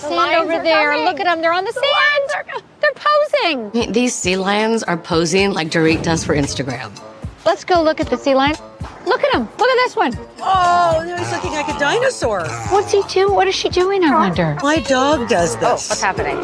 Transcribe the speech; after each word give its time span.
Sand 0.00 0.36
over 0.36 0.62
there. 0.62 0.96
Look 1.04 1.20
at 1.20 1.24
them. 1.24 1.40
They're 1.40 1.52
on 1.52 1.64
the, 1.64 1.72
sand. 1.72 2.62
They're 2.80 2.90
posing. 2.94 3.92
These 3.92 4.14
sea 4.14 4.36
lions 4.36 4.82
are 4.82 4.96
posing 4.96 5.52
like 5.52 5.68
Dorit 5.68 6.02
does 6.02 6.24
for 6.24 6.34
Instagram. 6.34 6.90
Let's 7.44 7.64
go 7.64 7.82
look 7.82 8.00
at 8.00 8.10
the 8.10 8.18
sea 8.18 8.34
lions. 8.34 8.60
Look 9.06 9.24
at 9.24 9.34
him. 9.34 9.48
Look 9.58 9.68
at 9.68 9.76
this 9.76 9.96
one. 9.96 10.12
Oh, 10.40 11.02
now 11.06 11.16
he's 11.16 11.32
looking 11.32 11.52
like 11.52 11.74
a 11.74 11.78
dinosaur. 11.78 12.46
What's 12.68 12.92
he 12.92 13.02
doing? 13.04 13.34
What 13.34 13.48
is 13.48 13.54
she 13.54 13.70
doing? 13.70 14.04
I 14.04 14.14
wonder. 14.14 14.58
My 14.62 14.78
dog 14.80 15.26
does 15.28 15.56
this. 15.56 15.64
Oh, 15.64 15.72
this. 15.72 15.88
what's 15.88 16.02
happening? 16.02 16.36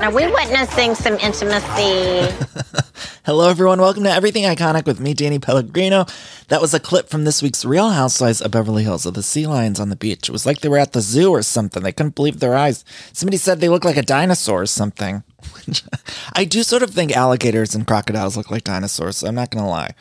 Are 0.00 0.12
we 0.12 0.26
witnessing 0.26 0.96
some 0.96 1.14
intimacy? 1.14 2.34
Hello, 3.24 3.48
everyone. 3.48 3.80
Welcome 3.80 4.02
to 4.02 4.10
Everything 4.10 4.42
Iconic 4.42 4.84
with 4.84 4.98
me, 4.98 5.14
Danny 5.14 5.38
Pellegrino. 5.38 6.06
That 6.48 6.60
was 6.60 6.74
a 6.74 6.80
clip 6.80 7.08
from 7.08 7.24
this 7.24 7.40
week's 7.40 7.64
Real 7.64 7.90
Housewives 7.90 8.40
of 8.40 8.50
Beverly 8.50 8.82
Hills 8.82 9.06
of 9.06 9.14
the 9.14 9.22
sea 9.22 9.46
lions 9.46 9.78
on 9.78 9.90
the 9.90 9.96
beach. 9.96 10.28
It 10.28 10.32
was 10.32 10.44
like 10.44 10.60
they 10.60 10.68
were 10.68 10.78
at 10.78 10.92
the 10.92 11.00
zoo 11.00 11.30
or 11.30 11.42
something. 11.42 11.84
They 11.84 11.92
couldn't 11.92 12.16
believe 12.16 12.40
their 12.40 12.56
eyes. 12.56 12.84
Somebody 13.12 13.36
said 13.36 13.60
they 13.60 13.68
look 13.68 13.84
like 13.84 13.96
a 13.96 14.02
dinosaur 14.02 14.62
or 14.62 14.66
something. 14.66 15.22
I 16.34 16.44
do 16.44 16.62
sort 16.62 16.82
of 16.82 16.90
think 16.90 17.16
alligators 17.16 17.74
and 17.74 17.86
crocodiles 17.86 18.36
look 18.36 18.50
like 18.50 18.64
dinosaurs. 18.64 19.18
So 19.18 19.28
I'm 19.28 19.34
not 19.34 19.50
going 19.50 19.64
to 19.64 19.70
lie. 19.70 19.94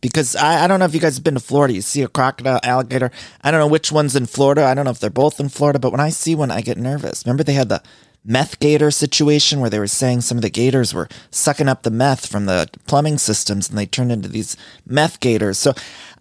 Because 0.00 0.36
I, 0.36 0.64
I 0.64 0.66
don't 0.66 0.78
know 0.78 0.86
if 0.86 0.94
you 0.94 1.00
guys 1.00 1.16
have 1.16 1.24
been 1.24 1.34
to 1.34 1.40
Florida. 1.40 1.74
You 1.74 1.82
see 1.82 2.02
a 2.02 2.08
crocodile, 2.08 2.60
alligator. 2.62 3.10
I 3.42 3.50
don't 3.50 3.60
know 3.60 3.66
which 3.66 3.92
one's 3.92 4.16
in 4.16 4.26
Florida. 4.26 4.64
I 4.64 4.74
don't 4.74 4.84
know 4.84 4.90
if 4.90 5.00
they're 5.00 5.10
both 5.10 5.40
in 5.40 5.48
Florida. 5.48 5.78
But 5.78 5.92
when 5.92 6.00
I 6.00 6.10
see 6.10 6.34
one, 6.34 6.50
I 6.50 6.60
get 6.60 6.78
nervous. 6.78 7.24
Remember 7.24 7.42
they 7.42 7.54
had 7.54 7.68
the 7.68 7.82
meth 8.24 8.60
gator 8.60 8.90
situation 8.90 9.60
where 9.60 9.70
they 9.70 9.78
were 9.78 9.86
saying 9.86 10.20
some 10.20 10.38
of 10.38 10.42
the 10.42 10.50
gators 10.50 10.94
were 10.94 11.08
sucking 11.30 11.68
up 11.68 11.82
the 11.82 11.90
meth 11.90 12.26
from 12.26 12.46
the 12.46 12.68
plumbing 12.86 13.18
systems 13.18 13.68
and 13.68 13.76
they 13.76 13.86
turned 13.86 14.12
into 14.12 14.28
these 14.28 14.56
meth 14.86 15.18
gators. 15.20 15.58
So 15.58 15.74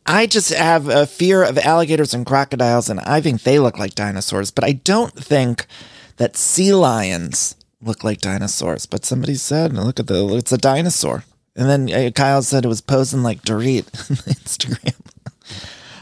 I 0.05 0.25
just 0.25 0.52
have 0.52 0.89
a 0.89 1.05
fear 1.05 1.44
of 1.44 1.59
alligators 1.59 2.14
and 2.14 2.25
crocodiles 2.25 2.89
and 2.89 2.99
I 3.02 3.22
think 3.22 3.44
they 3.44 3.59
look 3.59 3.77
like 3.77 3.94
dinosaurs, 3.94 4.49
but 4.49 4.64
I 4.64 4.72
don't 4.72 5.14
think 5.14 5.67
that 6.17 6.36
sea 6.36 6.73
lions 6.73 7.55
look 7.82 8.04
like 8.04 8.20
dinosaurs. 8.22 8.86
But 8.86 9.06
somebody 9.06 9.36
said, 9.36 9.74
look 9.74 10.00
at 10.00 10.08
the, 10.08 10.36
it's 10.36 10.52
a 10.52 10.58
dinosaur. 10.58 11.24
And 11.56 11.70
then 11.70 11.94
uh, 11.94 12.12
Kyle 12.12 12.42
said 12.42 12.64
it 12.64 12.70
was 12.70 12.82
posing 12.82 13.23
like 13.23 13.44
Dorit 13.44 13.86
on 14.10 14.18
Instagram. 14.18 14.96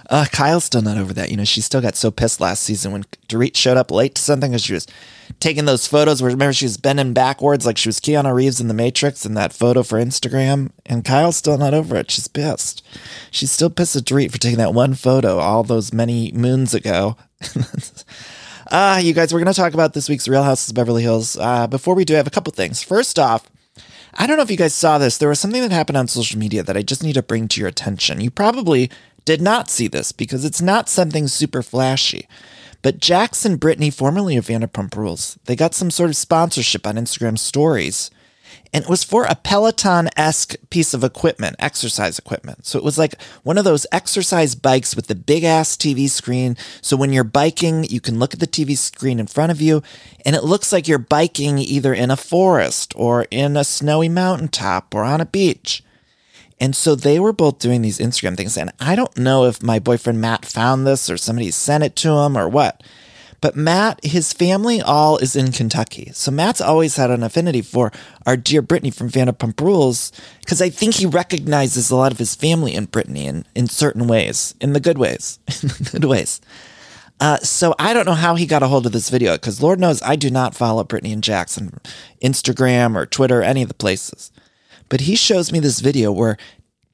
Uh, 0.09 0.25
Kyle's 0.31 0.63
still 0.63 0.81
not 0.81 0.97
over 0.97 1.13
that. 1.13 1.29
You 1.29 1.37
know, 1.37 1.43
she 1.43 1.61
still 1.61 1.81
got 1.81 1.95
so 1.95 2.09
pissed 2.09 2.41
last 2.41 2.63
season 2.63 2.91
when 2.91 3.03
Dorit 3.27 3.55
showed 3.55 3.77
up 3.77 3.91
late 3.91 4.15
to 4.15 4.21
something 4.23 4.49
because 4.49 4.63
she 4.63 4.73
was 4.73 4.87
taking 5.39 5.65
those 5.65 5.85
photos 5.85 6.19
where 6.19 6.31
remember 6.31 6.51
she 6.51 6.65
was 6.65 6.77
bending 6.77 7.13
backwards 7.13 7.63
like 7.63 7.77
she 7.77 7.89
was 7.89 7.99
Keanu 7.99 8.33
Reeves 8.33 8.59
in 8.59 8.67
The 8.67 8.73
Matrix 8.73 9.23
in 9.23 9.35
that 9.35 9.53
photo 9.53 9.83
for 9.83 9.99
Instagram. 9.99 10.71
And 10.87 11.05
Kyle's 11.05 11.37
still 11.37 11.59
not 11.59 11.75
over 11.75 11.95
it. 11.95 12.09
She's 12.09 12.27
pissed. 12.27 12.83
She's 13.29 13.51
still 13.51 13.69
pissed 13.69 13.95
at 13.95 14.05
Dorit 14.05 14.31
for 14.31 14.39
taking 14.39 14.57
that 14.57 14.73
one 14.73 14.95
photo 14.95 15.37
all 15.37 15.63
those 15.63 15.93
many 15.93 16.31
moons 16.31 16.73
ago. 16.73 17.15
Ah, 18.71 18.99
you 18.99 19.13
guys, 19.13 19.33
we're 19.33 19.39
going 19.39 19.51
to 19.51 19.59
talk 19.59 19.73
about 19.73 19.93
this 19.93 20.07
week's 20.07 20.27
Real 20.27 20.43
Houses 20.43 20.69
of 20.69 20.75
Beverly 20.75 21.01
Hills. 21.01 21.35
Uh, 21.35 21.65
before 21.65 21.95
we 21.95 22.05
do, 22.05 22.13
I 22.13 22.17
have 22.17 22.27
a 22.27 22.31
couple 22.31 22.53
things. 22.53 22.83
First 22.83 23.17
off, 23.17 23.49
I 24.13 24.27
don't 24.27 24.37
know 24.37 24.43
if 24.43 24.51
you 24.51 24.57
guys 24.57 24.75
saw 24.75 24.99
this. 24.99 25.17
There 25.17 25.29
was 25.29 25.39
something 25.39 25.61
that 25.63 25.71
happened 25.71 25.97
on 25.97 26.07
social 26.07 26.37
media 26.37 26.61
that 26.61 26.77
I 26.77 26.83
just 26.83 27.01
need 27.01 27.13
to 27.13 27.23
bring 27.23 27.47
to 27.47 27.59
your 27.59 27.67
attention. 27.67 28.21
You 28.21 28.29
probably 28.29 28.91
did 29.25 29.41
not 29.41 29.71
see 29.71 29.87
this 29.87 30.11
because 30.11 30.45
it's 30.45 30.61
not 30.61 30.87
something 30.87 31.27
super 31.27 31.63
flashy. 31.63 32.27
But 32.83 32.99
Jackson 32.99 33.55
Brittany, 33.55 33.89
formerly 33.89 34.37
of 34.37 34.45
Vanderpump 34.45 34.95
Rules, 34.95 35.39
they 35.45 35.55
got 35.55 35.73
some 35.73 35.89
sort 35.89 36.11
of 36.11 36.15
sponsorship 36.15 36.85
on 36.85 36.95
Instagram 36.95 37.39
stories. 37.39 38.11
And 38.71 38.83
it 38.83 38.89
was 38.89 39.03
for 39.03 39.25
a 39.25 39.35
Peloton 39.35 40.09
esque 40.15 40.55
piece 40.69 40.93
of 40.93 41.03
equipment, 41.03 41.55
exercise 41.57 42.19
equipment. 42.19 42.65
So 42.67 42.77
it 42.77 42.83
was 42.83 42.97
like 42.99 43.19
one 43.41 43.57
of 43.57 43.63
those 43.63 43.87
exercise 43.91 44.53
bikes 44.53 44.95
with 44.95 45.07
the 45.07 45.15
big 45.15 45.43
ass 45.43 45.75
TV 45.75 46.07
screen. 46.07 46.55
So 46.81 46.95
when 46.95 47.11
you're 47.11 47.23
biking, 47.23 47.83
you 47.85 47.99
can 47.99 48.19
look 48.19 48.33
at 48.33 48.39
the 48.39 48.47
TV 48.47 48.77
screen 48.77 49.19
in 49.19 49.25
front 49.25 49.51
of 49.51 49.59
you, 49.59 49.81
and 50.23 50.35
it 50.35 50.43
looks 50.43 50.71
like 50.71 50.87
you're 50.87 50.99
biking 50.99 51.57
either 51.57 51.93
in 51.93 52.11
a 52.11 52.15
forest 52.15 52.93
or 52.95 53.25
in 53.31 53.57
a 53.57 53.63
snowy 53.63 54.09
mountaintop 54.09 54.93
or 54.93 55.03
on 55.03 55.19
a 55.19 55.25
beach. 55.25 55.83
And 56.59 56.75
so 56.75 56.93
they 56.93 57.19
were 57.19 57.33
both 57.33 57.59
doing 57.59 57.81
these 57.81 57.99
Instagram 57.99 58.35
things. 58.35 58.57
And 58.57 58.71
I 58.79 58.95
don't 58.95 59.17
know 59.17 59.45
if 59.45 59.63
my 59.63 59.79
boyfriend 59.79 60.19
Matt 60.19 60.45
found 60.45 60.85
this 60.85 61.09
or 61.09 61.17
somebody 61.17 61.51
sent 61.51 61.83
it 61.83 61.95
to 61.97 62.11
him 62.11 62.37
or 62.37 62.49
what. 62.49 62.83
But 63.41 63.55
Matt, 63.55 64.03
his 64.03 64.33
family 64.33 64.81
all 64.81 65.17
is 65.17 65.35
in 65.35 65.51
Kentucky. 65.51 66.11
So 66.13 66.31
Matt's 66.31 66.61
always 66.61 66.97
had 66.97 67.09
an 67.09 67.23
affinity 67.23 67.61
for 67.61 67.91
our 68.25 68.35
dear 68.35 68.61
Brittany 68.61 68.91
from 68.91 69.09
Vanderpump 69.09 69.59
Rules 69.61 70.11
because 70.41 70.61
I 70.61 70.69
think 70.69 70.95
he 70.95 71.05
recognizes 71.05 71.89
a 71.89 71.95
lot 71.95 72.11
of 72.11 72.17
his 72.17 72.35
family 72.35 72.75
in 72.75 72.85
Brittany 72.85 73.27
in, 73.27 73.45
in 73.55 73.67
certain 73.67 74.07
ways, 74.07 74.55
in 74.59 74.73
the 74.73 74.79
good 74.79 74.97
ways, 74.97 75.39
in 75.61 75.69
the 75.69 75.89
good 75.91 76.05
ways. 76.05 76.41
Uh, 77.21 77.37
so 77.37 77.75
I 77.77 77.93
don't 77.93 78.05
know 78.05 78.13
how 78.13 78.35
he 78.35 78.45
got 78.45 78.63
a 78.63 78.67
hold 78.67 78.85
of 78.85 78.91
this 78.93 79.09
video 79.09 79.33
because 79.33 79.61
Lord 79.61 79.79
knows 79.79 80.01
I 80.01 80.15
do 80.15 80.29
not 80.29 80.55
follow 80.55 80.83
Brittany 80.83 81.11
and 81.11 81.23
Jackson, 81.23 81.79
Instagram 82.23 82.95
or 82.95 83.05
Twitter, 83.05 83.41
any 83.41 83.61
of 83.61 83.67
the 83.67 83.73
places. 83.73 84.31
But 84.87 85.01
he 85.01 85.15
shows 85.15 85.51
me 85.51 85.59
this 85.59 85.81
video 85.81 86.11
where 86.11 86.37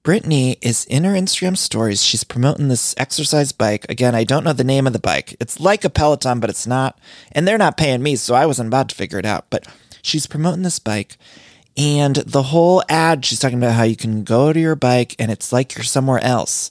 Brittany 0.06 0.58
is 0.62 0.86
in 0.86 1.04
her 1.04 1.14
Instagram 1.14 1.58
stories. 1.58 2.04
She's 2.04 2.24
promoting 2.24 2.68
this 2.68 2.94
exercise 2.96 3.52
bike. 3.52 3.88
Again, 3.90 4.14
I 4.14 4.24
don't 4.24 4.44
know 4.44 4.54
the 4.54 4.64
name 4.64 4.86
of 4.86 4.94
the 4.94 5.00
bike. 5.00 5.36
It's 5.40 5.60
like 5.60 5.84
a 5.84 5.90
Peloton, 5.90 6.40
but 6.40 6.52
it's 6.52 6.68
not. 6.68 7.00
And 7.32 7.48
they're 7.48 7.58
not 7.58 7.76
paying 7.76 8.04
me, 8.04 8.16
so 8.16 8.36
I 8.36 8.46
wasn't 8.46 8.68
about 8.68 8.88
to 8.90 8.96
figure 8.96 9.18
it 9.18 9.26
out. 9.26 9.48
But 9.50 9.68
she's 10.04 10.28
promoting 10.28 10.62
this 10.62 10.78
bike. 10.78 11.18
And 11.76 12.18
the 12.18 12.44
whole 12.44 12.84
ad, 12.88 13.26
she's 13.26 13.40
talking 13.40 13.58
about 13.58 13.74
how 13.74 13.82
you 13.82 13.96
can 13.96 14.24
go 14.24 14.54
to 14.54 14.60
your 14.60 14.76
bike 14.76 15.16
and 15.18 15.32
it's 15.32 15.52
like 15.52 15.76
you're 15.76 15.84
somewhere 15.84 16.24
else. 16.24 16.70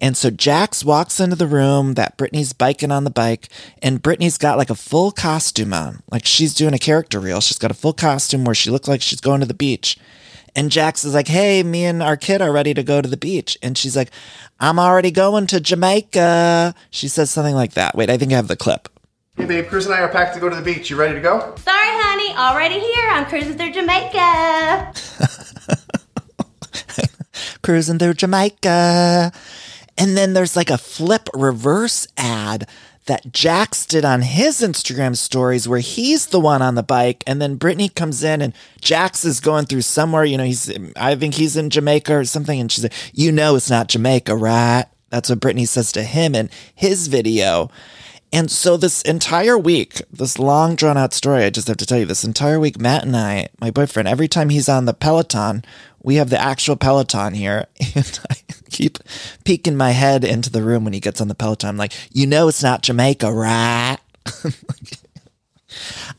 And 0.00 0.16
so 0.16 0.28
Jax 0.30 0.84
walks 0.84 1.20
into 1.20 1.36
the 1.36 1.46
room 1.46 1.94
that 1.94 2.16
Brittany's 2.16 2.52
biking 2.52 2.90
on 2.90 3.04
the 3.04 3.10
bike, 3.10 3.48
and 3.80 4.02
Brittany's 4.02 4.36
got 4.38 4.58
like 4.58 4.70
a 4.70 4.74
full 4.74 5.12
costume 5.12 5.72
on. 5.72 6.02
Like 6.10 6.26
she's 6.26 6.52
doing 6.52 6.74
a 6.74 6.78
character 6.80 7.20
reel. 7.20 7.40
She's 7.40 7.58
got 7.58 7.70
a 7.70 7.74
full 7.74 7.92
costume 7.92 8.44
where 8.44 8.56
she 8.56 8.70
looks 8.70 8.88
like 8.88 9.00
she's 9.00 9.20
going 9.20 9.40
to 9.40 9.46
the 9.46 9.54
beach. 9.54 9.96
And 10.56 10.70
Jax 10.70 11.04
is 11.04 11.12
like, 11.12 11.28
hey, 11.28 11.62
me 11.62 11.84
and 11.84 12.02
our 12.02 12.16
kid 12.16 12.40
are 12.40 12.50
ready 12.50 12.72
to 12.72 12.82
go 12.82 13.02
to 13.02 13.08
the 13.08 13.18
beach. 13.18 13.58
And 13.62 13.76
she's 13.76 13.94
like, 13.94 14.10
I'm 14.58 14.78
already 14.78 15.10
going 15.10 15.46
to 15.48 15.60
Jamaica. 15.60 16.74
She 16.90 17.08
says 17.08 17.30
something 17.30 17.54
like 17.54 17.74
that. 17.74 17.94
Wait, 17.94 18.08
I 18.08 18.16
think 18.16 18.32
I 18.32 18.36
have 18.36 18.48
the 18.48 18.56
clip. 18.56 18.88
Hey 19.36 19.44
babe, 19.44 19.68
Cruz 19.68 19.84
and 19.84 19.94
I 19.94 20.00
are 20.00 20.08
packed 20.08 20.32
to 20.32 20.40
go 20.40 20.48
to 20.48 20.56
the 20.56 20.62
beach. 20.62 20.88
You 20.88 20.96
ready 20.96 21.14
to 21.14 21.20
go? 21.20 21.54
Sorry, 21.58 21.76
honey, 21.76 22.34
already 22.38 22.80
here. 22.80 23.10
I'm 23.10 23.26
cruising 23.26 23.58
through 23.58 23.72
Jamaica. 23.72 24.94
Cruising 27.62 27.98
through 27.98 28.14
Jamaica. 28.14 29.32
And 29.98 30.16
then 30.16 30.32
there's 30.32 30.56
like 30.56 30.70
a 30.70 30.78
flip 30.78 31.28
reverse 31.34 32.06
ad 32.16 32.66
that 33.06 33.32
Jax 33.32 33.86
did 33.86 34.04
on 34.04 34.22
his 34.22 34.60
Instagram 34.60 35.16
stories 35.16 35.68
where 35.68 35.78
he's 35.78 36.26
the 36.26 36.40
one 36.40 36.62
on 36.62 36.74
the 36.74 36.82
bike 36.82 37.24
and 37.26 37.40
then 37.40 37.56
Brittany 37.56 37.88
comes 37.88 38.22
in 38.22 38.42
and 38.42 38.52
Jax 38.80 39.24
is 39.24 39.40
going 39.40 39.66
through 39.66 39.82
somewhere, 39.82 40.24
you 40.24 40.36
know, 40.36 40.44
he's 40.44 40.70
I 40.96 41.14
think 41.14 41.34
he's 41.34 41.56
in 41.56 41.70
Jamaica 41.70 42.14
or 42.14 42.24
something 42.24 42.60
and 42.60 42.70
she's 42.70 42.84
like, 42.84 42.94
"You 43.12 43.32
know 43.32 43.56
it's 43.56 43.70
not 43.70 43.88
Jamaica, 43.88 44.34
right?" 44.36 44.86
That's 45.10 45.30
what 45.30 45.40
Brittany 45.40 45.66
says 45.66 45.92
to 45.92 46.02
him 46.02 46.34
in 46.34 46.50
his 46.74 47.06
video. 47.06 47.70
And 48.32 48.50
so 48.50 48.76
this 48.76 49.02
entire 49.02 49.56
week, 49.56 50.02
this 50.10 50.38
long 50.38 50.74
drawn 50.74 50.96
out 50.96 51.14
story, 51.14 51.44
I 51.44 51.50
just 51.50 51.68
have 51.68 51.76
to 51.76 51.86
tell 51.86 51.98
you, 51.98 52.04
this 52.06 52.24
entire 52.24 52.58
week, 52.58 52.78
Matt 52.78 53.04
and 53.04 53.16
I, 53.16 53.48
my 53.60 53.70
boyfriend, 53.70 54.08
every 54.08 54.28
time 54.28 54.48
he's 54.48 54.68
on 54.68 54.84
the 54.84 54.92
Peloton, 54.92 55.64
we 56.02 56.16
have 56.16 56.28
the 56.30 56.40
actual 56.40 56.76
Peloton 56.76 57.34
here. 57.34 57.66
And 57.94 58.20
I 58.28 58.34
keep 58.70 58.98
peeking 59.46 59.76
my 59.76 59.92
head 59.92 60.24
into 60.24 60.50
the 60.50 60.62
room 60.62 60.84
when 60.84 60.92
he 60.92 61.00
gets 61.00 61.20
on 61.20 61.28
the 61.28 61.34
Peloton. 61.34 61.68
I'm 61.68 61.76
like, 61.76 61.92
you 62.12 62.26
know, 62.26 62.48
it's 62.48 62.62
not 62.62 62.82
Jamaica, 62.82 63.32
right? 63.32 63.98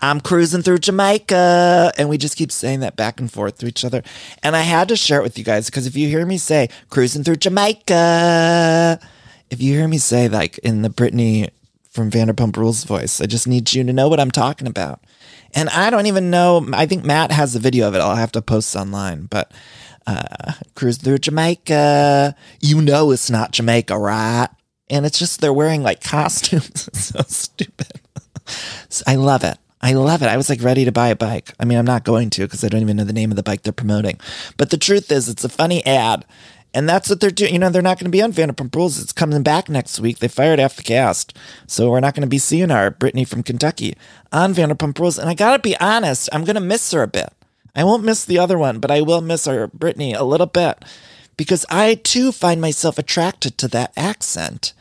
I'm 0.02 0.22
cruising 0.22 0.62
through 0.62 0.80
Jamaica. 0.80 1.92
And 1.98 2.08
we 2.08 2.18
just 2.18 2.38
keep 2.38 2.52
saying 2.52 2.80
that 2.80 2.96
back 2.96 3.20
and 3.20 3.32
forth 3.32 3.58
to 3.60 3.68
each 3.68 3.84
other. 3.84 4.02
And 4.42 4.56
I 4.56 4.62
had 4.62 4.88
to 4.88 4.96
share 4.96 5.20
it 5.20 5.24
with 5.24 5.38
you 5.38 5.44
guys 5.44 5.66
because 5.68 5.86
if 5.86 5.96
you 5.96 6.08
hear 6.08 6.26
me 6.26 6.38
say 6.38 6.70
cruising 6.90 7.24
through 7.24 7.36
Jamaica, 7.36 9.00
if 9.50 9.62
you 9.62 9.74
hear 9.74 9.88
me 9.88 9.98
say 9.98 10.30
like 10.30 10.58
in 10.60 10.82
the 10.82 10.90
Brittany 10.90 11.50
from 11.90 12.10
Vanderpump 12.10 12.56
Rules 12.56 12.86
voice, 12.86 13.20
I 13.20 13.26
just 13.26 13.48
need 13.48 13.74
you 13.74 13.84
to 13.84 13.94
know 13.94 14.08
what 14.08 14.20
I'm 14.20 14.32
talking 14.32 14.68
about. 14.68 15.02
And 15.54 15.70
I 15.70 15.90
don't 15.90 16.06
even 16.06 16.30
know. 16.30 16.68
I 16.74 16.86
think 16.86 17.04
Matt 17.04 17.32
has 17.32 17.54
the 17.54 17.60
video 17.60 17.88
of 17.88 17.96
it. 17.96 18.00
I'll 18.00 18.16
have 18.16 18.32
to 18.34 18.42
post 18.42 18.76
online. 18.76 19.26
But 19.26 19.52
uh, 20.08 20.54
cruise 20.74 20.98
through 20.98 21.20
Jamaica. 21.20 22.36
You 22.62 22.82
know 22.82 23.12
it's 23.12 23.30
not 23.30 23.52
Jamaica, 23.52 23.98
right? 23.98 24.48
And 24.90 25.06
it's 25.06 25.20
just 25.20 25.42
they're 25.42 25.54
wearing 25.54 25.84
like 25.84 26.02
costumes. 26.02 26.88
it's 26.88 27.06
so 27.06 27.22
stupid. 27.28 28.02
So 28.90 29.04
I 29.06 29.16
love 29.16 29.44
it. 29.44 29.58
I 29.82 29.94
love 29.94 30.24
it. 30.24 30.28
I 30.28 30.38
was 30.38 30.50
like 30.50 30.64
ready 30.64 30.86
to 30.86 30.92
buy 30.92 31.10
a 31.10 31.16
bike. 31.16 31.54
I 31.60 31.66
mean, 31.66 31.78
I'm 31.78 31.86
not 31.86 32.04
going 32.04 32.30
to 32.32 32.44
because 32.44 32.64
I 32.64 32.70
don't 32.70 32.82
even 32.82 32.98
know 32.98 33.04
the 33.04 33.14
name 33.14 33.32
of 33.32 33.36
the 33.36 33.44
bike 33.44 33.62
they're 33.62 33.74
promoting. 33.74 34.20
But 34.56 34.72
the 34.72 34.78
truth 34.78 35.12
is, 35.12 35.30
it's 35.30 35.44
a 35.44 35.50
funny 35.50 35.86
ad. 35.86 36.26
And 36.74 36.88
that's 36.88 37.10
what 37.10 37.20
they're 37.20 37.32
doing. 37.32 37.54
You 37.54 37.60
know, 37.60 37.70
they're 37.70 37.82
not 37.82 37.98
going 37.98 38.06
to 38.06 38.16
be 38.16 38.22
on 38.22 38.34
Vanderpump 38.34 38.76
Rules. 38.76 39.00
It's 39.00 39.14
coming 39.14 39.42
back 39.44 39.70
next 39.70 40.00
week. 40.00 40.20
They 40.20 40.28
fired 40.28 40.60
half 40.60 40.76
the 40.76 40.84
cast. 40.84 41.38
So 41.66 41.90
we're 41.90 42.00
not 42.00 42.14
going 42.14 42.22
to 42.22 42.28
be 42.28 42.38
seeing 42.38 42.72
our 42.72 42.92
Brittany 42.92 43.24
from 43.24 43.44
Kentucky 43.44 43.96
on 44.32 44.54
Vanderpump 44.54 44.98
Rules. 45.00 45.18
And 45.18 45.30
I 45.30 45.34
got 45.34 45.56
to 45.56 45.60
be 45.60 45.78
honest, 45.80 46.30
I'm 46.32 46.44
going 46.44 46.56
to 46.56 46.62
miss 46.62 46.92
her 46.92 47.04
a 47.04 47.08
bit. 47.08 47.30
I 47.78 47.84
won't 47.84 48.04
miss 48.04 48.26
the 48.26 48.40
other 48.40 48.58
one, 48.58 48.80
but 48.80 48.92
I 48.92 49.02
will 49.02 49.22
miss 49.22 49.48
our 49.48 49.68
Brittany 49.68 50.14
a 50.14 50.24
little 50.24 50.48
bit 50.48 50.84
because 51.38 51.66
I 51.70 51.96
too 51.96 52.32
find 52.32 52.60
myself 52.60 52.98
attracted 52.98 53.58
to 53.60 53.68
that 53.70 53.94
accent. 53.96 54.74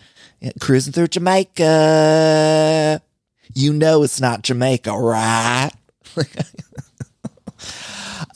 Cruising 0.60 0.92
through 0.92 1.08
Jamaica. 1.08 3.02
You 3.54 3.72
know 3.72 4.02
it's 4.02 4.20
not 4.20 4.42
Jamaica, 4.42 4.92
right? 4.92 5.70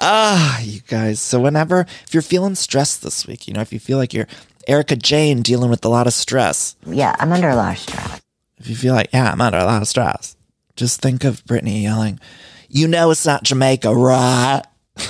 Ah, 0.03 0.61
you 0.61 0.81
guys. 0.81 1.21
So 1.21 1.41
whenever 1.41 1.81
if 2.07 2.15
you're 2.15 2.23
feeling 2.23 2.55
stressed 2.55 3.03
this 3.03 3.27
week, 3.27 3.47
you 3.47 3.53
know, 3.53 3.61
if 3.61 3.71
you 3.73 3.79
feel 3.79 3.99
like 3.99 4.15
you're 4.15 4.27
Erika 4.67 4.97
Jayne 4.97 5.43
dealing 5.43 5.69
with 5.71 5.85
a 5.85 5.89
lot 5.89 6.07
of 6.07 6.15
stress. 6.15 6.75
Yeah, 6.87 7.15
I'm 7.19 7.33
under 7.33 7.51
a 7.51 7.55
lot 7.55 7.73
of 7.73 7.79
stress. 7.79 8.21
If 8.59 8.69
you 8.69 8.77
feel 8.77 8.95
like, 8.95 9.11
yeah, 9.13 9.31
I'm 9.31 9.41
under 9.41 9.59
a 9.59 9.65
lot 9.65 9.83
of 9.83 9.89
stress, 9.89 10.37
just 10.77 11.01
think 11.01 11.25
of 11.25 11.45
Brittany 11.45 11.83
yelling, 11.83 12.19
"You 12.71 12.89
know 12.89 13.11
it's 13.11 13.27
not 13.27 13.43
Jamaica, 13.43 13.95
right?" 13.95 14.63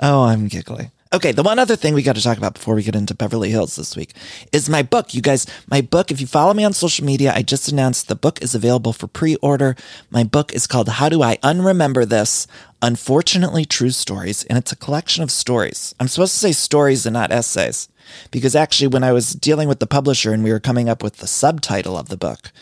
oh, 0.00 0.24
I'm 0.24 0.48
giggling. 0.48 0.90
Okay, 1.12 1.32
the 1.32 1.42
one 1.42 1.58
other 1.58 1.74
thing 1.74 1.92
we 1.92 2.04
got 2.04 2.14
to 2.14 2.22
talk 2.22 2.38
about 2.38 2.54
before 2.54 2.76
we 2.76 2.84
get 2.84 2.94
into 2.94 3.16
Beverly 3.16 3.50
Hills 3.50 3.74
this 3.74 3.96
week 3.96 4.12
is 4.52 4.70
my 4.70 4.84
book. 4.84 5.12
You 5.12 5.20
guys, 5.20 5.44
my 5.68 5.80
book, 5.80 6.12
if 6.12 6.20
you 6.20 6.28
follow 6.28 6.54
me 6.54 6.62
on 6.62 6.72
social 6.72 7.04
media, 7.04 7.32
I 7.34 7.42
just 7.42 7.66
announced 7.66 8.06
the 8.06 8.14
book 8.14 8.40
is 8.40 8.54
available 8.54 8.92
for 8.92 9.08
pre 9.08 9.34
order. 9.36 9.74
My 10.10 10.22
book 10.22 10.54
is 10.54 10.68
called 10.68 10.88
How 10.88 11.08
Do 11.08 11.20
I 11.20 11.36
Unremember 11.38 12.08
This? 12.08 12.46
Unfortunately 12.80 13.64
True 13.64 13.90
Stories, 13.90 14.44
and 14.44 14.56
it's 14.56 14.70
a 14.70 14.76
collection 14.76 15.24
of 15.24 15.32
stories. 15.32 15.96
I'm 15.98 16.06
supposed 16.06 16.34
to 16.34 16.38
say 16.38 16.52
stories 16.52 17.04
and 17.04 17.14
not 17.14 17.32
essays, 17.32 17.88
because 18.30 18.54
actually, 18.54 18.86
when 18.86 19.02
I 19.02 19.10
was 19.10 19.32
dealing 19.32 19.66
with 19.66 19.80
the 19.80 19.88
publisher 19.88 20.32
and 20.32 20.44
we 20.44 20.52
were 20.52 20.60
coming 20.60 20.88
up 20.88 21.02
with 21.02 21.16
the 21.16 21.26
subtitle 21.26 21.98
of 21.98 22.08
the 22.08 22.16
book, 22.16 22.52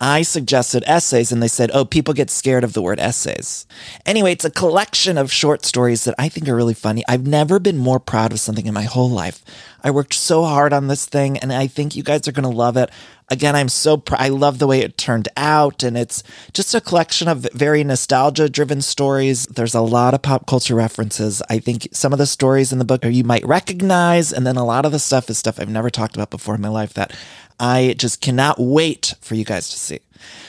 I 0.00 0.22
suggested 0.22 0.84
essays 0.86 1.32
and 1.32 1.42
they 1.42 1.48
said, 1.48 1.70
oh, 1.72 1.86
people 1.86 2.12
get 2.12 2.28
scared 2.28 2.64
of 2.64 2.74
the 2.74 2.82
word 2.82 3.00
essays. 3.00 3.66
Anyway, 4.04 4.32
it's 4.32 4.44
a 4.44 4.50
collection 4.50 5.16
of 5.16 5.32
short 5.32 5.64
stories 5.64 6.04
that 6.04 6.14
I 6.18 6.28
think 6.28 6.48
are 6.48 6.56
really 6.56 6.74
funny. 6.74 7.02
I've 7.08 7.26
never 7.26 7.58
been 7.58 7.78
more 7.78 7.98
proud 7.98 8.32
of 8.32 8.40
something 8.40 8.66
in 8.66 8.74
my 8.74 8.82
whole 8.82 9.08
life. 9.08 9.42
I 9.82 9.90
worked 9.90 10.12
so 10.12 10.44
hard 10.44 10.74
on 10.74 10.88
this 10.88 11.06
thing 11.06 11.38
and 11.38 11.50
I 11.50 11.66
think 11.66 11.96
you 11.96 12.02
guys 12.02 12.28
are 12.28 12.32
going 12.32 12.42
to 12.42 12.50
love 12.50 12.76
it. 12.76 12.90
Again, 13.28 13.56
I'm 13.56 13.68
so 13.68 13.96
pr- 13.96 14.16
I 14.18 14.28
love 14.28 14.58
the 14.58 14.66
way 14.66 14.80
it 14.80 14.98
turned 14.98 15.28
out 15.36 15.82
and 15.82 15.96
it's 15.96 16.22
just 16.52 16.74
a 16.74 16.80
collection 16.80 17.26
of 17.26 17.46
very 17.54 17.82
nostalgia 17.82 18.50
driven 18.50 18.82
stories. 18.82 19.46
There's 19.46 19.74
a 19.74 19.80
lot 19.80 20.12
of 20.12 20.22
pop 20.22 20.46
culture 20.46 20.74
references. 20.74 21.40
I 21.48 21.58
think 21.58 21.88
some 21.92 22.12
of 22.12 22.18
the 22.18 22.26
stories 22.26 22.70
in 22.70 22.78
the 22.78 22.84
book 22.84 23.04
you 23.04 23.24
might 23.24 23.46
recognize 23.46 24.32
and 24.32 24.46
then 24.46 24.56
a 24.56 24.64
lot 24.64 24.84
of 24.84 24.92
the 24.92 24.98
stuff 24.98 25.30
is 25.30 25.38
stuff 25.38 25.58
I've 25.58 25.68
never 25.70 25.88
talked 25.88 26.16
about 26.16 26.30
before 26.30 26.54
in 26.54 26.60
my 26.60 26.68
life 26.68 26.92
that 26.94 27.16
I 27.58 27.94
just 27.98 28.20
cannot 28.20 28.58
wait 28.58 29.14
for 29.20 29.34
you 29.34 29.44
guys 29.44 29.68
to 29.70 29.78
see. 29.78 30.00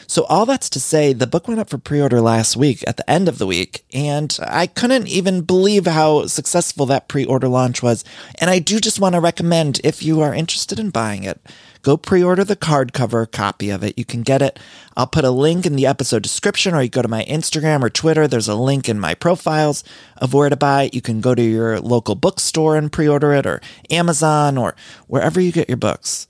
So, 0.07 0.23
all 0.25 0.45
that's 0.45 0.69
to 0.69 0.79
say, 0.79 1.11
the 1.11 1.27
book 1.27 1.47
went 1.47 1.59
up 1.59 1.69
for 1.69 1.77
pre 1.77 2.01
order 2.01 2.21
last 2.21 2.55
week 2.55 2.83
at 2.87 2.95
the 2.97 3.09
end 3.09 3.27
of 3.27 3.37
the 3.37 3.47
week, 3.47 3.83
and 3.93 4.37
I 4.41 4.67
couldn't 4.67 5.07
even 5.07 5.41
believe 5.41 5.85
how 5.85 6.27
successful 6.27 6.85
that 6.85 7.09
pre 7.09 7.25
order 7.25 7.47
launch 7.47 7.83
was. 7.83 8.05
And 8.39 8.49
I 8.49 8.59
do 8.59 8.79
just 8.79 8.99
want 8.99 9.15
to 9.15 9.21
recommend 9.21 9.81
if 9.83 10.01
you 10.01 10.21
are 10.21 10.33
interested 10.33 10.79
in 10.79 10.91
buying 10.91 11.23
it, 11.25 11.41
go 11.81 11.97
pre 11.97 12.23
order 12.23 12.45
the 12.45 12.55
hardcover 12.55 13.29
copy 13.29 13.69
of 13.69 13.83
it. 13.83 13.97
You 13.97 14.05
can 14.05 14.21
get 14.21 14.41
it. 14.41 14.59
I'll 14.95 15.07
put 15.07 15.25
a 15.25 15.29
link 15.29 15.65
in 15.65 15.75
the 15.75 15.85
episode 15.85 16.23
description, 16.23 16.73
or 16.73 16.81
you 16.81 16.89
go 16.89 17.01
to 17.01 17.07
my 17.07 17.25
Instagram 17.25 17.83
or 17.83 17.89
Twitter. 17.89 18.27
There's 18.27 18.47
a 18.47 18.55
link 18.55 18.87
in 18.87 18.99
my 18.99 19.13
profiles 19.13 19.83
of 20.17 20.33
where 20.33 20.49
to 20.49 20.55
buy 20.55 20.83
it. 20.83 20.93
You 20.93 21.01
can 21.01 21.19
go 21.19 21.35
to 21.35 21.43
your 21.43 21.81
local 21.81 22.15
bookstore 22.15 22.77
and 22.77 22.91
pre 22.91 23.07
order 23.07 23.33
it, 23.33 23.45
or 23.45 23.61
Amazon, 23.89 24.57
or 24.57 24.75
wherever 25.07 25.41
you 25.41 25.51
get 25.51 25.67
your 25.67 25.77
books. 25.77 26.27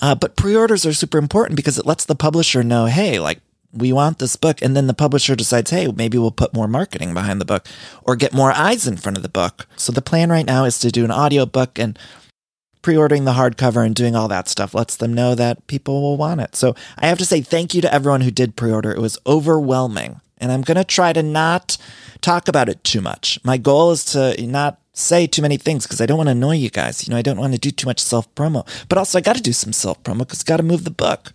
Uh, 0.00 0.14
but 0.14 0.36
pre-orders 0.36 0.86
are 0.86 0.92
super 0.92 1.18
important 1.18 1.56
because 1.56 1.78
it 1.78 1.86
lets 1.86 2.04
the 2.04 2.14
publisher 2.14 2.62
know, 2.62 2.86
hey, 2.86 3.18
like 3.18 3.40
we 3.72 3.92
want 3.92 4.18
this 4.18 4.36
book, 4.36 4.60
and 4.62 4.76
then 4.76 4.86
the 4.86 4.94
publisher 4.94 5.36
decides, 5.36 5.70
hey, 5.70 5.86
maybe 5.88 6.18
we'll 6.18 6.30
put 6.30 6.54
more 6.54 6.66
marketing 6.66 7.14
behind 7.14 7.40
the 7.40 7.44
book 7.44 7.68
or 8.02 8.16
get 8.16 8.32
more 8.32 8.52
eyes 8.52 8.86
in 8.86 8.96
front 8.96 9.16
of 9.16 9.22
the 9.22 9.28
book. 9.28 9.66
So 9.76 9.92
the 9.92 10.02
plan 10.02 10.30
right 10.30 10.46
now 10.46 10.64
is 10.64 10.78
to 10.80 10.90
do 10.90 11.04
an 11.04 11.12
audiobook 11.12 11.78
and 11.78 11.98
pre-ordering 12.82 13.26
the 13.26 13.34
hardcover 13.34 13.84
and 13.84 13.94
doing 13.94 14.16
all 14.16 14.26
that 14.28 14.48
stuff 14.48 14.74
lets 14.74 14.96
them 14.96 15.12
know 15.12 15.34
that 15.34 15.66
people 15.66 16.00
will 16.00 16.16
want 16.16 16.40
it. 16.40 16.56
So 16.56 16.74
I 16.98 17.06
have 17.08 17.18
to 17.18 17.26
say 17.26 17.42
thank 17.42 17.74
you 17.74 17.82
to 17.82 17.94
everyone 17.94 18.22
who 18.22 18.30
did 18.30 18.56
pre-order. 18.56 18.90
It 18.90 19.00
was 19.00 19.18
overwhelming. 19.26 20.20
And 20.38 20.50
I'm 20.50 20.62
going 20.62 20.78
to 20.78 20.84
try 20.84 21.12
to 21.12 21.22
not 21.22 21.76
talk 22.22 22.48
about 22.48 22.70
it 22.70 22.82
too 22.82 23.02
much. 23.02 23.38
My 23.44 23.58
goal 23.58 23.90
is 23.90 24.04
to 24.06 24.34
not 24.46 24.79
say 24.92 25.26
too 25.26 25.42
many 25.42 25.56
things 25.56 25.84
because 25.86 26.00
I 26.00 26.06
don't 26.06 26.18
want 26.18 26.28
to 26.28 26.32
annoy 26.32 26.56
you 26.56 26.70
guys. 26.70 27.06
You 27.06 27.12
know, 27.12 27.18
I 27.18 27.22
don't 27.22 27.38
want 27.38 27.52
to 27.52 27.58
do 27.58 27.70
too 27.70 27.86
much 27.86 28.00
self 28.00 28.32
promo, 28.34 28.66
but 28.88 28.98
also 28.98 29.18
I 29.18 29.22
got 29.22 29.36
to 29.36 29.42
do 29.42 29.52
some 29.52 29.72
self 29.72 30.02
promo 30.02 30.18
because 30.18 30.42
got 30.42 30.58
to 30.58 30.62
move 30.62 30.84
the 30.84 30.90
book. 30.90 31.32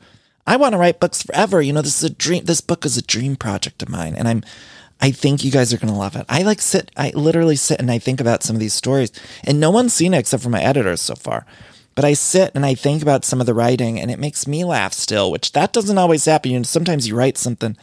I 0.48 0.57
want 0.57 0.74
to 0.74 0.78
write 0.78 1.00
books 1.00 1.24
forever. 1.24 1.62
You 1.62 1.74
know, 1.74 1.81
this 1.81 2.04
is 2.04 2.12
a 2.12 2.13
dream. 2.13 2.46
This 2.46 2.62
book 2.62 2.86
is 2.86 2.98
a 2.98 3.02
dream 3.02 3.36
project 3.36 3.81
of 3.81 3.90
mine, 3.90 4.16
and 4.16 4.28
I'm. 4.28 4.44
I 5.02 5.12
think 5.12 5.44
you 5.44 5.52
guys 5.52 5.74
are 5.74 5.78
going 5.78 5.92
to 5.92 6.00
love 6.00 6.16
it. 6.16 6.25
I 6.30 6.44
like 6.44 6.62
sit. 6.62 6.90
I 6.96 7.12
literally 7.13 7.57
sit 7.57 7.81
and 7.81 7.92
I 7.92 8.00
think 8.00 8.22
about 8.22 8.44
some 8.44 8.56
of 8.56 8.62
these 8.62 8.74
stories, 8.74 9.12
and 9.44 9.60
no 9.60 9.69
one's 9.69 9.94
seen 9.94 10.13
it 10.13 10.19
except 10.19 10.42
for 10.42 10.50
my 10.50 10.62
editors 10.62 11.02
so 11.02 11.16
far. 11.16 11.46
But 11.96 12.06
I 12.06 12.13
sit 12.13 12.52
and 12.56 12.66
I 12.66 12.75
think 12.75 13.02
about 13.02 13.25
some 13.25 13.42
of 13.42 13.46
the 13.46 13.54
writing, 13.54 14.00
and 14.00 14.10
it 14.10 14.19
makes 14.19 14.48
me 14.48 14.63
laugh 14.63 14.94
still, 14.94 15.31
which 15.31 15.52
that 15.52 15.74
doesn't 15.74 15.98
always 15.98 16.25
happen. 16.25 16.52
You 16.52 16.60
know, 16.60 16.63
sometimes 16.63 17.07
you 17.07 17.16
write 17.16 17.38
something, 17.38 17.75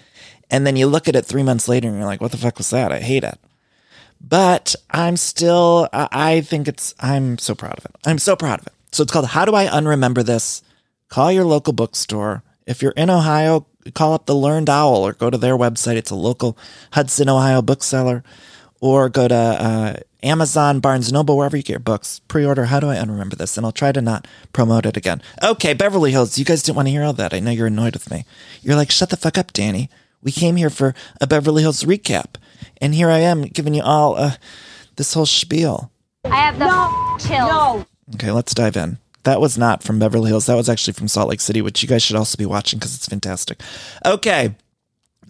and 0.51 0.67
then 0.67 0.77
you 0.77 0.87
look 0.87 1.07
at 1.07 1.17
it 1.17 1.27
three 1.27 1.43
months 1.43 1.69
later, 1.69 1.89
and 1.89 1.99
you're 1.99 2.07
like, 2.07 2.21
"What 2.23 2.31
the 2.31 2.39
fuck 2.39 2.57
was 2.57 2.71
that? 2.71 2.93
I 2.93 3.01
hate 3.01 3.25
it." 3.25 3.39
But 4.27 4.75
I'm 4.91 5.17
still, 5.17 5.89
I 5.93 6.41
think 6.43 6.69
it's, 6.69 6.95
I'm 7.01 7.39
so 7.39 7.55
proud 7.55 7.79
of 7.79 7.85
it. 7.85 7.97
I'm 8.07 8.19
so 8.19 8.37
proud 8.37 8.61
of 8.61 8.67
it. 8.67 8.73
So 8.93 9.03
it's 9.03 9.13
called 9.13 9.27
How 9.27 9.45
Do 9.45 9.55
I 9.55 9.67
Unremember 9.67 10.25
This? 10.25 10.63
Call 11.09 11.33
your 11.33 11.45
local 11.45 11.73
bookstore. 11.73 12.43
If 12.67 12.83
you're 12.83 12.93
in 12.93 13.11
Ohio, 13.11 13.67
call 13.95 14.15
up 14.15 14.27
the 14.27 14.35
Learned 14.35 14.71
Owl 14.71 15.07
or 15.07 15.13
go 15.13 15.29
to 15.29 15.37
their 15.37 15.57
website. 15.57 15.97
It's 15.97 16.11
a 16.11 16.15
local 16.15 16.57
Hudson, 16.93 17.29
Ohio 17.29 17.63
bookseller. 17.63 18.23
Or 18.81 19.09
go 19.09 19.29
to 19.29 19.35
uh, 19.35 19.97
Amazon, 20.25 20.81
Barnes 20.81 21.13
Noble, 21.13 21.37
wherever 21.37 21.57
you 21.57 21.63
get 21.63 21.75
your 21.75 21.79
books. 21.79 22.21
Pre-order. 22.27 22.65
How 22.65 22.81
do 22.81 22.89
I 22.89 22.97
unremember 22.97 23.37
this? 23.37 23.57
And 23.57 23.65
I'll 23.65 23.71
try 23.71 23.93
to 23.93 24.01
not 24.01 24.27
promote 24.53 24.87
it 24.87 24.97
again. 24.97 25.23
Okay, 25.41 25.73
Beverly 25.73 26.11
Hills. 26.11 26.37
You 26.37 26.45
guys 26.45 26.65
didn't 26.65 26.77
want 26.77 26.89
to 26.89 26.93
hear 26.93 27.05
all 27.05 27.13
that. 27.13 27.33
I 27.33 27.39
know 27.39 27.53
you're 27.53 27.69
annoyed 27.69 27.95
with 27.95 28.11
me. 28.11 28.25
You're 28.61 28.75
like, 28.75 28.91
shut 28.91 29.11
the 29.11 29.17
fuck 29.17 29.39
up, 29.39 29.53
Danny. 29.53 29.89
We 30.21 30.33
came 30.33 30.57
here 30.57 30.71
for 30.71 30.95
a 31.21 31.29
Beverly 31.29 31.63
Hills 31.63 31.85
recap. 31.85 32.35
And 32.83 32.97
here 32.97 33.09
I 33.09 33.21
am 33.21 33.43
giving 33.43 33.75
you 33.75 33.83
all 33.83 34.17
uh, 34.17 34.33
this 34.97 35.15
whole 35.15 35.25
spiel. 35.25 35.93
I 36.25 36.35
have 36.35 36.59
the 36.59 36.67
no, 36.67 37.17
chills. 37.19 37.49
No. 37.49 37.87
Okay, 38.15 38.33
let's 38.33 38.53
dive 38.55 38.77
in. 38.77 38.99
That 39.23 39.41
was 39.41 39.57
not 39.57 39.85
from 39.85 40.01
Beverly 40.01 40.31
Hills. 40.31 40.47
That 40.47 40.57
was 40.57 40.69
actually 40.69 40.95
from 40.95 41.07
Salt 41.07 41.29
Lake 41.29 41.41
City, 41.41 41.63
which 41.63 41.81
you 41.81 41.89
guys 41.89 42.03
should 42.03 42.17
also 42.17 42.37
be 42.37 42.45
watching 42.45 42.81
because 42.81 42.97
it's 42.97 43.07
fantastic. 43.07 43.61
Okay. 44.05 44.57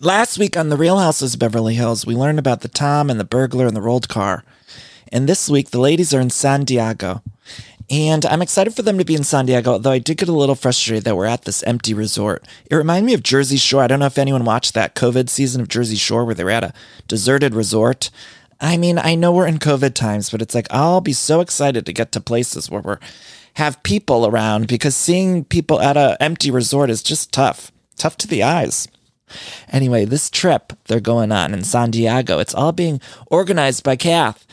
Last 0.00 0.38
week 0.38 0.56
on 0.56 0.70
The 0.70 0.78
Real 0.78 0.98
Houses 0.98 1.34
of 1.34 1.40
Beverly 1.40 1.74
Hills, 1.74 2.06
we 2.06 2.14
learned 2.16 2.38
about 2.38 2.62
the 2.62 2.68
Tom 2.68 3.10
and 3.10 3.20
the 3.20 3.24
burglar 3.24 3.66
and 3.66 3.76
the 3.76 3.82
rolled 3.82 4.08
car. 4.08 4.44
And 5.12 5.28
this 5.28 5.50
week, 5.50 5.70
the 5.70 5.78
ladies 5.78 6.14
are 6.14 6.20
in 6.20 6.30
San 6.30 6.64
Diego. 6.64 7.22
And 7.90 8.24
I'm 8.26 8.42
excited 8.42 8.74
for 8.74 8.82
them 8.82 8.98
to 8.98 9.04
be 9.04 9.14
in 9.14 9.24
San 9.24 9.46
Diego, 9.46 9.78
though 9.78 9.90
I 9.90 9.98
did 9.98 10.18
get 10.18 10.28
a 10.28 10.32
little 10.32 10.54
frustrated 10.54 11.04
that 11.04 11.16
we're 11.16 11.26
at 11.26 11.44
this 11.44 11.62
empty 11.64 11.94
resort. 11.94 12.46
It 12.70 12.76
reminded 12.76 13.06
me 13.06 13.14
of 13.14 13.22
Jersey 13.22 13.56
Shore. 13.56 13.82
I 13.82 13.86
don't 13.86 14.00
know 14.00 14.06
if 14.06 14.18
anyone 14.18 14.44
watched 14.44 14.74
that 14.74 14.94
COVID 14.94 15.28
season 15.28 15.60
of 15.60 15.68
Jersey 15.68 15.96
Shore 15.96 16.24
where 16.24 16.34
they 16.34 16.44
were 16.44 16.50
at 16.50 16.64
a 16.64 16.74
deserted 17.08 17.54
resort. 17.54 18.10
I 18.60 18.76
mean, 18.76 18.98
I 18.98 19.14
know 19.16 19.32
we're 19.32 19.46
in 19.46 19.58
COVID 19.58 19.94
times, 19.94 20.30
but 20.30 20.40
it's 20.40 20.54
like 20.54 20.68
I'll 20.70 21.00
be 21.00 21.12
so 21.12 21.40
excited 21.40 21.84
to 21.86 21.92
get 21.92 22.12
to 22.12 22.20
places 22.20 22.70
where 22.70 22.80
we're 22.82 22.98
have 23.54 23.82
people 23.82 24.26
around 24.26 24.66
because 24.66 24.96
seeing 24.96 25.44
people 25.44 25.80
at 25.80 25.96
an 25.96 26.16
empty 26.20 26.50
resort 26.50 26.88
is 26.88 27.02
just 27.02 27.32
tough. 27.32 27.70
Tough 27.96 28.16
to 28.18 28.28
the 28.28 28.42
eyes. 28.42 28.88
Anyway, 29.70 30.04
this 30.04 30.30
trip 30.30 30.72
they're 30.86 31.00
going 31.00 31.32
on 31.32 31.52
in 31.52 31.64
San 31.64 31.90
Diego, 31.90 32.38
it's 32.38 32.54
all 32.54 32.72
being 32.72 33.00
organized 33.26 33.82
by 33.82 33.96
Kath. 33.96 34.46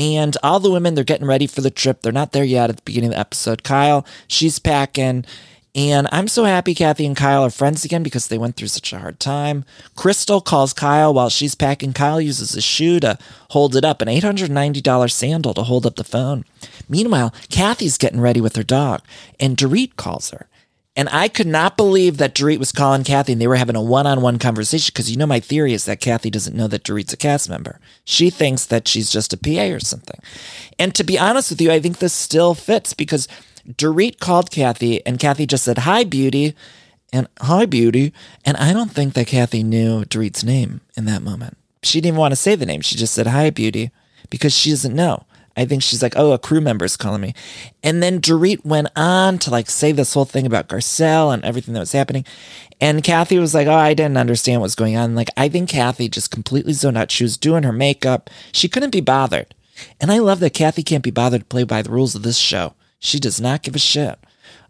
And 0.00 0.34
all 0.42 0.60
the 0.60 0.70
women, 0.70 0.94
they're 0.94 1.04
getting 1.04 1.26
ready 1.26 1.46
for 1.46 1.60
the 1.60 1.70
trip. 1.70 2.00
They're 2.00 2.10
not 2.10 2.32
there 2.32 2.42
yet 2.42 2.70
at 2.70 2.76
the 2.76 2.82
beginning 2.82 3.10
of 3.10 3.14
the 3.16 3.20
episode. 3.20 3.62
Kyle, 3.62 4.06
she's 4.26 4.58
packing. 4.58 5.26
And 5.74 6.08
I'm 6.10 6.26
so 6.26 6.44
happy 6.44 6.74
Kathy 6.74 7.04
and 7.04 7.14
Kyle 7.14 7.44
are 7.44 7.50
friends 7.50 7.84
again 7.84 8.02
because 8.02 8.28
they 8.28 8.38
went 8.38 8.56
through 8.56 8.68
such 8.68 8.94
a 8.94 8.98
hard 8.98 9.20
time. 9.20 9.66
Crystal 9.96 10.40
calls 10.40 10.72
Kyle 10.72 11.12
while 11.12 11.28
she's 11.28 11.54
packing. 11.54 11.92
Kyle 11.92 12.18
uses 12.18 12.56
a 12.56 12.62
shoe 12.62 12.98
to 13.00 13.18
hold 13.50 13.76
it 13.76 13.84
up, 13.84 14.00
an 14.00 14.08
$890 14.08 15.12
sandal 15.12 15.52
to 15.52 15.64
hold 15.64 15.84
up 15.84 15.96
the 15.96 16.02
phone. 16.02 16.46
Meanwhile, 16.88 17.34
Kathy's 17.50 17.98
getting 17.98 18.22
ready 18.22 18.40
with 18.40 18.56
her 18.56 18.62
dog, 18.62 19.02
and 19.38 19.54
Dorit 19.54 19.96
calls 19.96 20.30
her. 20.30 20.48
And 20.96 21.08
I 21.10 21.28
could 21.28 21.46
not 21.46 21.76
believe 21.76 22.16
that 22.16 22.34
Dorit 22.34 22.58
was 22.58 22.72
calling 22.72 23.04
Kathy 23.04 23.32
and 23.32 23.40
they 23.40 23.46
were 23.46 23.56
having 23.56 23.76
a 23.76 23.82
one 23.82 24.06
on 24.06 24.22
one 24.22 24.38
conversation 24.38 24.90
because 24.92 25.10
you 25.10 25.16
know 25.16 25.26
my 25.26 25.38
theory 25.38 25.72
is 25.72 25.84
that 25.84 26.00
Kathy 26.00 26.30
doesn't 26.30 26.56
know 26.56 26.66
that 26.66 26.82
Dorit's 26.82 27.12
a 27.12 27.16
cast 27.16 27.48
member. 27.48 27.78
She 28.04 28.28
thinks 28.28 28.66
that 28.66 28.88
she's 28.88 29.10
just 29.10 29.32
a 29.32 29.36
PA 29.36 29.72
or 29.72 29.80
something. 29.80 30.20
And 30.78 30.94
to 30.96 31.04
be 31.04 31.18
honest 31.18 31.50
with 31.50 31.60
you, 31.60 31.70
I 31.70 31.78
think 31.78 31.98
this 31.98 32.12
still 32.12 32.54
fits 32.54 32.92
because 32.92 33.28
Dorit 33.68 34.18
called 34.18 34.50
Kathy 34.50 35.04
and 35.06 35.20
Kathy 35.20 35.46
just 35.46 35.64
said, 35.64 35.78
Hi, 35.78 36.02
beauty. 36.02 36.54
And 37.12 37.28
hi, 37.40 37.66
beauty. 37.66 38.12
And 38.44 38.56
I 38.56 38.72
don't 38.72 38.90
think 38.90 39.14
that 39.14 39.28
Kathy 39.28 39.62
knew 39.62 40.04
Dorit's 40.04 40.44
name 40.44 40.80
in 40.96 41.04
that 41.06 41.22
moment. 41.22 41.56
She 41.82 42.00
didn't 42.00 42.14
even 42.14 42.20
want 42.20 42.32
to 42.32 42.36
say 42.36 42.56
the 42.56 42.66
name. 42.66 42.80
She 42.80 42.96
just 42.96 43.14
said, 43.14 43.28
Hi, 43.28 43.50
beauty, 43.50 43.90
because 44.28 44.54
she 44.56 44.70
doesn't 44.70 44.94
know. 44.94 45.24
I 45.60 45.66
think 45.66 45.82
she's 45.82 46.02
like, 46.02 46.14
oh, 46.16 46.32
a 46.32 46.38
crew 46.38 46.62
member's 46.62 46.96
calling 46.96 47.20
me. 47.20 47.34
And 47.82 48.02
then 48.02 48.18
Dorit 48.18 48.64
went 48.64 48.88
on 48.96 49.38
to 49.40 49.50
like 49.50 49.68
say 49.68 49.92
this 49.92 50.14
whole 50.14 50.24
thing 50.24 50.46
about 50.46 50.68
Garcelle 50.70 51.34
and 51.34 51.44
everything 51.44 51.74
that 51.74 51.80
was 51.80 51.92
happening. 51.92 52.24
And 52.80 53.04
Kathy 53.04 53.38
was 53.38 53.52
like, 53.52 53.66
oh, 53.66 53.74
I 53.74 53.92
didn't 53.92 54.16
understand 54.16 54.62
what's 54.62 54.74
going 54.74 54.96
on. 54.96 55.14
Like, 55.14 55.28
I 55.36 55.50
think 55.50 55.68
Kathy 55.68 56.08
just 56.08 56.30
completely 56.30 56.72
zoned 56.72 56.96
out. 56.96 57.10
She 57.10 57.24
was 57.24 57.36
doing 57.36 57.64
her 57.64 57.72
makeup. 57.72 58.30
She 58.52 58.70
couldn't 58.70 58.88
be 58.92 59.02
bothered. 59.02 59.54
And 60.00 60.10
I 60.10 60.18
love 60.18 60.40
that 60.40 60.54
Kathy 60.54 60.82
can't 60.82 61.04
be 61.04 61.10
bothered 61.10 61.42
to 61.42 61.46
play 61.46 61.64
by 61.64 61.82
the 61.82 61.90
rules 61.90 62.14
of 62.14 62.22
this 62.22 62.38
show. 62.38 62.72
She 62.98 63.20
does 63.20 63.38
not 63.38 63.62
give 63.62 63.76
a 63.76 63.78
shit 63.78 64.18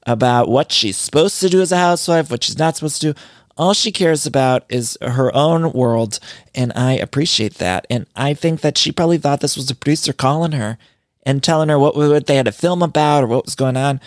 about 0.07 0.49
what 0.49 0.73
she's 0.73 0.97
supposed 0.97 1.39
to 1.41 1.49
do 1.49 1.61
as 1.61 1.71
a 1.71 1.77
housewife, 1.77 2.33
what 2.33 2.43
she's 2.43 2.59
not 2.59 2.75
supposed 2.75 3.01
to 3.01 3.13
do. 3.13 3.21
All 3.57 3.75
she 3.75 3.93
cares 3.93 4.27
about 4.27 4.65
is 4.69 4.97
her 5.03 5.35
own 5.35 5.73
world, 5.73 6.19
and 6.55 6.73
I 6.75 6.93
appreciate 6.95 7.55
that. 7.55 7.87
And 7.91 8.07
I 8.17 8.33
think 8.35 8.63
that 8.63 8.79
she 8.79 8.93
probably 8.93 9.19
thought 9.19 9.41
this 9.41 9.57
was 9.57 9.67
the 9.67 9.75
producer 9.75 10.13
calling 10.13 10.53
her 10.53 10.79
and 11.25 11.43
telling 11.43 11.69
her 11.69 11.79
what, 11.79 11.95
what 11.95 12.27
they 12.27 12.37
had 12.37 12.47
to 12.47 12.53
film 12.53 12.83
about 12.83 13.25
or 13.25 13.27
what 13.27 13.45
was 13.45 13.55
going 13.55 13.77
on. 13.77 14.01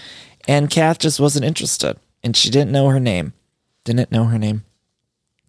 And 0.47 0.69
Kath 0.69 1.00
just 1.00 1.19
wasn't 1.19 1.45
interested, 1.45 1.97
and 2.23 2.35
she 2.35 2.50
didn't 2.50 2.71
know 2.71 2.89
her 2.89 3.00
name. 3.00 3.33
Didn't 3.83 4.12
know 4.12 4.25
her 4.25 4.39
name. 4.39 4.63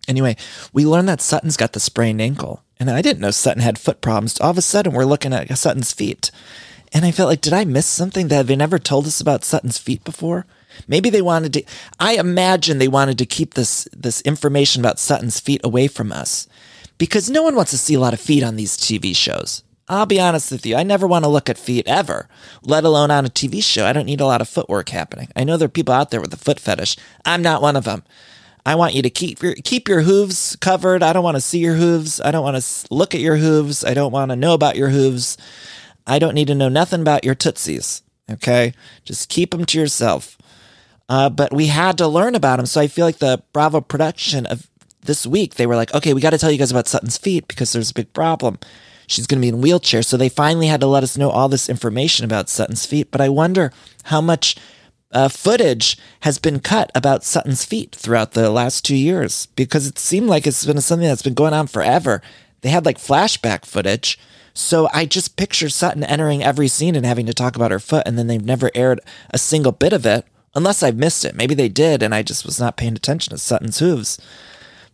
Anyway, 0.06 0.36
we 0.72 0.84
learned 0.84 1.08
that 1.08 1.22
Sutton's 1.22 1.56
got 1.56 1.72
the 1.72 1.80
sprained 1.80 2.20
ankle, 2.20 2.62
and 2.78 2.90
I 2.90 3.00
didn't 3.00 3.20
know 3.20 3.30
Sutton 3.30 3.62
had 3.62 3.78
foot 3.78 4.00
problems. 4.00 4.38
All 4.40 4.50
of 4.50 4.58
a 4.58 4.62
sudden, 4.62 4.92
we're 4.92 5.04
looking 5.04 5.32
at 5.32 5.56
Sutton's 5.56 5.92
feet. 5.92 6.30
And 6.92 7.04
I 7.04 7.10
felt 7.10 7.28
like, 7.28 7.40
did 7.40 7.52
I 7.52 7.64
miss 7.64 7.86
something 7.86 8.28
that 8.28 8.46
they 8.46 8.54
never 8.54 8.78
told 8.78 9.06
us 9.06 9.20
about 9.20 9.44
Sutton's 9.44 9.78
feet 9.78 10.04
before? 10.04 10.46
Maybe 10.88 11.10
they 11.10 11.22
wanted 11.22 11.52
to. 11.54 11.64
I 11.98 12.14
imagine 12.14 12.78
they 12.78 12.88
wanted 12.88 13.18
to 13.18 13.26
keep 13.26 13.54
this 13.54 13.88
this 13.96 14.20
information 14.22 14.82
about 14.82 14.98
Sutton's 14.98 15.40
feet 15.40 15.60
away 15.64 15.88
from 15.88 16.12
us, 16.12 16.48
because 16.98 17.30
no 17.30 17.42
one 17.42 17.56
wants 17.56 17.70
to 17.72 17.78
see 17.78 17.94
a 17.94 18.00
lot 18.00 18.14
of 18.14 18.20
feet 18.20 18.42
on 18.42 18.56
these 18.56 18.76
TV 18.76 19.14
shows. 19.14 19.62
I'll 19.88 20.06
be 20.06 20.20
honest 20.20 20.50
with 20.50 20.64
you. 20.64 20.76
I 20.76 20.82
never 20.82 21.06
want 21.06 21.24
to 21.24 21.30
look 21.30 21.50
at 21.50 21.58
feet 21.58 21.86
ever, 21.86 22.28
let 22.62 22.84
alone 22.84 23.10
on 23.10 23.26
a 23.26 23.28
TV 23.28 23.62
show. 23.62 23.84
I 23.84 23.92
don't 23.92 24.06
need 24.06 24.20
a 24.20 24.26
lot 24.26 24.40
of 24.40 24.48
footwork 24.48 24.88
happening. 24.88 25.28
I 25.36 25.44
know 25.44 25.58
there 25.58 25.66
are 25.66 25.68
people 25.68 25.92
out 25.92 26.10
there 26.10 26.22
with 26.22 26.32
a 26.32 26.38
foot 26.38 26.58
fetish. 26.58 26.96
I'm 27.26 27.42
not 27.42 27.60
one 27.60 27.76
of 27.76 27.84
them. 27.84 28.02
I 28.66 28.76
want 28.76 28.94
you 28.94 29.02
to 29.02 29.10
keep 29.10 29.42
your 29.42 29.54
keep 29.56 29.88
your 29.88 30.00
hooves 30.00 30.56
covered. 30.60 31.02
I 31.02 31.12
don't 31.12 31.24
want 31.24 31.36
to 31.36 31.40
see 31.42 31.58
your 31.58 31.74
hooves. 31.74 32.18
I 32.20 32.30
don't 32.30 32.42
want 32.42 32.62
to 32.62 32.86
look 32.90 33.14
at 33.14 33.20
your 33.20 33.36
hooves. 33.36 33.84
I 33.84 33.92
don't 33.92 34.12
want 34.12 34.30
to 34.30 34.36
know 34.36 34.54
about 34.54 34.76
your 34.76 34.88
hooves. 34.88 35.36
I 36.06 36.18
don't 36.18 36.34
need 36.34 36.48
to 36.48 36.54
know 36.54 36.70
nothing 36.70 37.02
about 37.02 37.24
your 37.24 37.34
tootsies. 37.34 38.02
Okay, 38.30 38.72
just 39.04 39.28
keep 39.28 39.50
them 39.50 39.66
to 39.66 39.78
yourself. 39.78 40.38
Uh, 41.08 41.28
but 41.28 41.52
we 41.52 41.66
had 41.66 41.98
to 41.98 42.08
learn 42.08 42.34
about 42.34 42.58
him. 42.58 42.66
so 42.66 42.80
I 42.80 42.86
feel 42.86 43.04
like 43.04 43.18
the 43.18 43.42
Bravo 43.52 43.80
production 43.80 44.46
of 44.46 44.68
this 45.02 45.26
week 45.26 45.54
they 45.54 45.66
were 45.66 45.76
like, 45.76 45.92
okay, 45.94 46.14
we 46.14 46.20
got 46.20 46.30
to 46.30 46.38
tell 46.38 46.50
you 46.50 46.58
guys 46.58 46.70
about 46.70 46.88
Sutton's 46.88 47.18
feet 47.18 47.46
because 47.46 47.72
there's 47.72 47.90
a 47.90 47.94
big 47.94 48.12
problem. 48.12 48.58
She's 49.06 49.26
going 49.26 49.38
to 49.38 49.44
be 49.44 49.50
in 49.50 49.60
wheelchair, 49.60 50.02
so 50.02 50.16
they 50.16 50.30
finally 50.30 50.66
had 50.66 50.80
to 50.80 50.86
let 50.86 51.02
us 51.02 51.18
know 51.18 51.28
all 51.28 51.50
this 51.50 51.68
information 51.68 52.24
about 52.24 52.48
Sutton's 52.48 52.86
feet. 52.86 53.10
But 53.10 53.20
I 53.20 53.28
wonder 53.28 53.70
how 54.04 54.22
much 54.22 54.56
uh, 55.12 55.28
footage 55.28 55.98
has 56.20 56.38
been 56.38 56.58
cut 56.58 56.90
about 56.94 57.22
Sutton's 57.22 57.66
feet 57.66 57.94
throughout 57.94 58.32
the 58.32 58.48
last 58.48 58.82
two 58.82 58.96
years 58.96 59.44
because 59.56 59.86
it 59.86 59.98
seemed 59.98 60.28
like 60.28 60.46
it's 60.46 60.64
been 60.64 60.80
something 60.80 61.06
that's 61.06 61.22
been 61.22 61.34
going 61.34 61.52
on 61.52 61.66
forever. 61.66 62.22
They 62.62 62.70
had 62.70 62.86
like 62.86 62.96
flashback 62.96 63.66
footage 63.66 64.18
so 64.54 64.88
I 64.94 65.04
just 65.04 65.36
picture 65.36 65.68
Sutton 65.68 66.04
entering 66.04 66.42
every 66.42 66.68
scene 66.68 66.94
and 66.94 67.04
having 67.04 67.26
to 67.26 67.34
talk 67.34 67.56
about 67.56 67.72
her 67.72 67.80
foot, 67.80 68.04
and 68.06 68.16
then 68.16 68.28
they've 68.28 68.44
never 68.44 68.70
aired 68.74 69.00
a 69.30 69.38
single 69.38 69.72
bit 69.72 69.92
of 69.92 70.06
it, 70.06 70.24
unless 70.54 70.82
I've 70.82 70.96
missed 70.96 71.24
it. 71.24 71.34
Maybe 71.34 71.54
they 71.54 71.68
did, 71.68 72.02
and 72.02 72.14
I 72.14 72.22
just 72.22 72.44
was 72.44 72.60
not 72.60 72.76
paying 72.76 72.94
attention 72.94 73.30
to 73.30 73.38
Sutton's 73.38 73.78
hooves. 73.78 74.18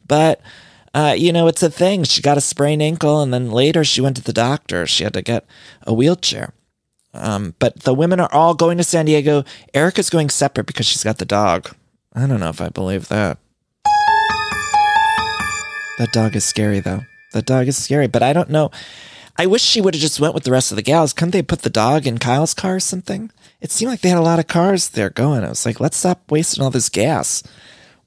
But, 0.07 0.41
uh, 0.95 1.15
you 1.17 1.33
know, 1.33 1.47
it's 1.47 1.63
a 1.63 1.71
thing. 1.71 2.05
She 2.05 2.23
got 2.23 2.39
a 2.39 2.41
sprained 2.41 2.83
ankle, 2.83 3.23
and 3.23 3.33
then 3.33 3.51
later 3.51 3.85
she 3.85 4.01
went 4.01 4.17
to 4.17 4.23
the 4.23 4.33
doctor. 4.33 4.87
She 4.87 5.05
had 5.05 5.15
to 5.15 5.23
get 5.23 5.47
a 5.87 5.95
wheelchair. 5.95 6.53
Um, 7.13 7.55
but 7.59 7.81
the 7.81 7.95
women 7.95 8.21
are 8.21 8.33
all 8.33 8.55
going 8.55 8.79
to 8.79 8.85
San 8.85 9.07
Diego. 9.07 9.45
Erika's 9.75 10.11
going 10.11 10.31
separate 10.31 10.67
because 10.67 10.87
she's 10.87 11.05
got 11.05 11.19
the 11.19 11.25
dog. 11.25 11.75
I 12.15 12.27
don't 12.27 12.41
know 12.41 12.49
if 12.51 12.61
I 12.61 12.69
believe 12.69 13.09
that. 13.09 13.39
That 15.99 16.13
dog 16.13 16.35
is 16.35 16.45
scary, 16.45 16.81
though. 16.81 17.03
That 17.33 17.47
dog 17.47 17.69
is 17.69 17.77
scary, 17.77 18.07
but 18.07 18.23
I 18.23 18.33
don't 18.33 18.51
know. 18.51 18.71
I 19.37 19.47
wish 19.47 19.63
she 19.63 19.81
would 19.81 19.95
have 19.95 20.01
just 20.01 20.21
went 20.21 20.35
with 20.35 20.45
the 20.45 20.51
rest 20.51 20.73
of 20.73 20.77
the 20.77 20.83
gals. 20.83 21.13
Couldn't 21.13 21.33
they 21.33 21.43
put 21.43 21.63
the 21.63 21.71
dog 21.71 22.07
in 22.07 22.19
Kyle's 22.19 22.55
car 22.55 22.77
or 22.77 22.81
something? 22.81 23.31
It 23.61 23.71
seemed 23.71 23.91
like 23.91 24.01
they 24.01 24.09
had 24.09 24.19
a 24.19 24.23
lot 24.23 24.39
of 24.39 24.47
cars 24.47 24.91
there 24.91 25.11
going. 25.11 25.45
I 25.45 25.49
was 25.49 25.67
like, 25.67 25.81
let's 25.81 25.97
stop 25.97 26.31
wasting 26.31 26.63
all 26.63 26.71
this 26.71 26.89
gas. 26.89 27.43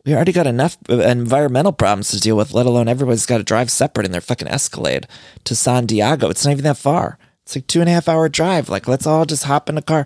We 0.05 0.13
already 0.13 0.33
got 0.33 0.47
enough 0.47 0.77
environmental 0.89 1.71
problems 1.71 2.09
to 2.11 2.19
deal 2.19 2.35
with, 2.35 2.53
let 2.53 2.65
alone 2.65 2.87
everybody's 2.87 3.25
got 3.25 3.37
to 3.37 3.43
drive 3.43 3.71
separate 3.71 4.05
in 4.05 4.11
their 4.11 4.19
fucking 4.19 4.47
Escalade 4.47 5.07
to 5.45 5.55
San 5.55 5.85
Diego. 5.85 6.29
It's 6.29 6.43
not 6.43 6.51
even 6.51 6.63
that 6.65 6.77
far. 6.77 7.17
It's 7.43 7.55
like 7.55 7.67
two 7.67 7.81
and 7.81 7.89
a 7.89 7.93
half 7.93 8.09
hour 8.09 8.27
drive. 8.27 8.67
Like, 8.67 8.87
let's 8.87 9.07
all 9.07 9.25
just 9.25 9.45
hop 9.45 9.69
in 9.69 9.77
a 9.77 9.81
car. 9.81 10.05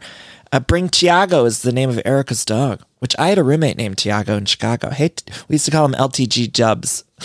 Uh, 0.51 0.59
Bring 0.59 0.89
Tiago 0.89 1.45
is 1.45 1.61
the 1.61 1.71
name 1.71 1.89
of 1.89 2.01
Erika's 2.05 2.45
dog, 2.45 2.83
which 2.99 3.15
I 3.19 3.29
had 3.29 3.37
a 3.37 3.43
roommate 3.43 3.77
named 3.77 3.97
Tiago 3.97 4.37
in 4.37 4.45
Chicago. 4.45 4.91
Hey, 4.91 5.13
we 5.47 5.55
used 5.55 5.65
to 5.65 5.71
call 5.71 5.85
him 5.85 5.93
LTG 5.93 6.51
Dubs. 6.51 7.03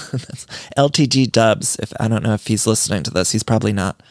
LTG 0.76 1.30
Dubs. 1.30 1.76
If 1.76 1.92
I 2.00 2.08
don't 2.08 2.22
know 2.22 2.34
if 2.34 2.46
he's 2.46 2.66
listening 2.66 3.02
to 3.04 3.10
this, 3.10 3.32
he's 3.32 3.42
probably 3.42 3.72
not. 3.72 4.02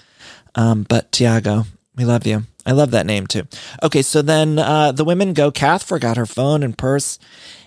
Um, 0.56 0.84
but 0.88 1.12
Tiago, 1.12 1.65
we 1.96 2.06
love 2.06 2.25
you. 2.25 2.46
I 2.65 2.74
love 2.74 2.91
that 2.91 3.06
name 3.06 3.27
too. 3.27 3.44
Okay, 3.82 4.01
so 4.01 4.22
then 4.22 4.60
uh, 4.60 4.91
the 4.91 5.06
women 5.06 5.34
go. 5.34 5.51
Kath 5.51 5.84
forgot 5.84 6.18
her 6.18 6.25
phone 6.25 6.63
and 6.63 6.77
purse, 6.77 7.18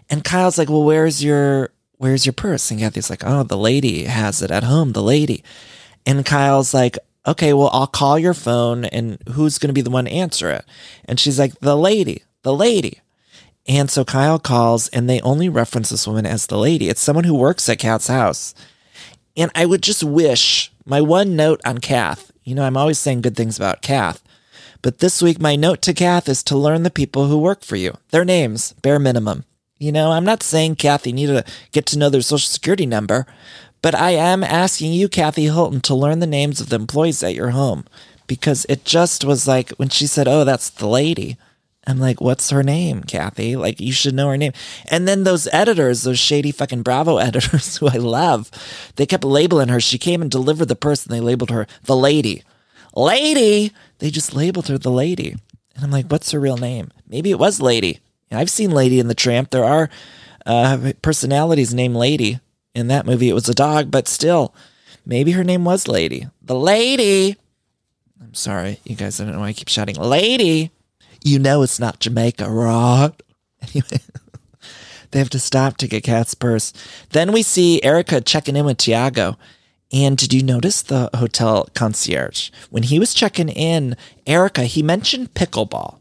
and 0.08 0.24
Kyle's 0.24 0.58
like, 0.58 0.68
"Well, 0.68 0.84
where's 0.84 1.22
your 1.22 1.70
where's 1.98 2.26
your 2.26 2.32
purse?" 2.32 2.70
And 2.70 2.80
Kathy's 2.80 3.10
like, 3.10 3.22
"Oh, 3.24 3.42
the 3.42 3.58
lady 3.58 4.04
has 4.04 4.42
it 4.42 4.50
at 4.50 4.64
home. 4.64 4.92
The 4.92 5.02
lady." 5.02 5.42
And 6.06 6.24
Kyle's 6.24 6.74
like, 6.74 6.98
"Okay, 7.26 7.52
well, 7.52 7.70
I'll 7.72 7.86
call 7.86 8.18
your 8.18 8.34
phone, 8.34 8.84
and 8.84 9.18
who's 9.32 9.58
going 9.58 9.68
to 9.68 9.74
be 9.74 9.82
the 9.82 9.90
one 9.90 10.04
to 10.04 10.12
answer 10.12 10.50
it?" 10.50 10.64
And 11.06 11.18
she's 11.18 11.38
like, 11.38 11.58
"The 11.60 11.76
lady, 11.76 12.22
the 12.42 12.54
lady." 12.54 13.00
And 13.66 13.90
so 13.90 14.04
Kyle 14.04 14.38
calls, 14.38 14.88
and 14.88 15.08
they 15.08 15.20
only 15.22 15.48
reference 15.48 15.88
this 15.90 16.06
woman 16.06 16.26
as 16.26 16.46
the 16.46 16.58
lady. 16.58 16.88
It's 16.88 17.00
someone 17.00 17.24
who 17.24 17.34
works 17.34 17.68
at 17.68 17.78
Kath's 17.78 18.08
house. 18.08 18.54
And 19.36 19.50
I 19.54 19.66
would 19.66 19.82
just 19.82 20.04
wish 20.04 20.70
my 20.84 21.00
one 21.00 21.34
note 21.34 21.60
on 21.64 21.78
Kath, 21.78 22.30
you 22.44 22.54
know, 22.54 22.62
I'm 22.62 22.76
always 22.76 22.98
saying 22.98 23.22
good 23.22 23.36
things 23.36 23.56
about 23.56 23.82
Kath, 23.82 24.22
but 24.84 24.98
this 24.98 25.22
week 25.22 25.40
my 25.40 25.56
note 25.56 25.80
to 25.80 25.94
Kath 25.94 26.28
is 26.28 26.42
to 26.42 26.58
learn 26.58 26.82
the 26.82 26.90
people 26.90 27.26
who 27.26 27.38
work 27.38 27.64
for 27.64 27.74
you, 27.74 27.96
their 28.10 28.22
names, 28.22 28.74
bare 28.82 28.98
minimum. 28.98 29.44
You 29.78 29.90
know, 29.90 30.10
I'm 30.10 30.26
not 30.26 30.42
saying 30.42 30.76
Kathy 30.76 31.10
need 31.10 31.28
to 31.28 31.42
get 31.72 31.86
to 31.86 31.98
know 31.98 32.10
their 32.10 32.20
social 32.20 32.46
security 32.46 32.84
number, 32.84 33.26
but 33.80 33.94
I 33.94 34.10
am 34.10 34.44
asking 34.44 34.92
you, 34.92 35.08
Kathy 35.08 35.44
Hilton, 35.44 35.80
to 35.80 35.94
learn 35.94 36.18
the 36.18 36.26
names 36.26 36.60
of 36.60 36.68
the 36.68 36.76
employees 36.76 37.22
at 37.22 37.34
your 37.34 37.50
home 37.50 37.86
because 38.26 38.66
it 38.68 38.84
just 38.84 39.24
was 39.24 39.48
like 39.48 39.70
when 39.78 39.88
she 39.88 40.06
said, 40.06 40.28
Oh, 40.28 40.44
that's 40.44 40.68
the 40.68 40.86
lady. 40.86 41.38
I'm 41.86 41.98
like, 41.98 42.20
what's 42.20 42.50
her 42.50 42.62
name, 42.62 43.04
Kathy? 43.04 43.56
Like, 43.56 43.80
you 43.80 43.92
should 43.92 44.14
know 44.14 44.28
her 44.28 44.36
name. 44.36 44.52
And 44.90 45.08
then 45.08 45.24
those 45.24 45.48
editors, 45.52 46.02
those 46.02 46.18
shady 46.18 46.50
fucking 46.50 46.82
Bravo 46.82 47.16
editors 47.28 47.78
who 47.78 47.88
I 47.88 47.96
love, 47.96 48.50
they 48.96 49.06
kept 49.06 49.24
labeling 49.24 49.68
her. 49.68 49.80
She 49.80 49.96
came 49.96 50.20
and 50.20 50.30
delivered 50.30 50.68
the 50.68 50.76
person. 50.76 51.10
They 51.10 51.20
labeled 51.20 51.50
her 51.50 51.66
the 51.84 51.96
lady. 51.96 52.42
Lady! 52.94 53.72
They 54.04 54.10
just 54.10 54.34
labeled 54.34 54.68
her 54.68 54.76
the 54.76 54.90
lady. 54.90 55.34
And 55.74 55.82
I'm 55.82 55.90
like, 55.90 56.08
what's 56.08 56.30
her 56.32 56.38
real 56.38 56.58
name? 56.58 56.90
Maybe 57.08 57.30
it 57.30 57.38
was 57.38 57.58
Lady. 57.58 58.00
I've 58.30 58.50
seen 58.50 58.70
Lady 58.70 59.00
in 59.00 59.08
the 59.08 59.14
Tramp. 59.14 59.48
There 59.48 59.64
are 59.64 59.88
uh, 60.44 60.92
personalities 61.00 61.72
named 61.72 61.96
Lady. 61.96 62.38
In 62.74 62.88
that 62.88 63.06
movie, 63.06 63.30
it 63.30 63.32
was 63.32 63.48
a 63.48 63.54
dog, 63.54 63.90
but 63.90 64.06
still, 64.06 64.54
maybe 65.06 65.30
her 65.30 65.42
name 65.42 65.64
was 65.64 65.88
Lady. 65.88 66.28
The 66.42 66.54
lady! 66.54 67.38
I'm 68.20 68.34
sorry, 68.34 68.78
you 68.84 68.94
guys, 68.94 69.18
I 69.18 69.24
don't 69.24 69.32
know 69.32 69.40
why 69.40 69.48
I 69.48 69.52
keep 69.54 69.68
shouting, 69.68 69.96
Lady! 69.96 70.70
you 71.22 71.38
know 71.38 71.62
it's 71.62 71.80
not 71.80 72.00
Jamaica, 72.00 72.50
right? 72.50 73.12
Anyway, 73.62 74.02
they 75.12 75.18
have 75.18 75.30
to 75.30 75.38
stop 75.38 75.78
to 75.78 75.88
get 75.88 76.04
Kath's 76.04 76.34
purse. 76.34 76.74
Then 77.12 77.32
we 77.32 77.42
see 77.42 77.82
Erika 77.82 78.20
checking 78.20 78.54
in 78.54 78.66
with 78.66 78.76
Tiago. 78.76 79.38
And 79.92 80.16
did 80.16 80.32
you 80.32 80.42
notice 80.42 80.82
the 80.82 81.10
hotel 81.14 81.68
concierge? 81.74 82.50
When 82.70 82.84
he 82.84 82.98
was 82.98 83.14
checking 83.14 83.48
in, 83.48 83.96
Erika, 84.26 84.64
he 84.64 84.82
mentioned 84.82 85.34
pickleball. 85.34 85.98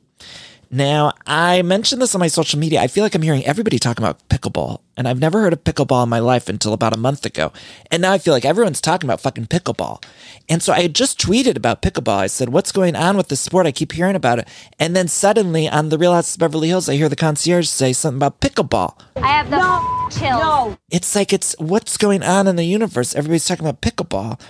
Now, 0.73 1.13
I 1.27 1.61
mentioned 1.61 2.01
this 2.01 2.15
on 2.15 2.19
my 2.19 2.27
social 2.27 2.57
media. 2.57 2.81
I 2.81 2.87
feel 2.87 3.03
like 3.03 3.13
I'm 3.13 3.21
hearing 3.21 3.45
everybody 3.45 3.77
talking 3.77 4.03
about 4.03 4.27
pickleball, 4.27 4.79
and 4.97 5.07
I've 5.07 5.19
never 5.19 5.39
heard 5.39 5.53
of 5.53 5.63
pickleball 5.63 6.01
in 6.01 6.09
my 6.09 6.17
life 6.17 6.49
until 6.49 6.73
about 6.73 6.95
a 6.95 6.99
month 6.99 7.27
ago. 7.27 7.53
And 7.91 8.01
now 8.01 8.11
I 8.11 8.17
feel 8.17 8.33
like 8.33 8.43
everyone's 8.43 8.81
talking 8.81 9.07
about 9.07 9.21
fucking 9.21 9.45
pickleball. 9.45 10.03
And 10.49 10.63
so 10.63 10.73
I 10.73 10.81
had 10.81 10.95
just 10.95 11.19
tweeted 11.19 11.57
about 11.57 11.83
pickleball. 11.83 12.17
I 12.17 12.25
said, 12.25 12.49
What's 12.49 12.71
going 12.71 12.95
on 12.95 13.17
with 13.17 13.27
this 13.27 13.39
sport? 13.39 13.67
I 13.67 13.71
keep 13.71 13.91
hearing 13.91 14.15
about 14.15 14.39
it. 14.39 14.47
And 14.79 14.95
then 14.95 15.07
suddenly 15.07 15.69
on 15.69 15.89
the 15.89 15.97
Real 15.99 16.15
House 16.15 16.33
of 16.33 16.39
Beverly 16.39 16.69
Hills, 16.69 16.89
I 16.89 16.95
hear 16.95 17.07
the 17.07 17.15
concierge 17.15 17.69
say 17.69 17.93
something 17.93 18.17
about 18.17 18.41
pickleball. 18.41 18.99
I 19.17 19.27
have 19.27 19.51
the 19.51 19.57
no, 19.57 20.09
chills. 20.09 20.41
No. 20.41 20.77
It's 20.89 21.15
like 21.15 21.31
it's 21.31 21.55
what's 21.59 21.97
going 21.97 22.23
on 22.23 22.47
in 22.47 22.55
the 22.55 22.65
universe. 22.65 23.13
Everybody's 23.13 23.45
talking 23.45 23.67
about 23.67 23.81
pickleball. 23.81 24.41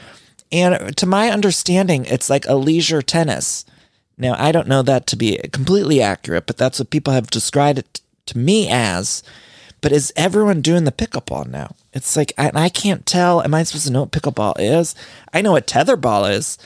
And 0.54 0.96
to 0.96 1.06
my 1.06 1.32
understanding, 1.32 2.06
it's 2.06 2.30
like 2.30 2.46
a 2.48 2.56
leisure 2.56 3.02
tennis. 3.02 3.66
Now, 4.18 4.36
I 4.38 4.52
don't 4.52 4.68
know 4.68 4.82
that 4.84 5.08
to 5.08 5.16
be 5.16 5.38
completely 5.52 6.02
accurate, 6.02 6.46
but 6.46 6.58
that's 6.58 6.80
what 6.80 6.90
people 6.90 7.14
have 7.14 7.30
described 7.30 7.80
it 7.80 8.02
to 8.28 8.38
me 8.38 8.70
as. 8.70 9.24
But 9.82 9.92
is 9.92 10.14
everyone 10.16 10.62
doing 10.62 10.86
the 10.86 10.92
pickleball 10.92 11.48
now? 11.48 11.76
It's 11.92 12.16
like, 12.16 12.32
I, 12.38 12.52
I 12.54 12.70
can't 12.70 13.06
tell. 13.06 13.42
Am 13.42 13.54
I 13.54 13.64
supposed 13.64 13.88
to 13.88 13.92
know 13.92 14.02
what 14.02 14.12
pickleball 14.12 14.56
is? 14.58 14.96
I 15.34 15.42
know 15.42 15.52
what 15.52 15.68
tetherball 15.68 16.32
is. 16.32 16.58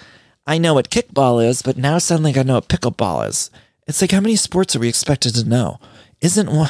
I 0.46 0.58
know 0.58 0.74
what 0.76 0.90
kickball 0.90 1.46
is, 1.46 1.62
but 1.62 1.78
now 1.78 1.98
suddenly 1.98 2.38
I 2.38 2.44
know 2.44 2.56
what 2.56 2.70
pickleball 2.70 3.28
is. 3.28 3.50
It's 3.88 4.02
like, 4.02 4.12
how 4.12 4.22
many 4.22 4.36
sports 4.36 4.76
are 4.76 4.80
we 4.80 4.88
expected 4.88 5.34
to 5.36 5.48
know? 5.48 5.80
Isn't 6.22 6.52
one, 6.52 6.70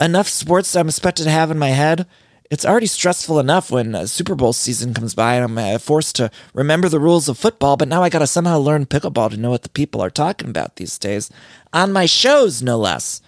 enough 0.00 0.28
sports 0.28 0.76
I'm 0.76 0.88
expected 0.88 1.24
to 1.24 1.30
have 1.30 1.50
in 1.50 1.58
my 1.58 1.70
head? 1.70 2.06
It's 2.50 2.64
already 2.64 2.86
stressful 2.86 3.38
enough 3.38 3.70
when 3.70 3.94
a 3.94 4.06
Super 4.06 4.34
Bowl 4.34 4.52
season 4.52 4.94
comes 4.94 5.14
by 5.14 5.34
and 5.34 5.44
I'm 5.44 5.58
uh, 5.58 5.78
forced 5.78 6.16
to 6.16 6.30
remember 6.54 6.88
the 6.88 7.00
rules 7.00 7.28
of 7.28 7.38
football, 7.38 7.76
but 7.76 7.88
now 7.88 8.02
I 8.02 8.08
got 8.08 8.20
to 8.20 8.26
somehow 8.26 8.58
learn 8.58 8.86
pickleball 8.86 9.30
to 9.30 9.36
know 9.36 9.50
what 9.50 9.62
the 9.62 9.68
people 9.68 10.00
are 10.00 10.10
talking 10.10 10.48
about 10.48 10.76
these 10.76 10.98
days 10.98 11.30
on 11.72 11.92
my 11.92 12.06
shows, 12.06 12.62
no 12.62 12.78
less. 12.78 13.20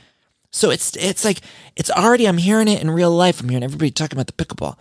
So 0.51 0.71
it's 0.71 0.97
it's 0.97 1.25
like 1.25 1.41
it's 1.77 1.91
already 1.91 2.27
I'm 2.27 2.39
hearing 2.39 2.69
it 2.69 2.83
in 2.83 2.91
real 2.91 3.11
life. 3.11 3.41
I'm 3.41 3.49
hearing 3.49 3.63
everybody 3.63 3.91
talking 3.91 4.19
about 4.19 4.27
the 4.27 4.45
pickleball, 4.45 4.77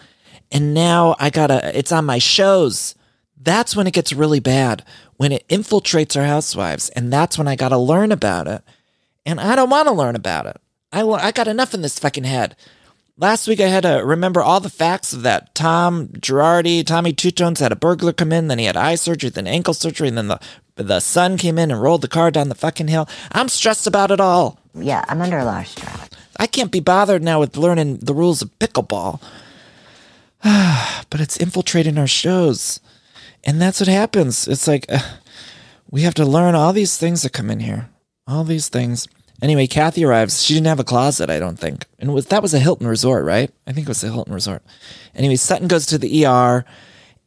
and 0.52 0.74
now 0.74 1.16
I 1.20 1.30
gotta. 1.30 1.78
It's 1.78 1.92
on 1.92 2.06
my 2.06 2.18
shows. 2.18 2.96
That's 3.42 3.76
when 3.76 3.88
it 3.88 3.94
gets 3.94 4.12
really 4.12 4.40
bad 4.40 4.84
when 5.18 5.32
it 5.32 5.48
infiltrates 5.48 6.18
our 6.18 6.26
housewives, 6.26 6.90
and 6.90 7.14
that's 7.14 7.38
when 7.38 7.48
I 7.48 7.56
gotta 7.56 7.78
learn 7.78 8.12
about 8.12 8.48
it. 8.48 8.64
And 9.26 9.40
I 9.40 9.56
don't 9.56 9.70
want 9.70 9.88
to 9.88 9.94
learn 9.94 10.16
about 10.16 10.48
it. 10.48 10.58
I 10.92 11.04
I 11.04 11.32
got 11.32 11.48
enough 11.48 11.74
in 11.74 11.82
this 11.82 12.00
fucking 12.00 12.24
head. 12.24 12.56
Last 13.22 13.50
week 13.50 13.60
I 13.60 13.68
had 13.68 13.84
to 13.84 14.02
remember 14.06 14.42
all 14.42 14.62
the 14.62 14.70
facts 14.70 15.12
of 15.12 15.24
that. 15.24 15.54
Tom 15.54 16.08
Girardi, 16.08 16.86
Tommy 16.86 17.12
Two 17.12 17.32
Tones 17.32 17.60
had 17.60 17.74
a 17.74 17.76
burglar 17.76 18.14
come 18.14 18.32
in, 18.32 18.48
then 18.48 18.60
he 18.60 18.66
had 18.66 18.78
eye 18.78 18.96
surgery, 18.96 19.30
then 19.30 19.46
ankle 19.46 19.74
surgery, 19.74 20.08
and 20.08 20.18
then 20.18 20.30
the 20.30 20.40
the 20.76 21.02
son 21.02 21.38
came 21.38 21.60
in 21.60 21.70
and 21.70 21.82
rolled 21.82 22.02
the 22.02 22.08
car 22.08 22.32
down 22.32 22.48
the 22.48 22.56
fucking 22.56 22.88
hill. 22.88 23.10
I'm 23.34 23.50
stressed 23.50 23.86
about 23.88 24.12
it 24.12 24.22
all. 24.22 24.58
Yeah, 24.74 25.04
I'm 25.10 25.22
under 25.22 25.38
a 25.38 25.44
lot 25.44 25.64
of 25.64 25.68
stress. 25.68 26.10
I 26.40 26.48
can't 26.48 26.72
be 26.72 26.80
bothered 26.80 27.22
now 27.22 27.42
with 27.42 27.58
learning 27.58 27.98
the 27.98 28.14
rules 28.14 28.42
of 28.42 28.58
pickleball. 28.60 29.22
but 30.42 31.20
it's 31.20 31.36
infiltrating 31.36 31.98
our 31.98 32.08
shows. 32.08 32.80
And 33.44 33.62
that's 33.62 33.82
what 33.82 33.90
happens. 33.90 34.48
It's 34.48 34.66
like 34.66 34.86
uh, 34.88 35.00
we 35.92 36.04
have 36.04 36.14
to 36.14 36.26
learn 36.26 36.56
all 36.56 36.72
these 36.72 36.98
things 36.98 37.24
that 37.24 37.34
come 37.34 37.50
in 37.50 37.60
here. 37.60 37.90
All 38.26 38.46
these 38.46 38.70
things. 38.70 39.10
Anyway, 39.42 39.68
Kathy 39.68 40.04
arrives. 40.04 40.44
She 40.44 40.54
didn't 40.54 40.68
have 40.68 40.80
a 40.80 40.86
closet, 40.86 41.30
I 41.30 41.40
don't 41.40 41.58
think. 41.58 41.86
And 41.98 42.14
was 42.14 42.28
that 42.28 42.42
was 42.42 42.54
a 42.54 42.60
Hilton 42.60 42.88
resort, 42.88 43.26
right? 43.26 43.52
I 43.66 43.72
think 43.72 43.88
it 43.88 43.90
was 43.90 44.04
a 44.04 44.12
Hilton 44.12 44.34
resort. 44.34 44.64
Anyway, 45.16 45.36
Sutton 45.38 45.68
goes 45.68 45.86
to 45.88 45.98
the 45.98 46.26
ER, 46.26 46.66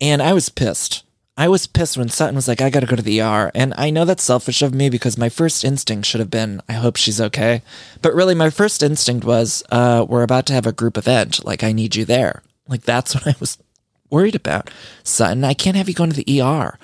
and 0.01 0.23
I 0.23 0.33
was 0.33 0.49
pissed. 0.49 1.05
I 1.37 1.49
was 1.49 1.67
pissed 1.67 1.97
when 1.97 2.11
Sutton 2.11 2.35
was 2.35 2.47
like, 2.47 2.61
I 2.61 2.69
gotta 2.69 2.87
go 2.87 2.97
to 2.97 3.03
the 3.03 3.23
ER. 3.23 3.51
And 3.55 3.73
I 3.79 3.89
know 3.89 4.05
that's 4.05 4.23
selfish 4.23 4.61
of 4.61 4.75
me 4.75 4.91
because 4.91 5.17
my 5.17 5.31
first 5.31 5.65
instinct 5.65 6.07
should 6.07 6.21
have 6.21 6.31
been, 6.31 6.61
I 6.69 6.75
hope 6.75 6.97
she's 6.97 7.21
okay. 7.21 7.63
But 8.03 8.15
really, 8.15 8.35
my 8.35 8.51
first 8.51 8.83
instinct 8.83 9.25
was, 9.25 9.63
uh, 9.73 10.05
we're 10.07 10.23
about 10.23 10.45
to 10.47 10.53
have 10.53 10.67
a 10.67 10.73
group 10.73 10.99
event. 10.99 11.43
Like, 11.45 11.65
I 11.65 11.73
need 11.73 11.97
you 11.97 12.05
there. 12.05 12.43
Like, 12.69 12.83
that's 12.83 13.15
what 13.15 13.27
I 13.27 13.35
was 13.41 13.57
worried 14.11 14.35
about. 14.35 14.71
Sutton, 15.03 15.43
I 15.43 15.55
can't 15.55 15.77
have 15.77 15.89
you 15.89 15.95
going 15.95 16.11
to 16.11 16.23
the 16.23 16.43
ER. 16.43 16.79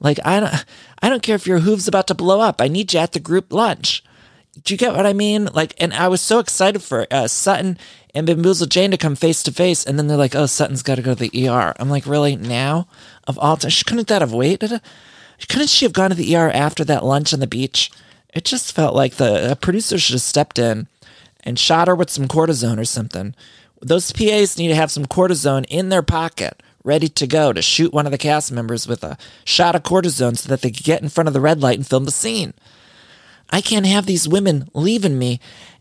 Like, 0.00 0.18
I 0.22 0.40
don't, 0.40 0.64
I 1.00 1.08
don't 1.08 1.22
care 1.22 1.36
if 1.36 1.46
your 1.46 1.60
hooves 1.60 1.88
about 1.88 2.06
to 2.08 2.14
blow 2.14 2.40
up. 2.40 2.60
I 2.60 2.68
need 2.68 2.92
you 2.92 3.00
at 3.00 3.12
the 3.12 3.20
group 3.20 3.54
lunch 3.54 4.04
do 4.62 4.74
you 4.74 4.78
get 4.78 4.94
what 4.94 5.06
I 5.06 5.12
mean? 5.12 5.46
Like, 5.52 5.74
and 5.78 5.92
I 5.92 6.08
was 6.08 6.20
so 6.20 6.38
excited 6.38 6.82
for 6.82 7.06
uh, 7.10 7.28
Sutton 7.28 7.78
and 8.14 8.26
Bamboozle 8.26 8.66
Jane 8.66 8.92
to 8.92 8.96
come 8.96 9.16
face 9.16 9.42
to 9.42 9.52
face, 9.52 9.84
and 9.84 9.98
then 9.98 10.06
they're 10.06 10.16
like, 10.16 10.34
"Oh, 10.34 10.46
Sutton's 10.46 10.82
got 10.82 10.96
to 10.96 11.02
go 11.02 11.14
to 11.14 11.28
the 11.28 11.48
ER." 11.48 11.74
I'm 11.78 11.90
like, 11.90 12.06
really 12.06 12.36
now? 12.36 12.86
Of 13.26 13.38
all 13.38 13.56
time, 13.56 13.72
couldn't 13.84 14.08
that 14.08 14.22
have 14.22 14.32
waited? 14.32 14.80
Couldn't 15.48 15.68
she 15.68 15.84
have 15.84 15.92
gone 15.92 16.10
to 16.10 16.16
the 16.16 16.36
ER 16.36 16.50
after 16.50 16.84
that 16.84 17.04
lunch 17.04 17.32
on 17.32 17.40
the 17.40 17.46
beach? 17.46 17.90
It 18.32 18.44
just 18.44 18.74
felt 18.74 18.94
like 18.94 19.14
the 19.14 19.58
producer 19.60 19.98
should 19.98 20.14
have 20.14 20.22
stepped 20.22 20.58
in 20.58 20.86
and 21.42 21.58
shot 21.58 21.88
her 21.88 21.94
with 21.94 22.10
some 22.10 22.28
cortisone 22.28 22.78
or 22.78 22.84
something. 22.84 23.34
Those 23.80 24.12
PAs 24.12 24.56
need 24.56 24.68
to 24.68 24.74
have 24.74 24.90
some 24.90 25.06
cortisone 25.06 25.66
in 25.68 25.88
their 25.88 26.02
pocket, 26.02 26.62
ready 26.84 27.08
to 27.08 27.26
go 27.26 27.52
to 27.52 27.60
shoot 27.60 27.92
one 27.92 28.06
of 28.06 28.12
the 28.12 28.18
cast 28.18 28.50
members 28.50 28.86
with 28.86 29.04
a 29.04 29.18
shot 29.44 29.74
of 29.74 29.82
cortisone 29.82 30.38
so 30.38 30.48
that 30.48 30.62
they 30.62 30.70
could 30.70 30.84
get 30.84 31.02
in 31.02 31.08
front 31.08 31.28
of 31.28 31.34
the 31.34 31.40
red 31.40 31.60
light 31.60 31.78
and 31.78 31.86
film 31.86 32.04
the 32.04 32.10
scene. 32.10 32.54
I 33.54 33.60
can't 33.60 33.86
have 33.86 34.06
these 34.06 34.26
women 34.26 34.68
leaving 34.74 35.16
me 35.16 35.38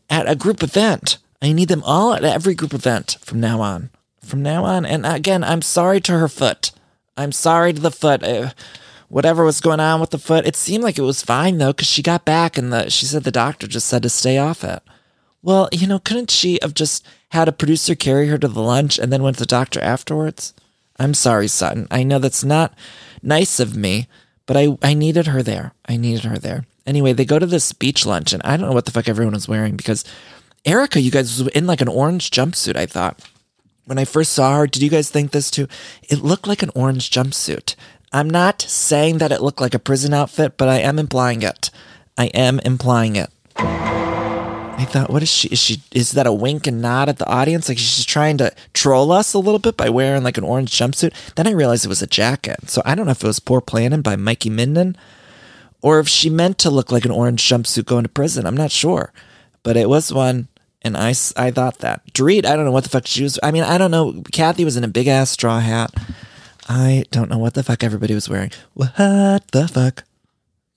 at 0.07 0.29
a 0.29 0.35
group 0.35 0.61
event. 0.61 1.17
I 1.41 1.53
need 1.53 1.69
them 1.69 1.81
all 1.83 2.13
at 2.13 2.23
every 2.23 2.53
group 2.53 2.71
event 2.71 3.17
from 3.21 3.39
now 3.39 3.61
on. 3.61 3.89
From 4.23 4.43
now 4.43 4.63
on. 4.63 4.85
And 4.85 5.07
again, 5.07 5.43
I'm 5.43 5.63
sorry 5.63 5.99
to 6.01 6.19
her 6.19 6.27
foot. 6.27 6.71
I'm 7.17 7.31
sorry 7.31 7.73
to 7.73 7.81
the 7.81 7.89
foot. 7.89 8.21
Uh, 8.21 8.51
whatever 9.09 9.43
was 9.43 9.59
going 9.59 9.79
on 9.79 9.99
with 9.99 10.11
the 10.11 10.19
foot, 10.19 10.45
it 10.45 10.55
seemed 10.55 10.83
like 10.83 10.99
it 10.99 11.01
was 11.01 11.23
fine 11.23 11.57
though, 11.57 11.73
because 11.73 11.87
she 11.87 12.03
got 12.03 12.25
back 12.25 12.59
and 12.59 12.71
the, 12.71 12.91
she 12.91 13.07
said 13.07 13.23
the 13.23 13.31
doctor 13.31 13.65
just 13.65 13.87
said 13.87 14.03
to 14.03 14.09
stay 14.09 14.37
off 14.37 14.63
it. 14.63 14.83
Well, 15.41 15.67
you 15.71 15.87
know, 15.87 15.97
couldn't 15.97 16.29
she 16.29 16.59
have 16.61 16.75
just 16.75 17.03
had 17.29 17.47
a 17.47 17.51
producer 17.51 17.95
carry 17.95 18.27
her 18.27 18.37
to 18.37 18.47
the 18.47 18.61
lunch 18.61 18.99
and 18.99 19.11
then 19.11 19.23
went 19.23 19.37
to 19.37 19.41
the 19.41 19.47
doctor 19.47 19.79
afterwards? 19.79 20.53
I'm 20.99 21.15
sorry, 21.15 21.47
Sutton. 21.47 21.87
I 21.89 22.03
know 22.03 22.19
that's 22.19 22.43
not 22.43 22.77
nice 23.23 23.59
of 23.59 23.75
me, 23.75 24.07
but 24.45 24.57
I, 24.57 24.77
I 24.83 24.93
needed 24.93 25.25
her 25.25 25.41
there. 25.41 25.73
I 25.87 25.97
needed 25.97 26.25
her 26.25 26.37
there. 26.37 26.67
Anyway, 26.85 27.13
they 27.13 27.25
go 27.25 27.39
to 27.39 27.45
this 27.45 27.71
beach 27.71 28.05
lunch, 28.05 28.33
and 28.33 28.41
I 28.43 28.57
don't 28.57 28.67
know 28.67 28.73
what 28.73 28.85
the 28.85 28.91
fuck 28.91 29.07
everyone 29.07 29.33
was 29.33 29.47
wearing 29.47 29.75
because 29.75 30.03
Erika, 30.65 31.01
you 31.01 31.11
guys 31.11 31.39
was 31.39 31.47
in 31.49 31.67
like 31.67 31.81
an 31.81 31.87
orange 31.87 32.29
jumpsuit. 32.29 32.75
I 32.75 32.85
thought 32.85 33.19
when 33.85 33.97
I 33.97 34.05
first 34.05 34.33
saw 34.33 34.57
her, 34.57 34.67
did 34.67 34.81
you 34.81 34.89
guys 34.89 35.09
think 35.09 35.31
this 35.31 35.51
too? 35.51 35.67
It 36.03 36.19
looked 36.19 36.47
like 36.47 36.63
an 36.63 36.71
orange 36.75 37.09
jumpsuit. 37.09 37.75
I'm 38.11 38.29
not 38.29 38.61
saying 38.61 39.17
that 39.17 39.31
it 39.31 39.41
looked 39.41 39.59
like 39.59 39.73
a 39.73 39.79
prison 39.79 40.13
outfit, 40.13 40.57
but 40.57 40.69
I 40.69 40.79
am 40.79 40.99
implying 40.99 41.41
it. 41.41 41.69
I 42.17 42.27
am 42.27 42.59
implying 42.59 43.15
it. 43.15 43.29
I 43.55 44.85
thought, 44.85 45.09
what 45.09 45.23
is 45.23 45.29
she? 45.29 45.47
Is 45.49 45.59
she? 45.59 45.81
Is 45.91 46.11
that 46.11 46.27
a 46.27 46.33
wink 46.33 46.67
and 46.67 46.81
nod 46.81 47.07
at 47.07 47.17
the 47.17 47.27
audience? 47.27 47.69
Like 47.69 47.77
she's 47.77 48.05
trying 48.05 48.37
to 48.39 48.53
troll 48.73 49.11
us 49.11 49.33
a 49.33 49.39
little 49.39 49.59
bit 49.59 49.77
by 49.77 49.89
wearing 49.89 50.23
like 50.23 50.37
an 50.37 50.43
orange 50.43 50.71
jumpsuit. 50.71 51.13
Then 51.35 51.47
I 51.47 51.51
realized 51.51 51.85
it 51.85 51.89
was 51.89 52.01
a 52.01 52.07
jacket. 52.07 52.69
So 52.69 52.81
I 52.85 52.95
don't 52.95 53.05
know 53.05 53.11
if 53.11 53.23
it 53.23 53.27
was 53.27 53.39
poor 53.39 53.61
planning 53.61 54.01
by 54.01 54.15
Mikey 54.15 54.49
Minden 54.49 54.97
or 55.83 55.99
if 55.99 56.07
she 56.07 56.31
meant 56.31 56.57
to 56.59 56.71
look 56.71 56.91
like 56.91 57.05
an 57.05 57.11
orange 57.11 57.43
jumpsuit 57.43 57.85
going 57.85 58.03
to 58.03 58.09
prison. 58.09 58.47
I'm 58.47 58.57
not 58.57 58.71
sure, 58.71 59.13
but 59.61 59.77
it 59.77 59.89
was 59.89 60.11
one, 60.11 60.47
and 60.81 60.97
I, 60.97 61.09
I 61.35 61.51
thought 61.51 61.79
that. 61.79 62.01
Dorit, 62.13 62.45
I 62.45 62.55
don't 62.55 62.65
know 62.65 62.71
what 62.71 62.83
the 62.83 62.89
fuck 62.89 63.05
she 63.05 63.21
was. 63.21 63.37
I 63.43 63.51
mean, 63.51 63.63
I 63.63 63.77
don't 63.77 63.91
know. 63.91 64.23
Kathy 64.31 64.65
was 64.65 64.77
in 64.77 64.83
a 64.83 64.87
big 64.87 65.07
ass 65.07 65.29
straw 65.29 65.59
hat. 65.59 65.93
I 66.67 67.03
don't 67.11 67.29
know 67.29 67.37
what 67.37 67.53
the 67.53 67.63
fuck 67.63 67.83
everybody 67.83 68.15
was 68.15 68.29
wearing. 68.29 68.51
What 68.73 68.95
the 69.51 69.69
fuck? 69.71 70.05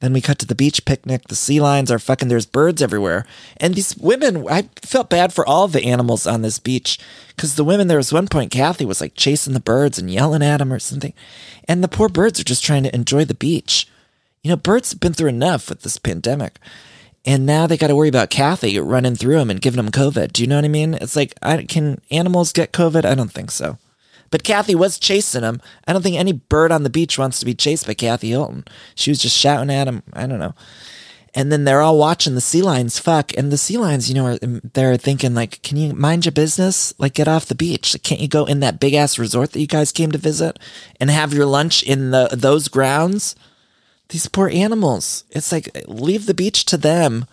Then 0.01 0.13
we 0.13 0.21
cut 0.21 0.39
to 0.41 0.47
the 0.47 0.55
beach 0.55 0.85
picnic. 0.85 1.29
The 1.29 1.37
sea 1.37 1.61
lions 1.61 1.91
are 1.91 1.99
fucking, 1.99 2.29
there's 2.29 2.45
birds 2.45 2.83
everywhere. 2.83 3.25
And 3.57 3.75
these 3.75 3.97
women, 3.97 4.47
I 4.49 4.69
felt 4.83 5.09
bad 5.09 5.33
for 5.33 5.47
all 5.47 5.69
the 5.69 5.85
animals 5.85 6.27
on 6.27 6.43
this 6.43 6.59
beach. 6.59 6.99
Because 7.29 7.55
the 7.55 7.65
women, 7.65 7.87
there 7.87 7.97
was 7.97 8.13
one 8.13 8.29
point, 8.29 8.51
Kathy 8.51 8.85
was 8.85 9.01
like 9.01 9.15
chasing 9.15 9.55
the 9.55 9.61
birds 9.61 9.99
and 9.99 10.11
yelling 10.11 10.43
at 10.43 10.59
them 10.59 10.73
or 10.73 10.79
something. 10.79 11.15
And 11.67 11.83
the 11.83 11.89
poor 11.89 12.09
birds 12.09 12.39
are 12.41 12.45
just 12.45 12.65
trying 12.65 12.83
to 12.83 12.95
enjoy 12.95 13.25
the 13.25 13.35
beach. 13.35 13.89
You 14.47 14.53
know, 14.53 14.61
have 14.65 15.01
been 15.01 15.13
through 15.13 15.31
enough 15.31 15.69
with 15.69 15.83
this 15.83 15.99
pandemic. 15.99 16.61
And 17.25 17.47
now 17.47 17.67
they 17.67 17.77
got 17.77 17.89
to 17.89 17.97
worry 17.97 18.09
about 18.09 18.31
Kathy 18.31 18.79
running 18.79 19.17
through 19.17 19.39
them 19.39 19.51
and 19.51 19.61
giving 19.61 19.83
them 19.83 19.91
COVID. 19.91 20.33
Do 20.33 20.41
you 20.41 20.47
know 20.47 20.55
what 20.55 20.65
I 20.65 20.69
mean? 20.69 20.95
It's 20.95 21.17
like, 21.17 21.35
I, 21.43 21.65
can 21.65 22.01
animals 22.13 22.53
get 22.53 22.73
COVID? 22.73 23.05
I 23.05 23.17
don't 23.17 23.33
think 23.33 23.51
so. 23.51 23.77
But 24.31 24.45
Kathy 24.45 24.77
was 24.77 25.01
chasing 25.01 25.43
him. 25.43 25.61
I 25.89 25.93
don't 25.93 26.03
think 26.03 26.15
any 26.15 26.31
bird 26.31 26.71
on 26.71 26.85
the 26.85 26.91
beach 26.91 27.19
wants 27.19 27.41
to 27.41 27.45
be 27.45 27.55
chased 27.55 27.89
by 27.89 27.95
Kathy 27.95 28.29
Hilton. 28.29 28.67
She 28.95 29.11
was 29.11 29.19
just 29.19 29.37
shouting 29.37 29.69
at 29.69 29.89
him. 29.89 30.05
I 30.13 30.29
don't 30.29 30.39
know. 30.39 30.55
And 31.35 31.51
then 31.51 31.65
they're 31.65 31.83
all 31.83 31.99
watching 31.99 32.37
the 32.37 32.41
sea 32.41 32.63
lions 32.63 33.01
fuck. 33.01 33.37
And 33.37 33.51
the 33.51 33.59
sea 33.59 33.79
lions, 33.79 34.09
you 34.09 34.15
know, 34.15 34.27
are, 34.27 34.39
they're 34.39 34.97
thinking 34.97 35.35
like, 35.35 35.61
can 35.63 35.77
you 35.77 35.93
mind 35.93 36.25
your 36.25 36.31
business? 36.31 36.95
Like, 37.01 37.15
get 37.15 37.27
off 37.27 37.47
the 37.47 37.57
beach. 37.57 37.97
can't 38.05 38.21
you 38.21 38.29
go 38.29 38.45
in 38.45 38.61
that 38.61 38.79
big 38.79 38.95
ass 38.95 39.19
resort 39.19 39.51
that 39.51 39.61
you 39.61 39.67
guys 39.67 39.91
came 39.91 40.13
to 40.13 40.19
visit 40.19 40.61
and 41.01 41.11
have 41.11 41.35
your 41.35 41.47
lunch 41.47 41.83
in 41.83 42.13
the 42.13 42.29
those 42.33 42.69
grounds? 42.69 43.35
These 44.09 44.29
poor 44.29 44.49
animals. 44.49 45.25
It's 45.31 45.51
like 45.53 45.71
leave 45.89 46.27
the 46.27 46.35
beach 46.35 46.65
to 46.67 46.77
them. 46.77 47.27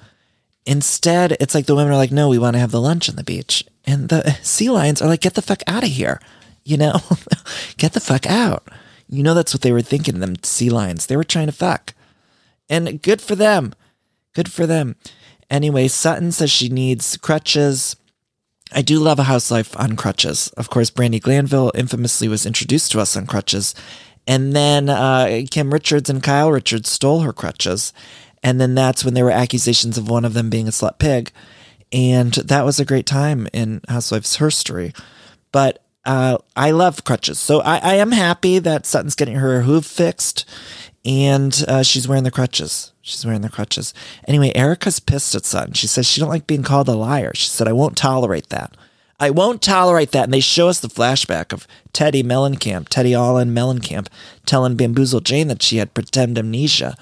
Instead, 0.65 1.33
it's 1.39 1.53
like 1.53 1.65
the 1.65 1.75
women 1.75 1.93
are 1.93 1.97
like, 1.97 2.11
no, 2.11 2.29
we 2.29 2.39
want 2.39 2.55
to 2.55 2.59
have 2.59 2.71
the 2.71 2.81
lunch 2.81 3.09
on 3.09 3.15
the 3.15 3.23
beach. 3.23 3.65
And 3.85 4.09
the 4.09 4.31
sea 4.41 4.69
lions 4.69 5.01
are 5.01 5.07
like, 5.07 5.21
get 5.21 5.33
the 5.33 5.41
fuck 5.41 5.61
out 5.67 5.83
of 5.83 5.89
here. 5.89 6.19
You 6.65 6.77
know, 6.77 7.01
get 7.77 7.91
the 7.91 7.99
fuck 7.99 8.25
out. 8.25 8.65
You 9.09 9.21
know, 9.21 9.33
that's 9.33 9.53
what 9.53 9.63
they 9.63 9.73
were 9.73 9.81
thinking, 9.81 10.21
them 10.21 10.41
sea 10.43 10.69
lions. 10.69 11.07
They 11.07 11.17
were 11.17 11.25
trying 11.25 11.47
to 11.47 11.51
fuck. 11.51 11.93
And 12.69 13.01
good 13.01 13.19
for 13.19 13.35
them. 13.35 13.73
Good 14.33 14.49
for 14.49 14.65
them. 14.65 14.95
Anyway, 15.49 15.89
Sutton 15.89 16.31
says 16.31 16.49
she 16.49 16.69
needs 16.69 17.17
crutches. 17.17 17.97
I 18.71 18.81
do 18.81 18.97
love 18.99 19.19
a 19.19 19.23
housewife 19.23 19.77
on 19.77 19.95
crutches. 19.95 20.47
Of 20.57 20.69
course, 20.69 20.89
Brandi 20.89 21.21
Glanville 21.21 21.71
infamously 21.75 22.27
was 22.27 22.45
introduced 22.45 22.91
to 22.93 22.99
us 22.99 23.15
on 23.15 23.27
crutches. 23.27 23.75
And 24.27 24.53
then 24.55 24.89
uh, 24.89 25.43
Kim 25.49 25.73
Richards 25.73 26.09
and 26.09 26.23
Kyle 26.23 26.51
Richards 26.51 26.89
stole 26.89 27.21
her 27.21 27.33
crutches. 27.33 27.93
And 28.41 28.59
then 28.59 28.75
that's 28.75 29.03
when 29.03 29.13
there 29.13 29.25
were 29.25 29.31
accusations 29.31 29.97
of 29.97 30.09
one 30.09 30.25
of 30.25 30.33
them 30.33 30.49
being 30.49 30.67
a 30.67 30.71
slut 30.71 30.99
pig. 30.99 31.31
And 31.91 32.33
that 32.33 32.65
was 32.65 32.79
a 32.79 32.85
great 32.85 33.05
time 33.05 33.47
in 33.53 33.81
Housewives 33.87 34.35
history. 34.37 34.93
But 35.51 35.83
uh, 36.05 36.37
I 36.55 36.71
love 36.71 37.03
crutches. 37.03 37.39
So 37.39 37.61
I, 37.61 37.77
I, 37.77 37.93
am 37.95 38.11
happy 38.11 38.59
that 38.59 38.85
Sutton's 38.85 39.15
getting 39.15 39.35
her 39.35 39.61
hoof 39.61 39.85
fixed 39.85 40.43
and 41.05 41.63
uh, 41.67 41.83
she's 41.83 42.07
wearing 42.07 42.25
the 42.25 42.31
crutches. 42.31 42.91
She's 43.01 43.25
wearing 43.25 43.41
the 43.41 43.49
crutches. 43.49 43.93
Anyway, 44.27 44.51
Erika's 44.53 44.99
pissed 44.99 45.35
at 45.35 45.45
Sutton. 45.45 45.73
She 45.73 45.87
says 45.87 46.05
she 46.05 46.19
don't 46.19 46.29
like 46.29 46.47
being 46.47 46.63
called 46.63 46.89
a 46.89 46.93
liar. 46.93 47.31
She 47.35 47.47
said, 47.47 47.67
I 47.67 47.73
won't 47.73 47.95
tolerate 47.95 48.49
that. 48.49 48.75
I 49.23 49.29
won't 49.29 49.61
tolerate 49.61 50.11
that. 50.11 50.25
And 50.25 50.33
they 50.33 50.41
show 50.41 50.67
us 50.67 50.81
the 50.81 50.89
flashback 50.89 51.53
of 51.53 51.65
Teddi 51.93 52.23
Mellencamp, 52.23 52.89
Teddi 52.89 53.15
Allen 53.15 53.55
Mellencamp, 53.55 54.07
telling 54.45 54.75
Bamboozle 54.75 55.21
Jane 55.21 55.47
that 55.47 55.63
she 55.63 55.77
had 55.77 55.93
pretend 55.93 56.37
amnesia. 56.37 56.97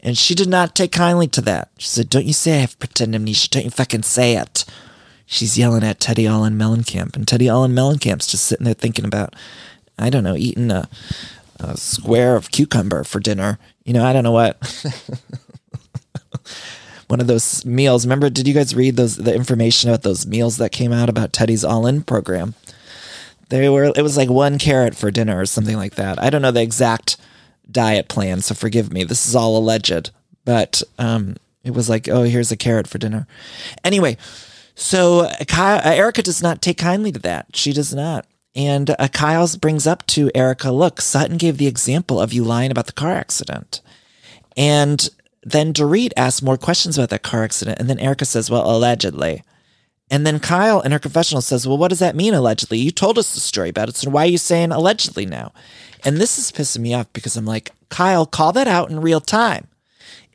And 0.00 0.16
she 0.16 0.36
did 0.36 0.48
not 0.48 0.76
take 0.76 0.92
kindly 0.92 1.26
to 1.26 1.40
that. 1.40 1.70
She 1.78 1.88
said, 1.88 2.08
Don't 2.08 2.24
you 2.24 2.32
say 2.32 2.58
I 2.58 2.60
have 2.60 2.78
pretend 2.78 3.16
amnesia. 3.16 3.48
Don't 3.50 3.64
you 3.64 3.70
fucking 3.70 4.04
say 4.04 4.36
it. 4.36 4.64
She's 5.26 5.58
yelling 5.58 5.82
at 5.82 5.98
Teddi 5.98 6.30
Allen 6.30 6.56
Mellencamp. 6.56 7.16
And 7.16 7.26
Teddi 7.26 7.50
Allen 7.50 7.72
Mellencamp's 7.72 8.28
just 8.28 8.44
sitting 8.44 8.64
there 8.64 8.74
thinking 8.74 9.04
about, 9.04 9.34
I 9.98 10.08
don't 10.08 10.22
know, 10.22 10.36
eating 10.36 10.70
a, 10.70 10.88
a 11.58 11.76
square 11.76 12.36
of 12.36 12.52
cucumber 12.52 13.02
for 13.02 13.18
dinner. 13.18 13.58
You 13.84 13.92
know, 13.92 14.04
I 14.04 14.12
don't 14.12 14.22
know 14.22 14.30
what. 14.30 14.56
One 17.08 17.20
of 17.20 17.26
those 17.26 17.64
meals. 17.64 18.04
Remember, 18.04 18.28
did 18.30 18.48
you 18.48 18.54
guys 18.54 18.74
read 18.74 18.96
those 18.96 19.16
the 19.16 19.34
information 19.34 19.90
about 19.90 20.02
those 20.02 20.26
meals 20.26 20.56
that 20.56 20.72
came 20.72 20.92
out 20.92 21.08
about 21.08 21.32
Teddi's 21.32 21.64
All 21.64 21.86
In 21.86 22.02
program? 22.02 22.54
They 23.48 23.68
were 23.68 23.92
it 23.94 24.02
was 24.02 24.16
like 24.16 24.28
one 24.28 24.58
carrot 24.58 24.96
for 24.96 25.10
dinner 25.10 25.40
or 25.40 25.46
something 25.46 25.76
like 25.76 25.94
that. 25.94 26.20
I 26.20 26.30
don't 26.30 26.42
know 26.42 26.50
the 26.50 26.62
exact 26.62 27.16
diet 27.70 28.08
plan, 28.08 28.40
so 28.40 28.54
forgive 28.54 28.92
me. 28.92 29.04
This 29.04 29.26
is 29.26 29.36
all 29.36 29.56
alleged, 29.56 30.10
but 30.44 30.82
um, 30.98 31.36
it 31.62 31.74
was 31.74 31.88
like, 31.88 32.08
oh, 32.08 32.22
here's 32.22 32.52
a 32.52 32.56
carrot 32.56 32.86
for 32.88 32.98
dinner. 32.98 33.26
Anyway, 33.84 34.16
so 34.74 35.28
Kyle, 35.48 35.78
uh, 35.78 35.94
Erika 35.94 36.22
does 36.22 36.42
not 36.42 36.62
take 36.62 36.78
kindly 36.78 37.12
to 37.12 37.18
that. 37.20 37.54
She 37.54 37.72
does 37.72 37.94
not. 37.94 38.26
And 38.54 38.90
uh, 38.98 39.08
Kyle's 39.08 39.56
brings 39.56 39.86
up 39.86 40.06
to 40.08 40.30
Erika, 40.34 40.72
look, 40.72 41.00
Sutton 41.00 41.36
gave 41.36 41.58
the 41.58 41.66
example 41.66 42.20
of 42.20 42.32
you 42.32 42.42
lying 42.42 42.70
about 42.70 42.86
the 42.86 42.92
car 42.92 43.12
accident. 43.12 43.82
And 44.56 45.08
then 45.46 45.72
Dorit 45.72 46.10
asks 46.16 46.42
more 46.42 46.56
questions 46.56 46.98
about 46.98 47.10
that 47.10 47.22
car 47.22 47.44
accident. 47.44 47.78
And 47.78 47.88
then 47.88 48.00
Erika 48.00 48.24
says, 48.24 48.50
well, 48.50 48.68
allegedly. 48.68 49.44
And 50.10 50.26
then 50.26 50.40
Kyle 50.40 50.80
in 50.80 50.90
her 50.90 50.98
confessional 50.98 51.40
says, 51.40 51.68
well, 51.68 51.78
what 51.78 51.88
does 51.88 52.00
that 52.00 52.16
mean, 52.16 52.34
allegedly? 52.34 52.78
You 52.78 52.90
told 52.90 53.16
us 53.16 53.32
the 53.32 53.38
story 53.38 53.68
about 53.68 53.88
it. 53.88 53.94
So 53.94 54.10
why 54.10 54.24
are 54.24 54.30
you 54.30 54.38
saying 54.38 54.72
allegedly 54.72 55.24
now? 55.24 55.52
And 56.04 56.16
this 56.16 56.36
is 56.36 56.50
pissing 56.50 56.80
me 56.80 56.94
off 56.94 57.12
because 57.12 57.36
I'm 57.36 57.46
like, 57.46 57.70
Kyle, 57.90 58.26
call 58.26 58.52
that 58.54 58.66
out 58.66 58.90
in 58.90 59.00
real 59.00 59.20
time. 59.20 59.68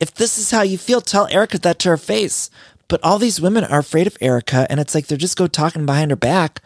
If 0.00 0.14
this 0.14 0.38
is 0.38 0.50
how 0.50 0.62
you 0.62 0.78
feel, 0.78 1.02
tell 1.02 1.28
Erika 1.28 1.58
that 1.58 1.78
to 1.80 1.90
her 1.90 1.98
face. 1.98 2.48
But 2.88 3.04
all 3.04 3.18
these 3.18 3.40
women 3.40 3.64
are 3.64 3.80
afraid 3.80 4.06
of 4.06 4.16
Erika, 4.20 4.66
and 4.70 4.80
it's 4.80 4.94
like 4.94 5.06
they're 5.06 5.18
just 5.18 5.36
go 5.36 5.46
talking 5.46 5.84
behind 5.84 6.10
her 6.10 6.16
back 6.16 6.62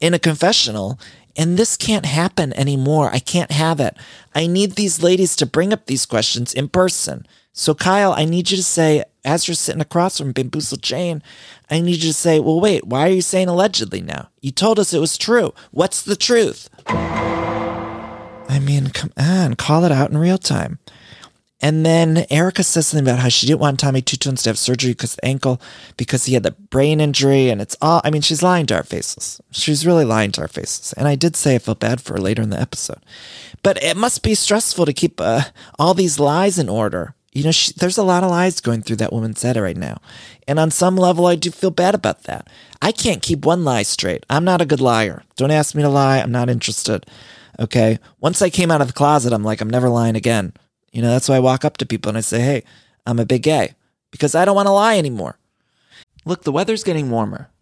in 0.00 0.14
a 0.14 0.18
confessional. 0.18 0.98
And 1.36 1.56
this 1.56 1.76
can't 1.76 2.06
happen 2.06 2.52
anymore. 2.52 3.10
I 3.12 3.18
can't 3.18 3.50
have 3.50 3.80
it. 3.80 3.96
I 4.32 4.46
need 4.46 4.72
these 4.72 5.02
ladies 5.02 5.34
to 5.36 5.46
bring 5.46 5.72
up 5.72 5.86
these 5.86 6.06
questions 6.06 6.54
in 6.54 6.68
person. 6.68 7.26
So, 7.52 7.74
Kyle, 7.74 8.12
I 8.12 8.24
need 8.24 8.50
you 8.50 8.56
to 8.56 8.62
say, 8.62 9.04
as 9.24 9.48
you're 9.48 9.54
sitting 9.54 9.80
across 9.80 10.18
from 10.18 10.32
Bamboozle 10.32 10.78
Jane, 10.78 11.22
I 11.68 11.80
need 11.80 11.96
you 11.96 12.10
to 12.10 12.14
say, 12.14 12.40
well, 12.40 12.60
wait, 12.60 12.86
why 12.86 13.08
are 13.08 13.12
you 13.12 13.22
saying 13.22 13.48
allegedly 13.48 14.00
now? 14.00 14.30
You 14.40 14.50
told 14.50 14.78
us 14.78 14.94
it 14.94 15.00
was 15.00 15.18
true. 15.18 15.52
What's 15.72 16.02
the 16.02 16.16
truth? 16.16 16.68
I 16.86 18.60
mean, 18.62 18.88
come 18.90 19.12
on, 19.16 19.54
call 19.54 19.84
it 19.84 19.92
out 19.92 20.10
in 20.10 20.18
real 20.18 20.38
time. 20.38 20.78
And 21.62 21.84
then 21.84 22.24
Erika 22.30 22.64
says 22.64 22.86
something 22.86 23.06
about 23.06 23.20
how 23.20 23.28
she 23.28 23.46
didn't 23.46 23.60
want 23.60 23.78
Tommy 23.78 24.00
Two 24.00 24.16
to 24.16 24.48
have 24.48 24.58
surgery 24.58 24.92
because 24.92 25.16
the 25.16 25.24
ankle, 25.26 25.60
because 25.98 26.24
he 26.24 26.32
had 26.32 26.42
the 26.42 26.52
brain 26.52 27.00
injury, 27.00 27.50
and 27.50 27.60
it's 27.60 27.76
all. 27.82 28.00
I 28.02 28.10
mean, 28.10 28.22
she's 28.22 28.42
lying 28.42 28.64
to 28.66 28.76
our 28.76 28.82
faces. 28.82 29.42
She's 29.50 29.84
really 29.84 30.06
lying 30.06 30.32
to 30.32 30.40
our 30.40 30.48
faces. 30.48 30.94
And 30.94 31.06
I 31.06 31.16
did 31.16 31.36
say 31.36 31.54
I 31.56 31.58
felt 31.58 31.80
bad 31.80 32.00
for 32.00 32.14
her 32.14 32.18
later 32.18 32.40
in 32.40 32.48
the 32.48 32.58
episode, 32.60 33.00
but 33.62 33.82
it 33.82 33.96
must 33.96 34.22
be 34.22 34.34
stressful 34.34 34.86
to 34.86 34.94
keep 34.94 35.20
uh, 35.20 35.42
all 35.78 35.92
these 35.92 36.18
lies 36.18 36.58
in 36.58 36.70
order. 36.70 37.14
You 37.32 37.44
know, 37.44 37.52
she, 37.52 37.72
there's 37.74 37.98
a 37.98 38.02
lot 38.02 38.24
of 38.24 38.30
lies 38.30 38.60
going 38.60 38.82
through 38.82 38.96
that 38.96 39.12
woman's 39.12 39.42
head 39.42 39.56
right 39.56 39.76
now, 39.76 40.00
and 40.48 40.58
on 40.58 40.70
some 40.70 40.96
level, 40.96 41.26
I 41.26 41.36
do 41.36 41.50
feel 41.50 41.70
bad 41.70 41.94
about 41.94 42.24
that. 42.24 42.48
I 42.82 42.92
can't 42.92 43.22
keep 43.22 43.44
one 43.44 43.64
lie 43.64 43.84
straight. 43.84 44.26
I'm 44.28 44.44
not 44.44 44.60
a 44.60 44.66
good 44.66 44.80
liar. 44.80 45.22
Don't 45.36 45.50
ask 45.50 45.74
me 45.74 45.82
to 45.82 45.88
lie. 45.88 46.18
I'm 46.18 46.32
not 46.32 46.50
interested. 46.50 47.06
Okay. 47.60 47.98
Once 48.20 48.40
I 48.40 48.50
came 48.50 48.70
out 48.70 48.80
of 48.80 48.86
the 48.86 48.94
closet, 48.94 49.32
I'm 49.32 49.44
like, 49.44 49.60
I'm 49.60 49.70
never 49.70 49.88
lying 49.88 50.16
again. 50.16 50.54
You 50.92 51.02
know, 51.02 51.10
that's 51.10 51.28
why 51.28 51.36
I 51.36 51.40
walk 51.40 51.64
up 51.64 51.76
to 51.76 51.86
people 51.86 52.08
and 52.08 52.18
I 52.18 52.22
say, 52.22 52.40
hey, 52.40 52.64
I'm 53.06 53.18
a 53.18 53.26
big 53.26 53.42
gay 53.42 53.74
because 54.10 54.34
I 54.34 54.44
don't 54.44 54.56
want 54.56 54.66
to 54.66 54.72
lie 54.72 54.96
anymore. 54.98 55.38
Look, 56.24 56.42
the 56.42 56.52
weather's 56.52 56.84
getting 56.84 57.10
warmer. 57.10 57.50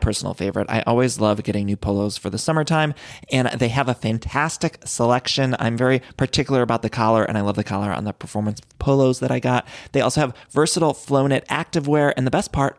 personal 0.00 0.34
favorite. 0.34 0.66
I 0.70 0.82
always 0.82 1.20
love 1.20 1.42
getting 1.42 1.66
new 1.66 1.76
polos 1.76 2.16
for 2.16 2.30
the 2.30 2.38
summertime, 2.38 2.94
and 3.30 3.48
they 3.48 3.68
have 3.68 3.88
a 3.88 3.94
fantastic 3.94 4.78
selection. 4.84 5.56
I'm 5.58 5.76
very 5.76 6.00
particular 6.16 6.62
about 6.62 6.82
the 6.82 6.90
collar, 6.90 7.24
and 7.24 7.36
I 7.36 7.42
love 7.42 7.56
the 7.56 7.64
collar 7.64 7.92
on 7.92 8.04
the 8.04 8.12
performance 8.12 8.60
polos 8.78 9.20
that 9.20 9.30
I 9.30 9.40
got. 9.40 9.66
They 9.92 10.00
also 10.00 10.20
have 10.20 10.36
versatile 10.50 10.94
flow 10.94 11.26
knit 11.26 11.46
activewear, 11.48 12.12
and 12.16 12.26
the 12.26 12.30
best 12.30 12.52
part, 12.52 12.78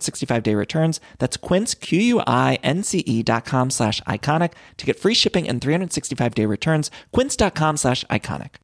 365 0.00 0.42
day 0.42 0.54
returns. 0.54 1.00
That's 1.18 1.36
quince, 1.36 1.74
Q-U-I-N-C-E 1.74 3.22
dot 3.22 3.44
com 3.44 3.70
slash 3.70 4.00
iconic 4.02 4.52
to 4.76 4.86
get 4.86 4.98
free 4.98 5.14
shipping 5.14 5.48
and 5.48 5.60
365 5.60 6.34
day 6.34 6.46
returns. 6.46 6.90
Quince.com 7.12 7.76
slash 7.76 8.04
iconic. 8.10 8.56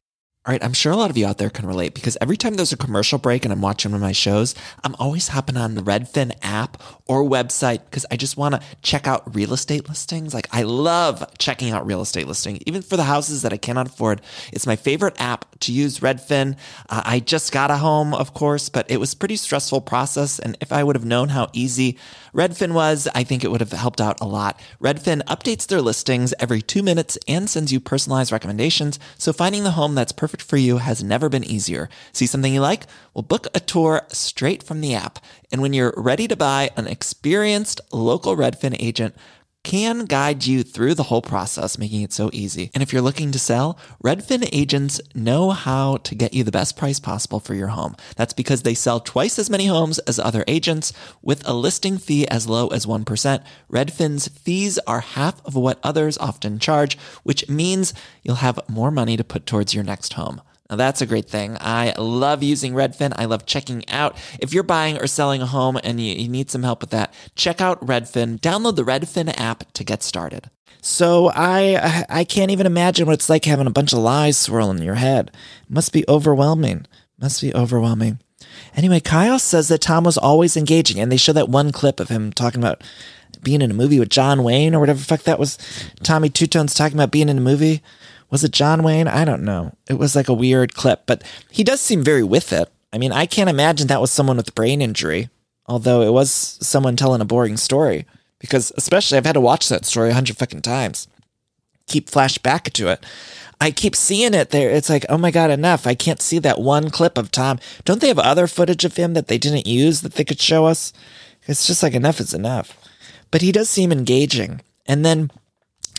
All 0.45 0.51
right, 0.51 0.61
I'm 0.61 0.73
sure 0.73 0.91
a 0.91 0.97
lot 0.97 1.09
of 1.09 1.15
you 1.15 1.25
out 1.25 1.37
there 1.37 1.49
can 1.49 1.65
relate 1.65 1.93
because 1.93 2.17
every 2.19 2.35
time 2.35 2.55
there's 2.55 2.73
a 2.73 2.77
commercial 2.77 3.17
break 3.17 3.45
and 3.45 3.53
I'm 3.53 3.61
watching 3.61 3.91
one 3.91 3.95
of 3.95 4.01
my 4.01 4.11
shows, 4.11 4.53
I'm 4.83 4.93
always 4.99 5.29
hopping 5.29 5.55
on 5.55 5.75
the 5.75 5.81
Redfin 5.81 6.33
app 6.41 6.83
or 7.07 7.23
website 7.23 7.81
because 7.85 8.05
I 8.09 8.15
just 8.15 8.37
want 8.37 8.55
to 8.55 8.61
check 8.81 9.07
out 9.07 9.35
real 9.35 9.53
estate 9.53 9.89
listings. 9.89 10.33
Like 10.33 10.47
I 10.51 10.63
love 10.63 11.25
checking 11.37 11.71
out 11.71 11.85
real 11.85 12.01
estate 12.01 12.27
listings, 12.27 12.59
even 12.65 12.81
for 12.81 12.95
the 12.95 13.03
houses 13.03 13.41
that 13.41 13.51
I 13.51 13.57
cannot 13.57 13.87
afford. 13.87 14.21
It's 14.53 14.65
my 14.65 14.77
favorite 14.77 15.19
app 15.19 15.59
to 15.61 15.73
use 15.73 15.99
Redfin. 15.99 16.57
Uh, 16.89 17.01
I 17.05 17.19
just 17.19 17.51
got 17.51 17.71
a 17.71 17.77
home, 17.77 18.13
of 18.13 18.33
course, 18.33 18.69
but 18.69 18.89
it 18.89 18.99
was 18.99 19.15
pretty 19.15 19.35
stressful 19.35 19.81
process. 19.81 20.39
And 20.39 20.57
if 20.61 20.71
I 20.71 20.83
would 20.83 20.95
have 20.95 21.05
known 21.05 21.29
how 21.29 21.49
easy 21.51 21.97
Redfin 22.33 22.73
was, 22.73 23.07
I 23.13 23.23
think 23.23 23.43
it 23.43 23.51
would 23.51 23.61
have 23.61 23.71
helped 23.71 24.01
out 24.01 24.19
a 24.21 24.25
lot. 24.25 24.59
Redfin 24.81 25.21
updates 25.23 25.67
their 25.67 25.81
listings 25.81 26.33
every 26.39 26.61
two 26.61 26.83
minutes 26.83 27.17
and 27.27 27.49
sends 27.49 27.71
you 27.73 27.79
personalized 27.79 28.31
recommendations. 28.31 28.97
So 29.17 29.33
finding 29.33 29.63
the 29.63 29.71
home 29.71 29.93
that's 29.93 30.11
perfect 30.11 30.41
for 30.41 30.57
you 30.57 30.77
has 30.77 31.03
never 31.03 31.29
been 31.29 31.43
easier. 31.43 31.89
See 32.13 32.25
something 32.25 32.53
you 32.53 32.61
like? 32.61 32.85
Well, 33.13 33.23
book 33.23 33.47
a 33.53 33.59
tour 33.59 34.01
straight 34.09 34.63
from 34.63 34.81
the 34.81 34.95
app. 34.95 35.19
And 35.51 35.61
when 35.61 35.73
you're 35.73 35.93
ready 35.95 36.27
to 36.27 36.35
buy, 36.35 36.71
an 36.75 36.87
experienced 36.87 37.79
local 37.91 38.35
Redfin 38.35 38.75
agent 38.79 39.15
can 39.63 40.03
guide 40.05 40.45
you 40.45 40.61
through 40.61 40.93
the 40.93 41.03
whole 41.03 41.21
process, 41.21 41.77
making 41.77 42.01
it 42.01 42.11
so 42.11 42.29
easy. 42.33 42.69
And 42.73 42.83
if 42.83 42.91
you're 42.91 43.01
looking 43.01 43.31
to 43.31 43.39
sell, 43.39 43.79
Redfin 44.03 44.47
agents 44.51 44.99
know 45.15 45.51
how 45.51 45.97
to 45.97 46.15
get 46.15 46.33
you 46.33 46.43
the 46.43 46.51
best 46.51 46.75
price 46.75 46.99
possible 46.99 47.39
for 47.39 47.53
your 47.53 47.69
home. 47.69 47.95
That's 48.17 48.33
because 48.33 48.63
they 48.63 48.73
sell 48.73 48.99
twice 48.99 49.39
as 49.39 49.49
many 49.49 49.67
homes 49.67 49.99
as 49.99 50.19
other 50.19 50.43
agents 50.47 50.91
with 51.21 51.47
a 51.47 51.53
listing 51.53 51.97
fee 51.97 52.27
as 52.27 52.47
low 52.47 52.67
as 52.67 52.85
1%. 52.85 53.43
Redfin's 53.71 54.27
fees 54.27 54.79
are 54.79 54.99
half 54.99 55.43
of 55.45 55.55
what 55.55 55.79
others 55.81 56.17
often 56.17 56.59
charge, 56.59 56.97
which 57.23 57.47
means 57.47 57.93
you'll 58.21 58.35
have 58.35 58.59
more 58.67 58.91
money 58.91 59.15
to 59.15 59.23
put 59.23 59.45
towards 59.45 59.73
your 59.73 59.83
next 59.83 60.13
home. 60.13 60.41
Now 60.69 60.77
that's 60.77 61.01
a 61.01 61.05
great 61.05 61.29
thing. 61.29 61.57
I 61.59 61.93
love 61.97 62.41
using 62.41 62.73
Redfin. 62.73 63.13
I 63.15 63.25
love 63.25 63.45
checking 63.45 63.87
out. 63.89 64.17
If 64.39 64.53
you're 64.53 64.63
buying 64.63 64.97
or 64.97 65.07
selling 65.07 65.41
a 65.41 65.45
home 65.45 65.77
and 65.83 65.99
you, 65.99 66.13
you, 66.13 66.29
need 66.29 66.49
some 66.49 66.63
help 66.63 66.81
with 66.81 66.89
that, 66.91 67.13
check 67.35 67.61
out 67.61 67.85
Redfin. 67.85 68.39
Download 68.39 68.75
the 68.75 68.83
Redfin 68.83 69.33
app 69.39 69.71
to 69.73 69.83
get 69.83 70.01
started. 70.03 70.49
So 70.81 71.31
I 71.33 72.05
I 72.09 72.23
can't 72.23 72.51
even 72.51 72.65
imagine 72.65 73.05
what 73.05 73.13
it's 73.13 73.29
like 73.29 73.45
having 73.45 73.67
a 73.67 73.71
bunch 73.71 73.93
of 73.93 73.99
lies 73.99 74.37
swirling 74.37 74.79
in 74.79 74.83
your 74.83 74.95
head. 74.95 75.31
Must 75.69 75.93
be 75.93 76.03
overwhelming. 76.09 76.85
Must 77.19 77.41
be 77.41 77.53
overwhelming. 77.53 78.19
Anyway, 78.75 78.99
Kyle 78.99 79.39
says 79.39 79.69
that 79.69 79.81
Tom 79.81 80.03
was 80.03 80.17
always 80.17 80.57
engaging, 80.57 80.99
and 80.99 81.11
they 81.11 81.17
show 81.17 81.33
that 81.33 81.49
one 81.49 81.71
clip 81.71 81.99
of 81.99 82.09
him 82.09 82.33
talking 82.33 82.59
about 82.59 82.83
being 83.41 83.61
in 83.61 83.71
a 83.71 83.75
movie 83.75 83.99
with 83.99 84.09
John 84.09 84.43
Wayne 84.43 84.75
or 84.75 84.79
whatever 84.79 84.99
fuck 84.99 85.23
that 85.23 85.39
was. 85.39 85.57
Tommy 86.03 86.29
Two 86.29 86.47
Tones 86.47 86.73
talking 86.73 86.97
about 86.97 87.11
being 87.11 87.29
in 87.29 87.37
a 87.37 87.41
movie. 87.41 87.81
Was 88.33 88.43
it 88.43 88.49
John 88.49 88.81
Wayne? 88.81 89.07
I 89.07 89.25
don't 89.25 89.43
know. 89.43 89.75
It 89.87 89.99
was 89.99 90.15
like 90.15 90.27
a 90.27 90.33
weird 90.33 90.73
clip, 90.73 91.03
but 91.05 91.23
he 91.51 91.63
does 91.63 91.79
seem 91.79 92.03
very 92.03 92.23
with 92.23 92.51
it. 92.51 92.67
I 92.91 92.97
mean, 92.97 93.11
I 93.11 93.27
can't 93.27 93.47
imagine 93.49 93.85
that 93.87 94.01
was 94.01 94.09
someone 94.09 94.37
with 94.37 94.55
brain 94.55 94.81
injury, 94.81 95.29
although 95.67 96.01
it 96.01 96.11
was 96.11 96.31
someone 96.31 96.95
telling 96.95 97.21
a 97.21 97.25
boring 97.25 97.57
story. 97.57 98.07
Because 98.39 98.71
especially, 98.75 99.19
I've 99.19 99.27
had 99.27 99.33
to 99.33 99.39
watch 99.39 99.69
that 99.69 99.85
story 99.85 100.09
a 100.09 100.15
hundred 100.15 100.37
fucking 100.37 100.63
times. 100.63 101.07
Keep 101.85 102.09
flash 102.09 102.39
back 102.39 102.73
to 102.73 102.87
it. 102.87 103.05
I 103.61 103.69
keep 103.69 103.95
seeing 103.95 104.33
it 104.33 104.49
there. 104.49 104.71
It's 104.71 104.89
like, 104.89 105.05
oh 105.09 105.19
my 105.19 105.29
god, 105.29 105.51
enough! 105.51 105.85
I 105.85 105.93
can't 105.93 106.19
see 106.19 106.39
that 106.39 106.59
one 106.59 106.89
clip 106.89 107.19
of 107.19 107.29
Tom. 107.29 107.59
Don't 107.85 108.01
they 108.01 108.07
have 108.07 108.17
other 108.17 108.47
footage 108.47 108.83
of 108.83 108.95
him 108.95 109.13
that 109.13 109.27
they 109.27 109.37
didn't 109.37 109.67
use 109.67 110.01
that 110.01 110.15
they 110.15 110.25
could 110.25 110.41
show 110.41 110.65
us? 110.65 110.91
It's 111.45 111.67
just 111.67 111.83
like 111.83 111.93
enough 111.93 112.19
is 112.19 112.33
enough. 112.33 112.75
But 113.29 113.43
he 113.43 113.51
does 113.51 113.69
seem 113.69 113.91
engaging. 113.91 114.61
And 114.87 115.05
then 115.05 115.29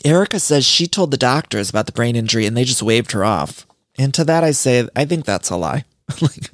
Erika 0.04 0.38
says 0.38 0.66
she 0.66 0.86
told 0.86 1.10
the 1.10 1.16
doctors 1.16 1.70
about 1.70 1.86
the 1.86 1.92
brain 1.92 2.14
injury 2.14 2.46
and 2.46 2.56
they 2.56 2.64
just 2.64 2.82
waved 2.82 3.12
her 3.12 3.24
off. 3.24 3.66
And 3.96 4.12
to 4.14 4.24
that 4.24 4.44
I 4.44 4.50
say, 4.50 4.86
I 4.94 5.04
think 5.04 5.24
that's 5.24 5.50
a 5.50 5.56
lie. 5.56 5.84
like, 6.20 6.50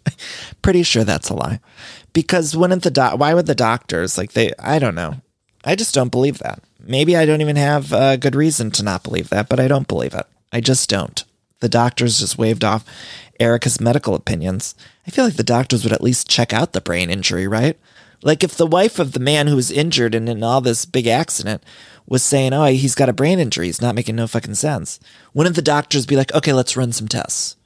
pretty 0.62 0.84
sure 0.84 1.04
that's 1.04 1.30
a 1.30 1.34
lie. 1.34 1.60
Because 2.12 2.56
wouldn't 2.56 2.84
the 2.84 2.90
doc, 2.90 3.18
why 3.18 3.34
would 3.34 3.46
the 3.46 3.54
doctors, 3.54 4.16
like 4.16 4.32
they, 4.32 4.52
I 4.58 4.78
don't 4.78 4.94
know. 4.94 5.16
I 5.64 5.74
just 5.74 5.94
don't 5.94 6.12
believe 6.12 6.38
that. 6.38 6.62
Maybe 6.78 7.16
I 7.16 7.26
don't 7.26 7.40
even 7.40 7.56
have 7.56 7.92
a 7.92 8.16
good 8.16 8.34
reason 8.34 8.70
to 8.72 8.84
not 8.84 9.02
believe 9.02 9.28
that, 9.30 9.48
but 9.48 9.60
I 9.60 9.68
don't 9.68 9.88
believe 9.88 10.14
it. 10.14 10.26
I 10.52 10.60
just 10.60 10.88
don't. 10.88 11.22
The 11.60 11.68
doctors 11.68 12.20
just 12.20 12.38
waved 12.38 12.64
off 12.64 12.84
Erika's 13.38 13.80
medical 13.80 14.14
opinions. 14.14 14.74
I 15.06 15.10
feel 15.10 15.24
like 15.24 15.36
the 15.36 15.42
doctors 15.42 15.84
would 15.84 15.92
at 15.92 16.02
least 16.02 16.28
check 16.28 16.52
out 16.52 16.72
the 16.72 16.80
brain 16.80 17.10
injury, 17.10 17.46
right? 17.46 17.78
Like 18.22 18.44
if 18.44 18.56
the 18.56 18.66
wife 18.66 18.98
of 18.98 19.12
the 19.12 19.20
man 19.20 19.46
who 19.46 19.56
was 19.56 19.70
injured 19.70 20.14
in, 20.14 20.28
in 20.28 20.42
all 20.42 20.60
this 20.60 20.84
big 20.84 21.06
accident 21.06 21.62
was 22.06 22.22
saying, 22.22 22.52
oh, 22.52 22.66
he's 22.66 22.94
got 22.94 23.08
a 23.08 23.14
brain 23.14 23.38
injury. 23.38 23.66
He's 23.66 23.80
not 23.80 23.94
making 23.94 24.16
no 24.16 24.26
fucking 24.26 24.56
sense. 24.56 25.00
Wouldn't 25.32 25.56
the 25.56 25.62
doctors 25.62 26.06
be 26.06 26.16
like, 26.16 26.34
okay, 26.34 26.52
let's 26.52 26.76
run 26.76 26.92
some 26.92 27.08
tests? 27.08 27.56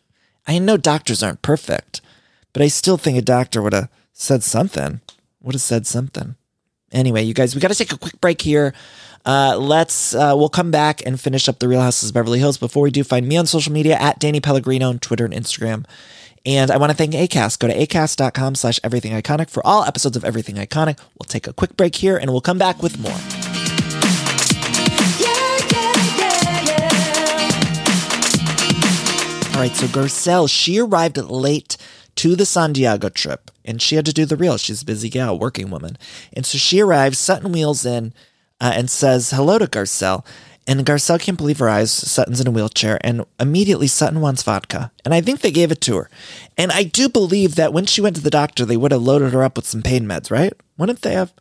I 0.46 0.58
know 0.58 0.76
doctors 0.76 1.22
aren't 1.22 1.42
perfect, 1.42 2.00
but 2.52 2.62
I 2.62 2.68
still 2.68 2.98
think 2.98 3.16
a 3.18 3.22
doctor 3.22 3.62
would 3.62 3.72
have 3.72 3.88
said 4.12 4.42
something. 4.42 5.00
Would 5.40 5.54
have 5.54 5.62
said 5.62 5.86
something. 5.86 6.36
Anyway, 6.92 7.22
you 7.22 7.34
guys, 7.34 7.54
we 7.54 7.60
got 7.60 7.68
to 7.68 7.74
take 7.74 7.92
a 7.92 7.98
quick 7.98 8.20
break 8.20 8.42
here. 8.42 8.74
Uh, 9.26 9.56
let's, 9.58 10.14
uh, 10.14 10.34
we'll 10.36 10.50
come 10.50 10.70
back 10.70 11.04
and 11.04 11.18
finish 11.18 11.48
up 11.48 11.58
the 11.58 11.66
Real 11.66 11.80
Houses 11.80 12.10
of 12.10 12.14
Beverly 12.14 12.38
Hills. 12.38 12.58
Before 12.58 12.82
we 12.82 12.90
do, 12.90 13.02
find 13.02 13.26
me 13.26 13.38
on 13.38 13.46
social 13.46 13.72
media 13.72 13.96
at 13.96 14.18
Danny 14.18 14.40
Pellegrino 14.40 14.90
on 14.90 14.98
Twitter 14.98 15.24
and 15.24 15.34
Instagram. 15.34 15.86
And 16.46 16.70
I 16.70 16.76
want 16.76 16.90
to 16.90 16.96
thank 16.96 17.14
ACAST. 17.14 17.58
Go 17.58 17.68
to 17.68 17.74
acast.com 17.74 18.54
slash 18.54 18.78
everything 18.84 19.12
iconic 19.12 19.48
for 19.48 19.66
all 19.66 19.84
episodes 19.84 20.16
of 20.16 20.24
Everything 20.24 20.56
Iconic. 20.56 20.98
We'll 21.18 21.26
take 21.26 21.46
a 21.46 21.52
quick 21.54 21.76
break 21.76 21.96
here 21.96 22.16
and 22.16 22.30
we'll 22.30 22.42
come 22.42 22.58
back 22.58 22.82
with 22.82 22.98
more. 22.98 23.12
All 29.54 29.60
right, 29.60 29.74
so 29.74 29.86
Garcelle, 29.86 30.50
she 30.50 30.80
arrived 30.80 31.16
late 31.16 31.76
to 32.16 32.36
the 32.36 32.44
San 32.44 32.72
Diego 32.72 33.08
trip 33.08 33.50
and 33.64 33.80
she 33.80 33.96
had 33.96 34.04
to 34.06 34.12
do 34.12 34.26
the 34.26 34.36
real. 34.36 34.58
She's 34.58 34.82
a 34.82 34.84
busy 34.84 35.08
gal, 35.08 35.38
working 35.38 35.70
woman. 35.70 35.96
And 36.32 36.44
so 36.44 36.58
she 36.58 36.80
arrives, 36.80 37.18
Sutton 37.18 37.52
wheels 37.52 37.86
in 37.86 38.12
uh, 38.60 38.72
and 38.74 38.90
says 38.90 39.30
hello 39.30 39.58
to 39.58 39.66
Garcelle. 39.66 40.26
And 40.66 40.84
Garcelle 40.86 41.20
can't 41.20 41.36
believe 41.36 41.58
her 41.58 41.68
eyes. 41.68 41.90
Sutton's 41.92 42.40
in 42.40 42.46
a 42.46 42.50
wheelchair, 42.50 42.98
and 43.02 43.24
immediately 43.38 43.86
Sutton 43.86 44.20
wants 44.20 44.42
vodka. 44.42 44.90
And 45.04 45.12
I 45.12 45.20
think 45.20 45.40
they 45.40 45.50
gave 45.50 45.70
it 45.70 45.80
to 45.82 45.96
her. 45.96 46.10
And 46.56 46.72
I 46.72 46.84
do 46.84 47.08
believe 47.08 47.54
that 47.56 47.72
when 47.72 47.84
she 47.84 48.00
went 48.00 48.16
to 48.16 48.22
the 48.22 48.30
doctor, 48.30 48.64
they 48.64 48.76
would 48.76 48.92
have 48.92 49.02
loaded 49.02 49.32
her 49.32 49.42
up 49.42 49.56
with 49.56 49.66
some 49.66 49.82
pain 49.82 50.06
meds, 50.06 50.30
right? 50.30 50.54
Wouldn't 50.78 51.02
they 51.02 51.12
have? 51.12 51.34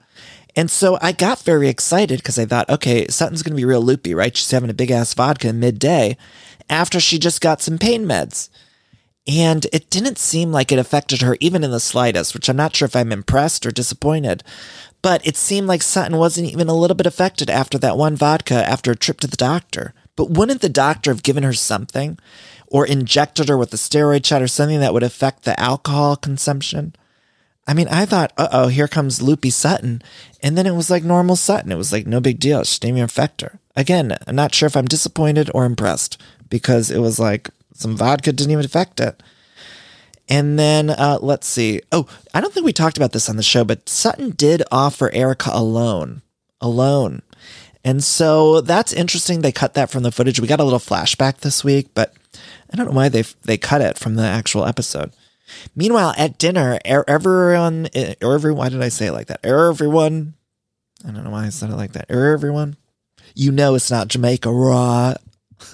And 0.56 0.70
so 0.70 0.98
I 1.02 1.14
got 1.14 1.42
very 1.42 1.68
excited 1.70 2.20
because 2.20 2.38
I 2.38 2.46
thought, 2.46 2.70
okay, 2.70 3.08
Sutton's 3.08 3.42
going 3.44 3.54
to 3.54 3.58
be 3.62 3.66
real 3.66 3.82
loopy, 3.82 4.14
right? 4.14 4.36
She's 4.36 4.52
having 4.52 4.70
a 4.70 4.74
big 4.74 4.92
ass 4.92 5.14
vodka 5.14 5.52
midday 5.54 6.18
after 6.70 7.00
she 7.00 7.18
just 7.18 7.42
got 7.42 7.62
some 7.62 7.78
pain 7.78 8.06
meds. 8.06 8.50
And 9.26 9.66
it 9.72 9.90
didn't 9.90 10.18
seem 10.18 10.52
like 10.52 10.72
it 10.72 10.80
affected 10.80 11.22
her 11.22 11.38
even 11.40 11.64
in 11.64 11.72
the 11.72 11.80
slightest, 11.80 12.34
which 12.34 12.50
I'm 12.50 12.58
not 12.58 12.76
sure 12.76 12.86
if 12.86 12.96
I'm 12.96 13.12
impressed 13.12 13.66
or 13.66 13.72
disappointed. 13.72 14.44
But 15.04 15.28
it 15.28 15.38
seemed 15.38 15.68
like 15.68 15.84
Sutton 15.84 16.18
wasn't 16.18 16.52
even 16.52 16.70
a 16.70 16.74
little 16.74 16.96
bit 16.96 17.06
affected 17.06 17.50
after 17.50 17.78
that 17.78 17.98
one 17.98 18.16
vodka 18.16 18.68
after 18.68 18.92
a 18.92 18.96
trip 18.96 19.20
to 19.20 19.28
the 19.28 19.38
doctor. 19.38 19.94
But 20.16 20.32
wouldn't 20.32 20.62
the 20.62 20.70
doctor 20.70 21.12
have 21.12 21.24
given 21.24 21.44
her 21.44 21.54
something 21.54 22.18
or 22.68 22.88
injected 22.88 23.50
her 23.50 23.58
with 23.58 23.74
a 23.74 23.78
steroid 23.78 24.26
shot 24.26 24.42
or 24.42 24.48
something 24.48 24.80
that 24.80 24.94
would 24.94 25.04
affect 25.04 25.44
the 25.44 25.60
alcohol 25.60 26.16
consumption? 26.16 26.96
I 27.68 27.74
mean, 27.74 27.90
I 27.90 28.06
thought, 28.06 28.32
uh 28.38 28.48
oh, 28.52 28.68
here 28.70 28.88
comes 28.88 29.22
Loopy 29.22 29.50
Sutton. 29.50 30.02
And 30.42 30.58
then 30.58 30.66
it 30.66 30.76
was 30.76 30.90
like 30.90 31.04
normal 31.04 31.36
Sutton. 31.36 31.72
It 31.72 31.78
was 31.78 31.92
like 31.92 32.08
no 32.08 32.22
big 32.22 32.40
deal. 32.40 32.64
She 32.64 32.80
didn't 32.80 32.98
even 32.98 33.06
affect 33.06 33.42
her. 33.42 33.60
Again, 33.76 34.18
I'm 34.26 34.36
not 34.36 34.56
sure 34.56 34.68
if 34.68 34.78
I'm 34.78 34.86
disappointed 34.86 35.52
or 35.54 35.66
impressed 35.66 36.22
because 36.50 36.90
it 36.90 37.00
was 37.00 37.20
like 37.20 37.50
some 37.74 37.98
vodka 37.98 38.32
didn't 38.32 38.52
even 38.52 38.66
affect 38.66 39.02
it. 39.02 39.22
And 40.30 40.58
then 40.58 40.90
uh, 40.90 41.20
let's 41.22 41.48
see. 41.48 41.82
Oh, 41.92 42.08
I 42.34 42.42
don't 42.42 42.54
think 42.54 42.66
we 42.66 42.74
talked 42.74 42.98
about 42.98 43.12
this 43.12 43.30
on 43.30 43.36
the 43.36 43.44
show, 43.44 43.64
but 43.64 43.90
Sutton 43.90 44.32
did 44.32 44.64
offer 44.72 45.10
Erika 45.14 45.52
a 45.54 45.64
loan. 45.64 46.22
A 46.62 46.68
loan. 46.68 47.22
And 47.84 48.04
so 48.04 48.62
that's 48.62 48.94
interesting. 48.94 49.42
They 49.42 49.52
cut 49.52 49.74
that 49.74 49.90
from 49.90 50.04
the 50.04 50.12
footage. 50.12 50.40
We 50.40 50.48
got 50.48 50.62
a 50.62 50.64
little 50.64 50.80
flashback 50.80 51.40
this 51.40 51.64
week, 51.64 51.90
but 51.94 52.14
I 52.72 52.78
don't 52.78 52.88
know 52.88 52.96
why 52.96 53.10
they 53.10 53.24
they 53.44 53.58
cut 53.58 53.82
it 53.82 53.98
from 53.98 54.16
the 54.16 54.24
actual 54.24 54.66
episode. 54.66 55.12
Meanwhile, 55.76 56.14
at 56.18 56.38
dinner, 56.38 56.80
everyone, 56.86 57.90
everyone, 57.94 58.58
why 58.58 58.70
did 58.70 58.82
I 58.82 58.90
say 58.90 59.08
it 59.08 59.12
like 59.12 59.28
that? 59.28 59.46
Everyone, 59.46 60.34
I 61.06 61.12
don't 61.12 61.24
know 61.24 61.32
why 61.32 61.46
I 61.46 61.50
said 61.50 61.70
it 61.70 61.76
like 61.76 61.92
that. 61.94 62.10
Everyone, 62.10 62.78
you 63.36 63.52
know 63.52 63.76
it's 63.76 63.92
not 63.92 64.08
Jamaica 64.08 64.50
raw. 64.52 65.16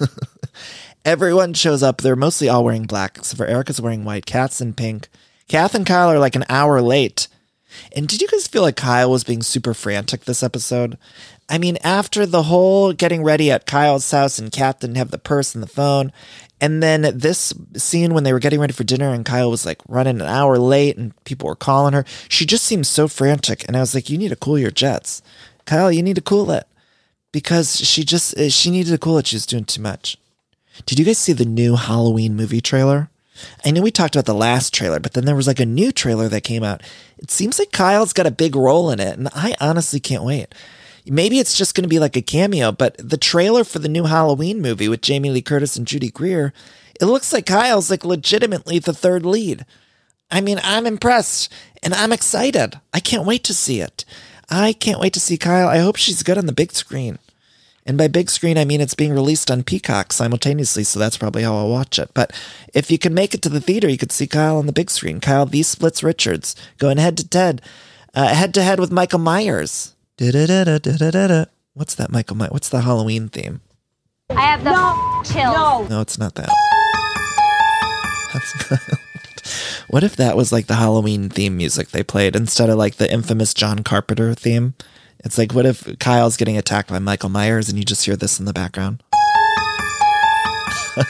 Everyone 1.04 1.54
shows 1.54 1.82
up. 1.82 2.00
They're 2.00 2.14
mostly 2.14 2.48
all 2.48 2.64
wearing 2.64 2.84
black, 2.84 3.16
except 3.16 3.38
for 3.38 3.46
Erika's 3.46 3.80
wearing 3.80 4.04
white. 4.04 4.26
Kat's 4.26 4.60
in 4.60 4.74
pink. 4.74 5.08
Kath 5.48 5.74
and 5.74 5.86
Kyle 5.86 6.10
are 6.10 6.18
like 6.18 6.36
an 6.36 6.44
hour 6.48 6.82
late. 6.82 7.26
And 7.96 8.06
did 8.06 8.20
you 8.20 8.28
guys 8.28 8.46
feel 8.46 8.62
like 8.62 8.76
Kyle 8.76 9.10
was 9.10 9.24
being 9.24 9.42
super 9.42 9.72
frantic 9.74 10.24
this 10.24 10.42
episode? 10.42 10.98
I 11.48 11.58
mean, 11.58 11.78
after 11.82 12.26
the 12.26 12.44
whole 12.44 12.92
getting 12.92 13.24
ready 13.24 13.50
at 13.50 13.66
Kyle's 13.66 14.10
house 14.10 14.38
and 14.38 14.52
Kath 14.52 14.80
didn't 14.80 14.96
have 14.96 15.10
the 15.10 15.18
purse 15.18 15.54
and 15.54 15.62
the 15.62 15.68
phone, 15.68 16.12
and 16.60 16.82
then 16.82 17.02
this 17.16 17.54
scene 17.76 18.12
when 18.12 18.24
they 18.24 18.32
were 18.32 18.38
getting 18.38 18.60
ready 18.60 18.74
for 18.74 18.84
dinner 18.84 19.12
and 19.14 19.24
Kyle 19.24 19.50
was 19.50 19.64
like 19.64 19.80
running 19.88 20.20
an 20.20 20.26
hour 20.26 20.58
late 20.58 20.98
and 20.98 21.24
people 21.24 21.48
were 21.48 21.56
calling 21.56 21.94
her, 21.94 22.04
she 22.28 22.44
just 22.44 22.64
seemed 22.64 22.86
so 22.86 23.08
frantic. 23.08 23.64
And 23.66 23.76
I 23.76 23.80
was 23.80 23.94
like, 23.94 24.10
you 24.10 24.18
need 24.18 24.28
to 24.28 24.36
cool 24.36 24.58
your 24.58 24.70
jets. 24.70 25.22
Kyle, 25.64 25.90
you 25.90 26.02
need 26.02 26.16
to 26.16 26.22
cool 26.22 26.50
it. 26.50 26.66
Because 27.32 27.76
she 27.76 28.04
just, 28.04 28.36
eh, 28.36 28.48
she 28.48 28.70
needed 28.70 28.90
to 28.90 28.98
cool 28.98 29.16
it. 29.18 29.28
She 29.28 29.36
was 29.36 29.46
doing 29.46 29.64
too 29.64 29.80
much. 29.80 30.18
Did 30.86 30.98
you 30.98 31.04
guys 31.04 31.18
see 31.18 31.32
the 31.32 31.44
new 31.44 31.76
Halloween 31.76 32.36
movie 32.36 32.60
trailer? 32.60 33.10
I 33.64 33.70
know 33.70 33.82
we 33.82 33.90
talked 33.90 34.14
about 34.14 34.26
the 34.26 34.34
last 34.34 34.74
trailer, 34.74 35.00
but 35.00 35.14
then 35.14 35.24
there 35.24 35.36
was 35.36 35.46
like 35.46 35.60
a 35.60 35.66
new 35.66 35.92
trailer 35.92 36.28
that 36.28 36.42
came 36.42 36.62
out. 36.62 36.82
It 37.18 37.30
seems 37.30 37.58
like 37.58 37.72
Kyle's 37.72 38.12
got 38.12 38.26
a 38.26 38.30
big 38.30 38.54
role 38.54 38.90
in 38.90 39.00
it, 39.00 39.18
and 39.18 39.28
I 39.34 39.54
honestly 39.60 40.00
can't 40.00 40.24
wait. 40.24 40.54
Maybe 41.06 41.38
it's 41.38 41.56
just 41.56 41.74
going 41.74 41.84
to 41.84 41.88
be 41.88 41.98
like 41.98 42.16
a 42.16 42.22
cameo, 42.22 42.72
but 42.72 42.96
the 42.98 43.16
trailer 43.16 43.64
for 43.64 43.78
the 43.78 43.88
new 43.88 44.04
Halloween 44.04 44.60
movie 44.60 44.88
with 44.88 45.00
Jamie 45.00 45.30
Lee 45.30 45.42
Curtis 45.42 45.76
and 45.76 45.86
Judy 45.86 46.10
Greer, 46.10 46.52
it 47.00 47.06
looks 47.06 47.32
like 47.32 47.46
Kyle's 47.46 47.90
like 47.90 48.04
legitimately 48.04 48.78
the 48.78 48.92
third 48.92 49.24
lead. 49.24 49.64
I 50.30 50.40
mean, 50.40 50.60
I'm 50.62 50.86
impressed 50.86 51.50
and 51.82 51.94
I'm 51.94 52.12
excited. 52.12 52.78
I 52.92 53.00
can't 53.00 53.26
wait 53.26 53.42
to 53.44 53.54
see 53.54 53.80
it. 53.80 54.04
I 54.50 54.72
can't 54.72 55.00
wait 55.00 55.14
to 55.14 55.20
see 55.20 55.38
Kyle. 55.38 55.68
I 55.68 55.78
hope 55.78 55.96
she's 55.96 56.22
good 56.22 56.38
on 56.38 56.46
the 56.46 56.52
big 56.52 56.72
screen. 56.72 57.18
And 57.90 57.98
by 57.98 58.06
big 58.06 58.30
screen, 58.30 58.56
I 58.56 58.64
mean 58.64 58.80
it's 58.80 58.94
being 58.94 59.12
released 59.12 59.50
on 59.50 59.64
Peacock 59.64 60.12
simultaneously, 60.12 60.84
so 60.84 61.00
that's 61.00 61.18
probably 61.18 61.42
how 61.42 61.56
I'll 61.56 61.68
watch 61.68 61.98
it. 61.98 62.08
But 62.14 62.30
if 62.72 62.88
you 62.88 62.98
can 62.98 63.12
make 63.12 63.34
it 63.34 63.42
to 63.42 63.48
the 63.48 63.60
theater, 63.60 63.88
you 63.88 63.98
could 63.98 64.12
see 64.12 64.28
Kyle 64.28 64.58
on 64.58 64.66
the 64.66 64.72
big 64.72 64.90
screen. 64.90 65.18
Kyle 65.18 65.44
the 65.44 65.64
Splits 65.64 66.04
Richards 66.04 66.54
going 66.78 66.98
head 66.98 67.16
to 67.16 67.36
head, 67.36 67.62
uh, 68.14 68.28
head 68.32 68.54
to 68.54 68.62
head 68.62 68.78
with 68.78 68.92
Michael 68.92 69.18
Myers. 69.18 69.96
Da-da-da-da-da-da-da. 70.18 71.46
What's 71.74 71.96
that, 71.96 72.12
Michael? 72.12 72.36
My- 72.36 72.46
What's 72.46 72.68
the 72.68 72.82
Halloween 72.82 73.28
theme? 73.28 73.60
I 74.30 74.42
have 74.42 74.62
the 74.62 75.32
chill. 75.32 75.52
No. 75.52 75.88
No, 75.88 76.00
it's 76.00 76.16
not 76.16 76.36
that. 76.36 76.48
That's 78.32 78.70
not. 78.70 78.80
What 79.88 80.04
if 80.04 80.14
that 80.14 80.36
was 80.36 80.52
like 80.52 80.68
the 80.68 80.76
Halloween 80.76 81.28
theme 81.28 81.56
music 81.56 81.88
they 81.88 82.04
played 82.04 82.36
instead 82.36 82.70
of 82.70 82.78
like 82.78 82.96
the 82.96 83.12
infamous 83.12 83.52
John 83.52 83.80
Carpenter 83.80 84.32
theme? 84.34 84.74
It's 85.24 85.36
like, 85.36 85.52
what 85.52 85.66
if 85.66 85.98
Kyle's 85.98 86.36
getting 86.36 86.56
attacked 86.56 86.88
by 86.88 86.98
Michael 86.98 87.28
Myers 87.28 87.68
and 87.68 87.78
you 87.78 87.84
just 87.84 88.04
hear 88.04 88.16
this 88.16 88.38
in 88.38 88.46
the 88.46 88.52
background? 88.52 89.02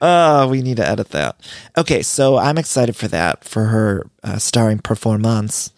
oh, 0.00 0.48
we 0.48 0.62
need 0.62 0.76
to 0.76 0.86
edit 0.86 1.10
that. 1.10 1.40
Okay, 1.76 2.02
so 2.02 2.36
I'm 2.36 2.58
excited 2.58 2.96
for 2.96 3.08
that, 3.08 3.44
for 3.44 3.64
her 3.66 4.06
uh, 4.22 4.38
starring 4.38 4.78
performance. 4.78 5.72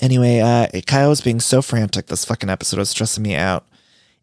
Anyway, 0.00 0.40
uh, 0.40 0.68
Kyle's 0.86 1.20
being 1.20 1.40
so 1.40 1.62
frantic 1.62 2.06
this 2.06 2.24
fucking 2.24 2.50
episode 2.50 2.78
was 2.78 2.90
stressing 2.90 3.22
me 3.22 3.34
out. 3.34 3.66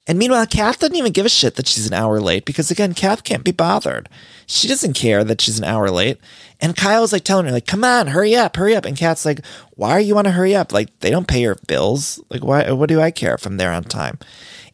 And 0.07 0.17
meanwhile, 0.17 0.47
Kath 0.47 0.79
doesn't 0.79 0.95
even 0.95 1.11
give 1.11 1.27
a 1.27 1.29
shit 1.29 1.55
that 1.55 1.67
she's 1.67 1.85
an 1.87 1.93
hour 1.93 2.19
late 2.19 2.43
because 2.43 2.71
again, 2.71 2.93
Kath 2.93 3.23
can't 3.23 3.43
be 3.43 3.51
bothered. 3.51 4.09
She 4.47 4.67
doesn't 4.67 4.93
care 4.93 5.23
that 5.23 5.41
she's 5.41 5.59
an 5.59 5.63
hour 5.63 5.89
late. 5.89 6.17
And 6.59 6.75
Kyle's 6.75 7.13
like 7.13 7.23
telling 7.23 7.45
her, 7.45 7.51
like, 7.51 7.67
come 7.67 7.83
on, 7.83 8.07
hurry 8.07 8.35
up, 8.35 8.55
hurry 8.55 8.75
up. 8.75 8.85
And 8.85 8.97
Kath's 8.97 9.25
like, 9.25 9.45
why 9.75 9.91
are 9.91 9.99
you 9.99 10.15
want 10.15 10.25
to 10.25 10.31
hurry 10.31 10.55
up? 10.55 10.73
Like, 10.73 10.99
they 10.99 11.11
don't 11.11 11.27
pay 11.27 11.41
your 11.41 11.55
bills. 11.67 12.19
Like, 12.29 12.43
why 12.43 12.71
what 12.71 12.89
do 12.89 12.99
I 12.99 13.11
care 13.11 13.35
if 13.35 13.45
I'm 13.45 13.57
there 13.57 13.71
on 13.71 13.83
time? 13.83 14.17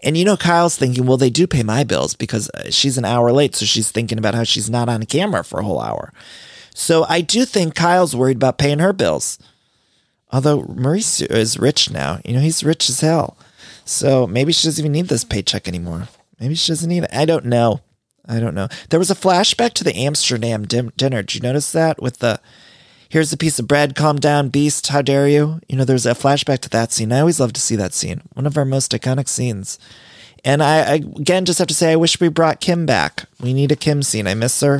And 0.03 0.17
you 0.17 0.23
know, 0.23 0.37
Kyle's 0.37 0.77
thinking, 0.77 1.05
well, 1.05 1.17
they 1.17 1.29
do 1.29 1.45
pay 1.45 1.63
my 1.63 1.83
bills 1.83 2.15
because 2.15 2.49
uh, 2.51 2.69
she's 2.69 2.97
an 2.97 3.05
hour 3.05 3.31
late. 3.31 3.55
So 3.55 3.65
she's 3.65 3.91
thinking 3.91 4.17
about 4.17 4.35
how 4.35 4.43
she's 4.43 4.69
not 4.69 4.89
on 4.89 5.03
camera 5.03 5.43
for 5.43 5.59
a 5.59 5.63
whole 5.63 5.81
hour. 5.81 6.13
So 6.73 7.05
I 7.09 7.21
do 7.21 7.43
think 7.43 7.75
Kyle's 7.75 8.15
worried 8.15 8.37
about 8.37 8.57
paying 8.57 8.79
her 8.79 8.93
bills. 8.93 9.39
Although 10.31 10.63
Mauricio 10.63 11.29
is 11.31 11.57
rich 11.57 11.89
now, 11.89 12.19
you 12.23 12.33
know, 12.33 12.39
he's 12.39 12.63
rich 12.63 12.89
as 12.89 13.01
hell. 13.01 13.37
So 13.87 14.27
maybe 14.27 14.51
she 14.51 14.67
doesn't 14.67 14.81
even 14.81 14.91
need 14.91 15.07
this 15.07 15.23
paycheck 15.23 15.67
anymore. 15.67 16.09
Maybe 16.39 16.55
she 16.55 16.71
doesn't 16.71 16.89
need 16.89 17.03
it. 17.03 17.09
I 17.13 17.25
don't 17.25 17.45
know. 17.45 17.81
I 18.27 18.39
don't 18.39 18.55
know. 18.55 18.67
There 18.89 18.99
was 18.99 19.09
a 19.09 19.15
flashback 19.15 19.73
to 19.73 19.83
the 19.83 19.95
Amsterdam 19.95 20.65
dim- 20.65 20.91
dinner. 20.97 21.21
Did 21.21 21.35
you 21.35 21.41
notice 21.41 21.71
that 21.71 22.01
with 22.01 22.19
the 22.19 22.39
here's 23.09 23.31
a 23.31 23.37
piece 23.37 23.57
of 23.57 23.67
bread, 23.67 23.95
calm 23.95 24.17
down, 24.17 24.49
beast, 24.49 24.87
how 24.87 25.01
dare 25.01 25.29
you? 25.29 25.61
You 25.69 25.77
know, 25.77 25.85
there's 25.85 26.05
a 26.05 26.11
flashback 26.11 26.59
to 26.59 26.69
that 26.71 26.91
scene. 26.91 27.13
I 27.13 27.21
always 27.21 27.39
love 27.39 27.53
to 27.53 27.61
see 27.61 27.77
that 27.77 27.93
scene. 27.93 28.21
One 28.33 28.45
of 28.45 28.57
our 28.57 28.65
most 28.65 28.91
iconic 28.91 29.29
scenes. 29.29 29.79
And 30.43 30.61
I, 30.61 30.79
I 30.79 30.93
again 30.95 31.45
just 31.45 31.59
have 31.59 31.69
to 31.69 31.73
say 31.73 31.93
I 31.93 31.95
wish 31.95 32.19
we 32.19 32.27
brought 32.27 32.59
Kim 32.59 32.85
back. 32.85 33.25
We 33.39 33.53
need 33.53 33.71
a 33.71 33.77
Kim 33.77 34.03
scene. 34.03 34.27
I 34.27 34.33
miss 34.33 34.59
her. 34.59 34.79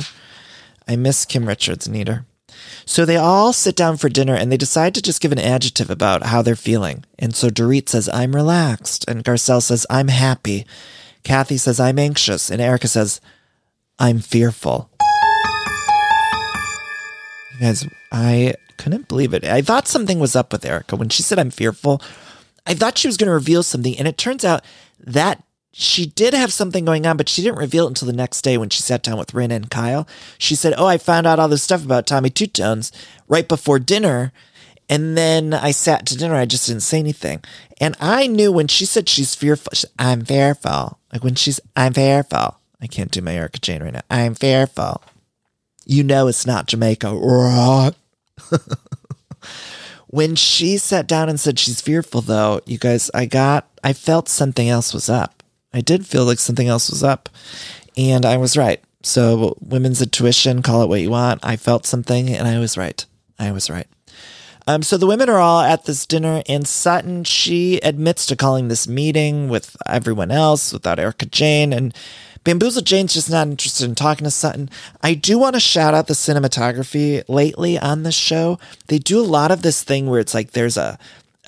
I 0.86 0.96
miss 0.96 1.24
Kim 1.24 1.48
Richards. 1.48 1.88
Need 1.88 2.08
her. 2.08 2.26
So 2.84 3.04
they 3.04 3.16
all 3.16 3.52
sit 3.52 3.76
down 3.76 3.96
for 3.96 4.08
dinner 4.08 4.34
and 4.34 4.50
they 4.50 4.56
decide 4.56 4.94
to 4.94 5.02
just 5.02 5.20
give 5.20 5.32
an 5.32 5.38
adjective 5.38 5.90
about 5.90 6.24
how 6.24 6.42
they're 6.42 6.56
feeling. 6.56 7.04
And 7.18 7.34
so 7.34 7.48
Dorit 7.48 7.88
says, 7.88 8.08
I'm 8.12 8.34
relaxed. 8.34 9.04
And 9.08 9.24
Garcelle 9.24 9.62
says, 9.62 9.86
I'm 9.90 10.08
happy. 10.08 10.66
Kathy 11.22 11.56
says, 11.56 11.80
I'm 11.80 11.98
anxious. 11.98 12.50
And 12.50 12.60
Erika 12.60 12.88
says, 12.88 13.20
I'm 13.98 14.20
fearful. 14.20 14.90
You 17.54 17.60
guys, 17.60 17.86
I 18.12 18.54
couldn't 18.76 19.08
believe 19.08 19.34
it. 19.34 19.44
I 19.44 19.62
thought 19.62 19.88
something 19.88 20.18
was 20.18 20.36
up 20.36 20.52
with 20.52 20.64
Erika. 20.64 20.96
When 20.96 21.08
she 21.08 21.22
said, 21.22 21.38
I'm 21.38 21.50
fearful, 21.50 22.00
I 22.66 22.74
thought 22.74 22.98
she 22.98 23.08
was 23.08 23.16
going 23.16 23.28
to 23.28 23.34
reveal 23.34 23.62
something. 23.62 23.98
And 23.98 24.06
it 24.06 24.16
turns 24.16 24.44
out 24.44 24.64
that 25.00 25.42
she 25.72 26.06
did 26.06 26.34
have 26.34 26.52
something 26.52 26.84
going 26.84 27.06
on, 27.06 27.16
but 27.16 27.28
she 27.28 27.42
didn't 27.42 27.58
reveal 27.58 27.84
it 27.84 27.88
until 27.88 28.06
the 28.06 28.12
next 28.12 28.42
day 28.42 28.56
when 28.58 28.70
she 28.70 28.82
sat 28.82 29.02
down 29.02 29.18
with 29.18 29.32
Rinna 29.32 29.52
and 29.52 29.70
Kyle. 29.70 30.08
She 30.38 30.54
said, 30.54 30.74
Oh, 30.76 30.86
I 30.86 30.98
found 30.98 31.26
out 31.26 31.38
all 31.38 31.48
this 31.48 31.62
stuff 31.62 31.84
about 31.84 32.06
Tommy 32.06 32.30
Two 32.30 32.46
Tones 32.46 32.90
right 33.28 33.46
before 33.46 33.78
dinner. 33.78 34.32
And 34.88 35.18
then 35.18 35.52
I 35.52 35.70
sat 35.72 36.06
to 36.06 36.16
dinner. 36.16 36.34
I 36.34 36.46
just 36.46 36.66
didn't 36.66 36.82
say 36.82 36.98
anything. 36.98 37.42
And 37.78 37.94
I 38.00 38.26
knew 38.26 38.50
when 38.50 38.68
she 38.68 38.86
said 38.86 39.08
she's 39.08 39.34
fearful, 39.34 39.72
she, 39.74 39.86
I'm 39.98 40.24
fearful. 40.24 40.98
Like 41.12 41.22
when 41.22 41.34
she's, 41.34 41.60
I'm 41.76 41.92
fearful. 41.92 42.58
I 42.80 42.86
can't 42.86 43.10
do 43.10 43.20
my 43.20 43.34
Erika 43.34 43.58
Jayne 43.58 43.82
right 43.82 43.92
now. 43.92 44.00
I'm 44.10 44.34
fearful. 44.34 45.02
You 45.84 46.04
know 46.04 46.26
it's 46.28 46.46
not 46.46 46.68
Jamaica. 46.68 47.10
When 50.10 50.36
she 50.36 50.78
sat 50.78 51.06
down 51.06 51.28
and 51.28 51.38
said 51.38 51.58
she's 51.58 51.82
fearful, 51.82 52.22
though, 52.22 52.62
you 52.64 52.78
guys, 52.78 53.10
I 53.12 53.26
got, 53.26 53.68
I 53.84 53.92
felt 53.92 54.28
something 54.28 54.66
else 54.66 54.94
was 54.94 55.10
up. 55.10 55.37
I 55.72 55.80
did 55.80 56.06
feel 56.06 56.24
like 56.24 56.38
something 56.38 56.68
else 56.68 56.90
was 56.90 57.02
up. 57.02 57.28
And 57.96 58.24
I 58.24 58.36
was 58.36 58.56
right. 58.56 58.82
So, 59.02 59.56
women's 59.60 60.02
intuition, 60.02 60.62
call 60.62 60.82
it 60.82 60.88
what 60.88 61.00
you 61.00 61.10
want. 61.10 61.44
I 61.44 61.56
felt 61.56 61.86
something 61.86 62.30
and 62.30 62.46
I 62.46 62.58
was 62.58 62.76
right. 62.76 63.04
I 63.38 63.52
was 63.52 63.70
right. 63.70 63.86
Um, 64.68 64.82
so 64.82 64.98
the 64.98 65.06
women 65.06 65.30
are 65.30 65.38
all 65.38 65.62
at 65.62 65.86
this 65.86 66.04
dinner, 66.04 66.42
and 66.46 66.68
Sutton, 66.68 67.24
she 67.24 67.78
admits 67.78 68.26
to 68.26 68.36
calling 68.36 68.68
this 68.68 68.86
meeting 68.86 69.48
with 69.48 69.78
everyone 69.86 70.30
else 70.30 70.74
without 70.74 70.98
Erika 70.98 71.24
Jayne, 71.24 71.72
and 71.72 71.94
Bamboozle 72.44 72.82
Jane's 72.82 73.14
just 73.14 73.30
not 73.30 73.46
interested 73.46 73.88
in 73.88 73.94
talking 73.94 74.24
to 74.24 74.30
Sutton. 74.30 74.68
I 75.02 75.14
do 75.14 75.38
want 75.38 75.54
to 75.54 75.60
shout 75.60 75.94
out 75.94 76.06
the 76.06 76.12
cinematography 76.12 77.24
lately 77.28 77.78
on 77.78 78.02
this 78.02 78.14
show. 78.14 78.58
They 78.88 78.98
do 78.98 79.18
a 79.18 79.24
lot 79.24 79.50
of 79.50 79.62
this 79.62 79.82
thing 79.82 80.06
where 80.06 80.20
it's 80.20 80.34
like 80.34 80.50
there's 80.50 80.76
a 80.76 80.98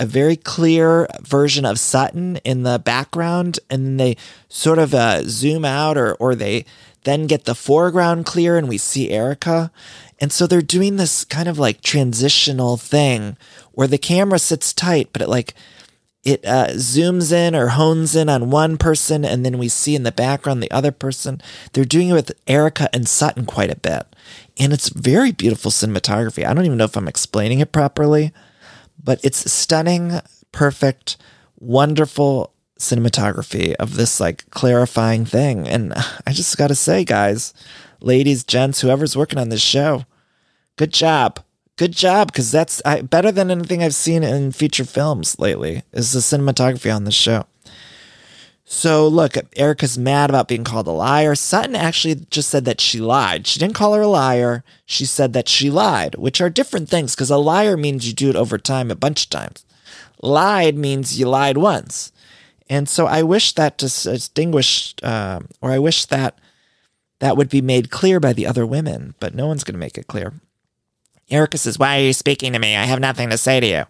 a 0.01 0.07
very 0.07 0.35
clear 0.35 1.07
version 1.21 1.67
of 1.67 1.79
Sutton 1.79 2.39
in 2.39 2.63
the 2.63 2.79
background, 2.79 3.61
and 3.69 3.85
then 3.85 3.97
they 3.99 4.17
sort 4.49 4.79
of 4.79 4.95
uh, 4.95 5.23
zoom 5.25 5.65
out, 5.65 5.99
or 5.99 6.15
or 6.15 6.35
they 6.35 6.65
then 7.05 7.27
get 7.27 7.45
the 7.45 7.55
foreground 7.55 8.25
clear, 8.25 8.57
and 8.57 8.67
we 8.69 8.79
see 8.79 9.11
Erika. 9.11 9.71
And 10.19 10.33
so 10.33 10.47
they're 10.47 10.63
doing 10.63 10.97
this 10.97 11.25
kind 11.25 11.49
of 11.49 11.59
like 11.59 11.83
transitional 11.83 12.77
thing 12.77 13.37
where 13.73 13.87
the 13.87 13.99
camera 13.99 14.39
sits 14.39 14.73
tight, 14.73 15.11
but 15.13 15.23
it 15.23 15.29
like 15.29 15.55
it 16.25 16.45
uh, 16.45 16.69
zooms 16.71 17.31
in 17.33 17.55
or 17.55 17.69
hones 17.69 18.17
in 18.17 18.29
on 18.29 18.51
one 18.51 18.79
person, 18.79 19.25
and 19.25 19.45
then 19.45 19.59
we 19.59 19.69
see 19.69 19.95
in 19.95 20.03
the 20.03 20.13
background 20.13 20.63
the 20.63 20.71
other 20.71 20.93
person. 20.93 21.43
They're 21.73 21.85
doing 21.85 22.09
it 22.09 22.15
with 22.15 22.33
Erika 22.47 22.89
and 22.95 23.07
Sutton 23.07 23.45
quite 23.45 23.71
a 23.71 23.77
bit, 23.77 24.07
and 24.59 24.73
it's 24.73 24.89
very 24.89 25.33
beautiful 25.33 25.71
cinematography. 25.71 26.47
I 26.47 26.55
don't 26.55 26.65
even 26.65 26.79
know 26.79 26.85
if 26.85 26.97
I'm 26.97 27.09
explaining 27.09 27.61
it 27.61 27.73
properly, 27.73 28.33
but 29.03 29.21
it's 29.25 29.51
stunning, 29.51 30.21
perfect, 30.53 31.17
wonderful 31.59 32.53
cinematography 32.79 33.75
of 33.75 33.97
this 33.97 34.21
like 34.21 34.49
clarifying 34.51 35.25
thing. 35.25 35.69
And 35.69 35.93
I 36.27 36.33
just 36.33 36.57
got 36.57 36.69
to 36.69 36.75
say, 36.75 37.05
guys, 37.05 37.53
ladies, 38.01 38.45
gents, 38.45 38.81
whoever's 38.81 39.17
working 39.17 39.39
on 39.39 39.51
this 39.51 39.63
show, 39.63 40.05
good 40.77 40.93
job. 40.93 41.41
Good 41.77 41.93
job, 41.93 42.31
because 42.31 42.53
that's 42.53 42.83
I, 42.85 43.01
better 43.01 43.33
than 43.33 43.51
anything 43.51 43.83
I've 43.83 43.95
seen 43.95 44.23
in 44.23 44.53
feature 44.53 44.85
films 44.85 45.39
lately. 45.39 45.83
Is 45.93 46.13
the 46.13 46.21
cinematography 46.21 46.95
on 46.95 47.05
this 47.05 47.15
show? 47.15 47.47
So 48.73 49.09
look, 49.09 49.35
Erika's 49.57 49.99
mad 49.99 50.31
about 50.31 50.47
being 50.47 50.63
called 50.63 50.87
a 50.87 50.93
liar. 50.93 51.35
Sutton 51.35 51.75
actually 51.75 52.25
just 52.31 52.49
said 52.49 52.65
that 52.67 52.81
she 52.81 53.01
lied. 53.01 53.49
She 53.49 53.59
didn't 53.59 53.75
call 53.75 53.95
her 53.95 54.03
a 54.03 54.07
liar. 54.07 54.63
She 54.87 55.07
said 55.07 55.33
that 55.33 55.49
she 55.49 55.71
lied, 55.71 56.15
which 56.15 56.41
are 56.41 56.49
different 56.49 56.89
things. 56.89 57.17
Because 57.17 57.31
a 57.31 57.37
liar 57.37 57.77
means 57.77 58.07
you 58.07 58.15
do 58.15 58.31
it 58.31 58.37
over 58.37 58.59
time, 58.59 58.89
a 58.89 58.95
bunch 58.95 59.25
of 59.25 59.31
times. 59.31 59.65
Lied 60.23 60.77
means 60.77 61.19
you 61.19 61.29
lied 61.29 61.59
once. 61.59 62.13
And 62.69 62.89
so 62.89 63.07
I 63.07 63.25
wish 63.25 63.55
that 63.55 63.77
distinguished, 63.77 65.03
uh, 65.03 65.41
or 65.61 65.73
I 65.73 65.81
wish 65.81 66.05
that 66.07 66.39
that 67.19 67.37
would 67.37 67.49
be 67.49 67.61
made 67.61 67.91
clear 67.91 68.21
by 68.21 68.33
the 68.33 68.47
other 68.47 68.65
women, 68.65 69.17
but 69.19 69.35
no 69.35 69.49
one's 69.49 69.65
going 69.65 69.75
to 69.75 69.81
make 69.81 69.99
it 69.99 70.07
clear. 70.07 70.33
Erika 71.29 71.59
says, 71.59 71.77
Why 71.77 71.99
are 71.99 72.05
you 72.05 72.13
speaking 72.13 72.53
to 72.53 72.61
me? 72.61 72.77
I 72.77 72.85
have 72.85 73.01
nothing 73.01 73.31
to 73.31 73.37
say 73.37 73.59
to 73.59 73.67
you. 73.67 73.85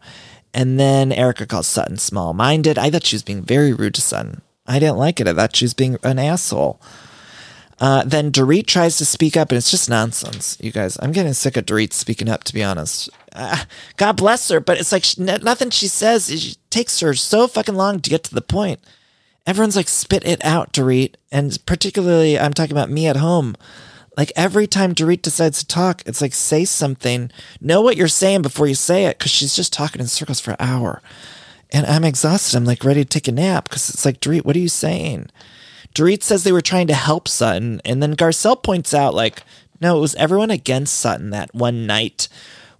And 0.54 0.80
then 0.80 1.12
Erika 1.12 1.46
calls 1.46 1.66
Sutton 1.66 1.98
small 1.98 2.32
minded. 2.32 2.78
I 2.78 2.88
thought 2.88 3.04
she 3.04 3.16
was 3.16 3.22
being 3.22 3.42
very 3.42 3.74
rude 3.74 3.94
to 3.96 4.00
Sutton. 4.00 4.40
I 4.66 4.78
didn't 4.78 4.98
like 4.98 5.20
it. 5.20 5.28
I 5.28 5.34
thought 5.34 5.56
she 5.56 5.64
was 5.64 5.74
being 5.74 5.96
an 6.02 6.18
asshole. 6.18 6.80
Uh, 7.80 8.04
then 8.04 8.30
Dorit 8.30 8.66
tries 8.66 8.98
to 8.98 9.06
speak 9.06 9.38
up, 9.38 9.50
and 9.50 9.56
it's 9.56 9.70
just 9.70 9.88
nonsense, 9.88 10.58
you 10.60 10.70
guys. 10.70 10.98
I'm 11.00 11.12
getting 11.12 11.32
sick 11.32 11.56
of 11.56 11.64
Dorit 11.64 11.94
speaking 11.94 12.28
up, 12.28 12.44
to 12.44 12.54
be 12.54 12.62
honest. 12.62 13.08
Uh, 13.34 13.64
God 13.96 14.18
bless 14.18 14.50
her, 14.50 14.60
but 14.60 14.78
it's 14.78 14.92
like 14.92 15.02
she, 15.02 15.22
nothing 15.22 15.70
she 15.70 15.88
says 15.88 16.28
it 16.28 16.58
takes 16.68 17.00
her 17.00 17.14
so 17.14 17.48
fucking 17.48 17.74
long 17.74 18.00
to 18.00 18.10
get 18.10 18.22
to 18.24 18.34
the 18.34 18.42
point. 18.42 18.80
Everyone's 19.46 19.76
like, 19.76 19.88
spit 19.88 20.26
it 20.26 20.44
out, 20.44 20.74
Dorit. 20.74 21.14
And 21.32 21.58
particularly, 21.64 22.38
I'm 22.38 22.52
talking 22.52 22.72
about 22.72 22.90
me 22.90 23.06
at 23.06 23.16
home. 23.16 23.56
Like 24.14 24.30
every 24.36 24.66
time 24.66 24.94
Dorit 24.94 25.22
decides 25.22 25.60
to 25.60 25.66
talk, 25.66 26.02
it's 26.04 26.20
like, 26.20 26.34
say 26.34 26.66
something, 26.66 27.30
know 27.62 27.80
what 27.80 27.96
you're 27.96 28.08
saying 28.08 28.42
before 28.42 28.66
you 28.66 28.74
say 28.74 29.06
it, 29.06 29.18
because 29.18 29.30
she's 29.30 29.56
just 29.56 29.72
talking 29.72 30.02
in 30.02 30.08
circles 30.08 30.40
for 30.40 30.50
an 30.50 30.56
hour. 30.60 31.00
And 31.72 31.86
I'm 31.86 32.04
exhausted. 32.04 32.56
I'm 32.56 32.64
like 32.64 32.84
ready 32.84 33.02
to 33.02 33.08
take 33.08 33.28
a 33.28 33.32
nap 33.32 33.68
because 33.68 33.90
it's 33.90 34.04
like, 34.04 34.20
Dorit, 34.20 34.44
what 34.44 34.56
are 34.56 34.60
you 34.60 34.68
saying? 34.68 35.28
Dorit 35.94 36.22
says 36.22 36.44
they 36.44 36.52
were 36.52 36.60
trying 36.60 36.86
to 36.88 36.94
help 36.94 37.28
Sutton. 37.28 37.80
And 37.84 38.02
then 38.02 38.16
Garcelle 38.16 38.62
points 38.62 38.94
out, 38.94 39.14
like, 39.14 39.42
no, 39.80 39.96
it 39.96 40.00
was 40.00 40.14
everyone 40.16 40.50
against 40.50 40.98
Sutton 40.98 41.30
that 41.30 41.54
one 41.54 41.86
night 41.86 42.28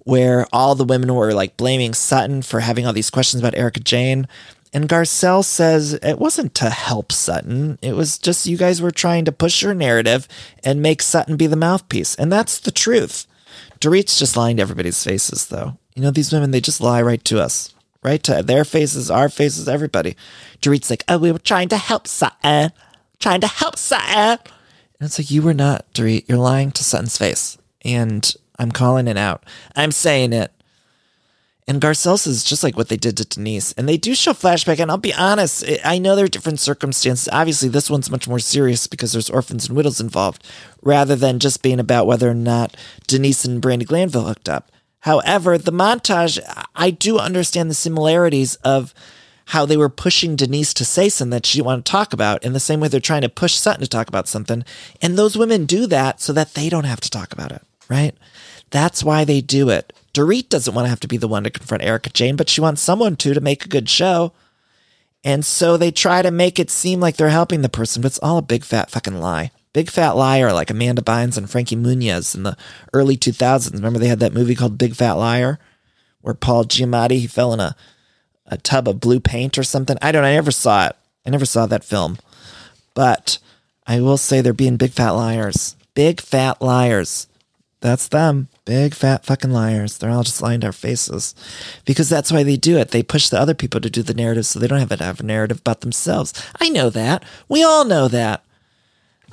where 0.04 0.46
all 0.52 0.74
the 0.74 0.84
women 0.84 1.14
were 1.14 1.32
like 1.32 1.56
blaming 1.56 1.94
Sutton 1.94 2.42
for 2.42 2.60
having 2.60 2.86
all 2.86 2.92
these 2.92 3.10
questions 3.10 3.40
about 3.42 3.56
Erika 3.56 3.80
Jayne. 3.80 4.26
And 4.72 4.88
Garcelle 4.88 5.44
says 5.44 5.94
it 5.94 6.18
wasn't 6.18 6.54
to 6.56 6.70
help 6.70 7.10
Sutton. 7.10 7.78
It 7.82 7.94
was 7.94 8.18
just 8.18 8.46
you 8.46 8.56
guys 8.56 8.80
were 8.80 8.92
trying 8.92 9.24
to 9.24 9.32
push 9.32 9.62
your 9.62 9.74
narrative 9.74 10.28
and 10.62 10.80
make 10.80 11.02
Sutton 11.02 11.36
be 11.36 11.46
the 11.46 11.56
mouthpiece. 11.56 12.14
And 12.14 12.30
that's 12.30 12.58
the 12.58 12.70
truth. 12.70 13.26
Dorit's 13.80 14.18
just 14.18 14.36
lying 14.36 14.56
to 14.56 14.62
everybody's 14.62 15.02
faces, 15.02 15.46
though. 15.46 15.76
You 15.94 16.02
know, 16.02 16.10
these 16.10 16.32
women, 16.32 16.50
they 16.50 16.60
just 16.60 16.80
lie 16.80 17.02
right 17.02 17.24
to 17.24 17.40
us. 17.40 17.74
Right? 18.02 18.22
To 18.22 18.42
their 18.42 18.64
faces, 18.64 19.10
our 19.10 19.28
faces, 19.28 19.68
everybody. 19.68 20.16
Dorit's 20.62 20.88
like, 20.88 21.04
oh, 21.08 21.18
we 21.18 21.32
were 21.32 21.38
trying 21.38 21.68
to 21.68 21.76
help 21.76 22.08
Sutton, 22.08 22.72
trying 23.18 23.42
to 23.42 23.46
help 23.46 23.76
Sutton. 23.76 24.38
And 24.98 25.06
it's 25.06 25.18
like, 25.18 25.30
you 25.30 25.42
were 25.42 25.54
not, 25.54 25.92
Dorit. 25.92 26.26
You're 26.26 26.38
lying 26.38 26.70
to 26.72 26.84
Sutton's 26.84 27.18
face. 27.18 27.58
And 27.84 28.32
I'm 28.58 28.72
calling 28.72 29.06
it 29.06 29.18
out. 29.18 29.44
I'm 29.76 29.92
saying 29.92 30.32
it. 30.32 30.50
And 31.68 31.80
Garcelle 31.80 32.26
is 32.26 32.42
just 32.42 32.64
like 32.64 32.76
what 32.76 32.88
they 32.88 32.96
did 32.96 33.16
to 33.18 33.24
Denise. 33.24 33.72
And 33.72 33.88
they 33.88 33.96
do 33.96 34.14
show 34.14 34.32
flashback. 34.32 34.80
And 34.80 34.90
I'll 34.90 34.98
be 34.98 35.14
honest, 35.14 35.64
I 35.84 35.98
know 35.98 36.16
there 36.16 36.24
are 36.24 36.28
different 36.28 36.58
circumstances. 36.58 37.28
Obviously, 37.30 37.68
this 37.68 37.88
one's 37.88 38.10
much 38.10 38.26
more 38.26 38.40
serious 38.40 38.86
because 38.86 39.12
there's 39.12 39.30
orphans 39.30 39.68
and 39.68 39.76
widows 39.76 40.00
involved, 40.00 40.44
rather 40.82 41.14
than 41.14 41.38
just 41.38 41.62
being 41.62 41.78
about 41.78 42.06
whether 42.06 42.28
or 42.28 42.34
not 42.34 42.76
Denise 43.06 43.44
and 43.44 43.62
Brandi 43.62 43.86
Glanville 43.86 44.26
hooked 44.26 44.48
up. 44.48 44.72
However, 45.00 45.56
the 45.56 45.72
montage, 45.72 46.38
I 46.74 46.90
do 46.90 47.18
understand 47.18 47.70
the 47.70 47.74
similarities 47.74 48.56
of 48.56 48.94
how 49.46 49.66
they 49.66 49.76
were 49.76 49.88
pushing 49.88 50.36
Denise 50.36 50.72
to 50.74 50.84
say 50.84 51.08
something 51.08 51.30
that 51.30 51.46
she 51.46 51.58
didn't 51.58 51.66
want 51.66 51.84
to 51.84 51.90
talk 51.90 52.12
about 52.12 52.44
in 52.44 52.52
the 52.52 52.60
same 52.60 52.78
way 52.78 52.88
they're 52.88 53.00
trying 53.00 53.22
to 53.22 53.28
push 53.28 53.54
Sutton 53.54 53.80
to 53.80 53.88
talk 53.88 54.08
about 54.08 54.28
something. 54.28 54.64
And 55.02 55.18
those 55.18 55.36
women 55.36 55.66
do 55.66 55.86
that 55.86 56.20
so 56.20 56.32
that 56.34 56.54
they 56.54 56.68
don't 56.68 56.84
have 56.84 57.00
to 57.00 57.10
talk 57.10 57.32
about 57.32 57.50
it, 57.50 57.62
right? 57.88 58.14
That's 58.70 59.02
why 59.02 59.24
they 59.24 59.40
do 59.40 59.68
it. 59.68 59.92
Dorit 60.14 60.48
doesn't 60.48 60.74
want 60.74 60.84
to 60.84 60.90
have 60.90 61.00
to 61.00 61.08
be 61.08 61.16
the 61.16 61.28
one 61.28 61.44
to 61.44 61.50
confront 61.50 61.82
Erika 61.82 62.10
Jayne, 62.10 62.36
but 62.36 62.48
she 62.48 62.60
wants 62.60 62.82
someone 62.82 63.16
to 63.16 63.34
to 63.34 63.40
make 63.40 63.64
a 63.64 63.68
good 63.68 63.88
show. 63.88 64.32
And 65.24 65.44
so 65.44 65.76
they 65.76 65.90
try 65.90 66.22
to 66.22 66.30
make 66.30 66.58
it 66.58 66.70
seem 66.70 67.00
like 67.00 67.16
they're 67.16 67.28
helping 67.30 67.62
the 67.62 67.68
person, 67.68 68.02
but 68.02 68.06
it's 68.06 68.18
all 68.20 68.38
a 68.38 68.42
big 68.42 68.64
fat 68.64 68.90
fucking 68.90 69.20
lie. 69.20 69.50
Big 69.72 69.88
fat 69.88 70.16
liar 70.16 70.52
like 70.52 70.70
Amanda 70.70 71.02
Bynes 71.02 71.36
and 71.36 71.48
Frankie 71.48 71.76
Muniz 71.76 72.34
in 72.34 72.42
the 72.42 72.56
early 72.92 73.16
2000s. 73.16 73.72
Remember 73.72 73.98
they 73.98 74.08
had 74.08 74.20
that 74.20 74.34
movie 74.34 74.54
called 74.54 74.78
Big 74.78 74.94
Fat 74.96 75.12
Liar 75.12 75.58
where 76.22 76.34
Paul 76.34 76.64
Giamatti, 76.64 77.18
he 77.18 77.26
fell 77.26 77.52
in 77.52 77.60
a, 77.60 77.76
a 78.46 78.58
tub 78.58 78.88
of 78.88 79.00
blue 79.00 79.20
paint 79.20 79.56
or 79.58 79.62
something. 79.62 79.96
I 80.02 80.12
don't 80.12 80.24
I 80.24 80.34
never 80.34 80.50
saw 80.50 80.88
it. 80.88 80.96
I 81.26 81.30
never 81.30 81.46
saw 81.46 81.66
that 81.66 81.84
film. 81.84 82.18
But 82.94 83.38
I 83.86 84.00
will 84.00 84.16
say 84.16 84.40
they're 84.40 84.52
being 84.52 84.76
big 84.76 84.92
fat 84.92 85.10
liars. 85.10 85.76
Big 85.94 86.20
fat 86.20 86.60
liars. 86.60 87.26
That's 87.80 88.08
them. 88.08 88.48
Big 88.64 88.94
fat 88.94 89.24
fucking 89.24 89.52
liars. 89.52 89.98
They're 89.98 90.10
all 90.10 90.22
just 90.22 90.42
lying 90.42 90.60
to 90.60 90.66
our 90.66 90.72
faces. 90.72 91.34
Because 91.84 92.08
that's 92.08 92.30
why 92.30 92.42
they 92.42 92.56
do 92.56 92.76
it. 92.76 92.90
They 92.90 93.02
push 93.02 93.28
the 93.28 93.40
other 93.40 93.54
people 93.54 93.80
to 93.80 93.88
do 93.88 94.02
the 94.02 94.14
narrative 94.14 94.46
so 94.46 94.58
they 94.58 94.66
don't 94.66 94.80
have 94.80 94.90
to 94.90 95.04
have 95.04 95.20
a 95.20 95.24
narrative 95.24 95.60
about 95.60 95.80
themselves. 95.80 96.32
I 96.60 96.68
know 96.68 96.90
that. 96.90 97.24
We 97.48 97.62
all 97.62 97.84
know 97.84 98.06
that. 98.08 98.44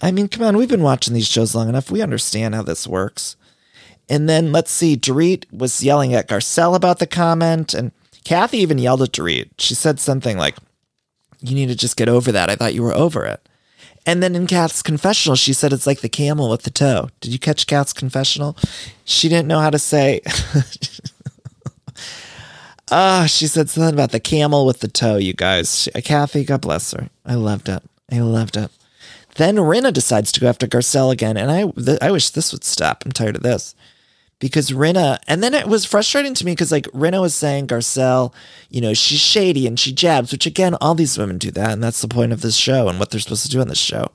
I 0.02 0.12
mean, 0.12 0.28
come 0.28 0.43
on, 0.43 0.58
we've 0.58 0.70
been 0.70 0.84
watching 0.84 1.14
these 1.14 1.28
shows 1.28 1.56
long 1.56 1.70
enough. 1.70 1.91
We 1.91 2.02
understand 2.02 2.56
how 2.56 2.64
this 2.64 2.88
works. 2.88 3.36
And 4.10 4.30
then 4.30 4.52
let's 4.52 4.72
see, 4.72 4.95
Dorit 4.95 5.45
was 5.52 5.84
yelling 5.84 6.14
at 6.14 6.30
Garcelle 6.30 6.76
about 6.76 7.00
the 7.00 7.08
comment, 7.08 7.74
and 7.74 7.91
Kathy 8.24 8.60
even 8.60 8.78
yelled 8.78 9.02
at 9.02 9.12
Dorit. 9.12 9.50
She 9.58 9.74
said 9.74 10.00
something 10.00 10.38
like, 10.38 10.56
You 11.41 11.56
need 11.56 11.68
to 11.68 11.76
just 11.76 11.98
get 11.98 12.10
over 12.10 12.32
that. 12.32 12.50
I 12.50 12.56
thought 12.56 12.74
you 12.74 12.84
were 12.84 12.95
over 12.95 13.26
it. 13.26 13.48
And 14.06 14.24
then 14.24 14.36
in 14.36 14.48
Kat's 14.48 14.82
confessional, 14.82 15.36
she 15.36 15.52
said 15.52 15.74
it's 15.74 15.86
like 15.86 16.00
the 16.00 16.08
camel 16.08 16.50
with 16.50 16.64
the 16.64 16.70
toe. 16.70 17.10
Did 17.20 17.34
you 17.34 17.39
catch 17.39 17.68
Kat's 17.68 17.91
confessional? 17.91 18.56
She 19.04 19.28
didn't 19.28 19.50
know 19.50 19.60
how 19.60 19.70
to 19.70 19.80
say. 19.80 20.22
Ah, 22.89 23.24
oh, 23.24 23.28
she 23.28 23.48
said 23.48 23.70
something 23.70 23.93
about 23.93 24.12
the 24.12 24.20
camel 24.20 24.66
with 24.66 24.80
the 24.80 24.88
toe, 24.88 25.18
you 25.18 25.34
guys. 25.34 25.84
She, 25.84 25.91
Kathy, 25.91 26.45
God 26.45 26.62
bless 26.62 26.93
her. 26.93 27.10
I 27.26 27.36
loved 27.36 27.68
it. 27.68 27.84
I 28.10 28.20
loved 28.20 28.56
it. 28.56 28.72
Then 29.38 29.55
Rinna 29.57 29.93
decides 29.93 30.31
to 30.31 30.39
go 30.39 30.47
after 30.47 30.67
Garcelle 30.67 31.11
again, 31.11 31.38
and 31.38 31.51
I 31.51 31.69
th- 31.71 31.99
I 32.01 32.11
wish 32.11 32.31
this 32.31 32.51
would 32.51 32.63
stop. 32.63 33.03
I'm 33.05 33.11
tired 33.11 33.35
of 33.35 33.43
this 33.43 33.75
because 34.39 34.71
Rinna, 34.71 35.19
and 35.27 35.43
then 35.43 35.53
it 35.53 35.67
was 35.67 35.85
frustrating 35.85 36.33
to 36.35 36.45
me 36.45 36.51
because 36.53 36.71
like 36.71 36.85
Rinna 36.88 37.21
was 37.21 37.35
saying 37.35 37.67
Garcelle, 37.67 38.33
you 38.69 38.81
know, 38.81 38.93
she's 38.93 39.19
shady 39.19 39.67
and 39.67 39.79
she 39.79 39.93
jabs, 39.93 40.31
which 40.31 40.45
again, 40.45 40.75
all 40.81 40.95
these 40.95 41.17
women 41.17 41.38
do 41.38 41.51
that, 41.51 41.71
and 41.71 41.83
that's 41.83 42.01
the 42.01 42.07
point 42.07 42.33
of 42.33 42.41
this 42.41 42.55
show 42.55 42.89
and 42.89 42.99
what 42.99 43.11
they're 43.11 43.19
supposed 43.19 43.43
to 43.43 43.49
do 43.49 43.61
on 43.61 43.67
this 43.67 43.77
show. 43.77 44.07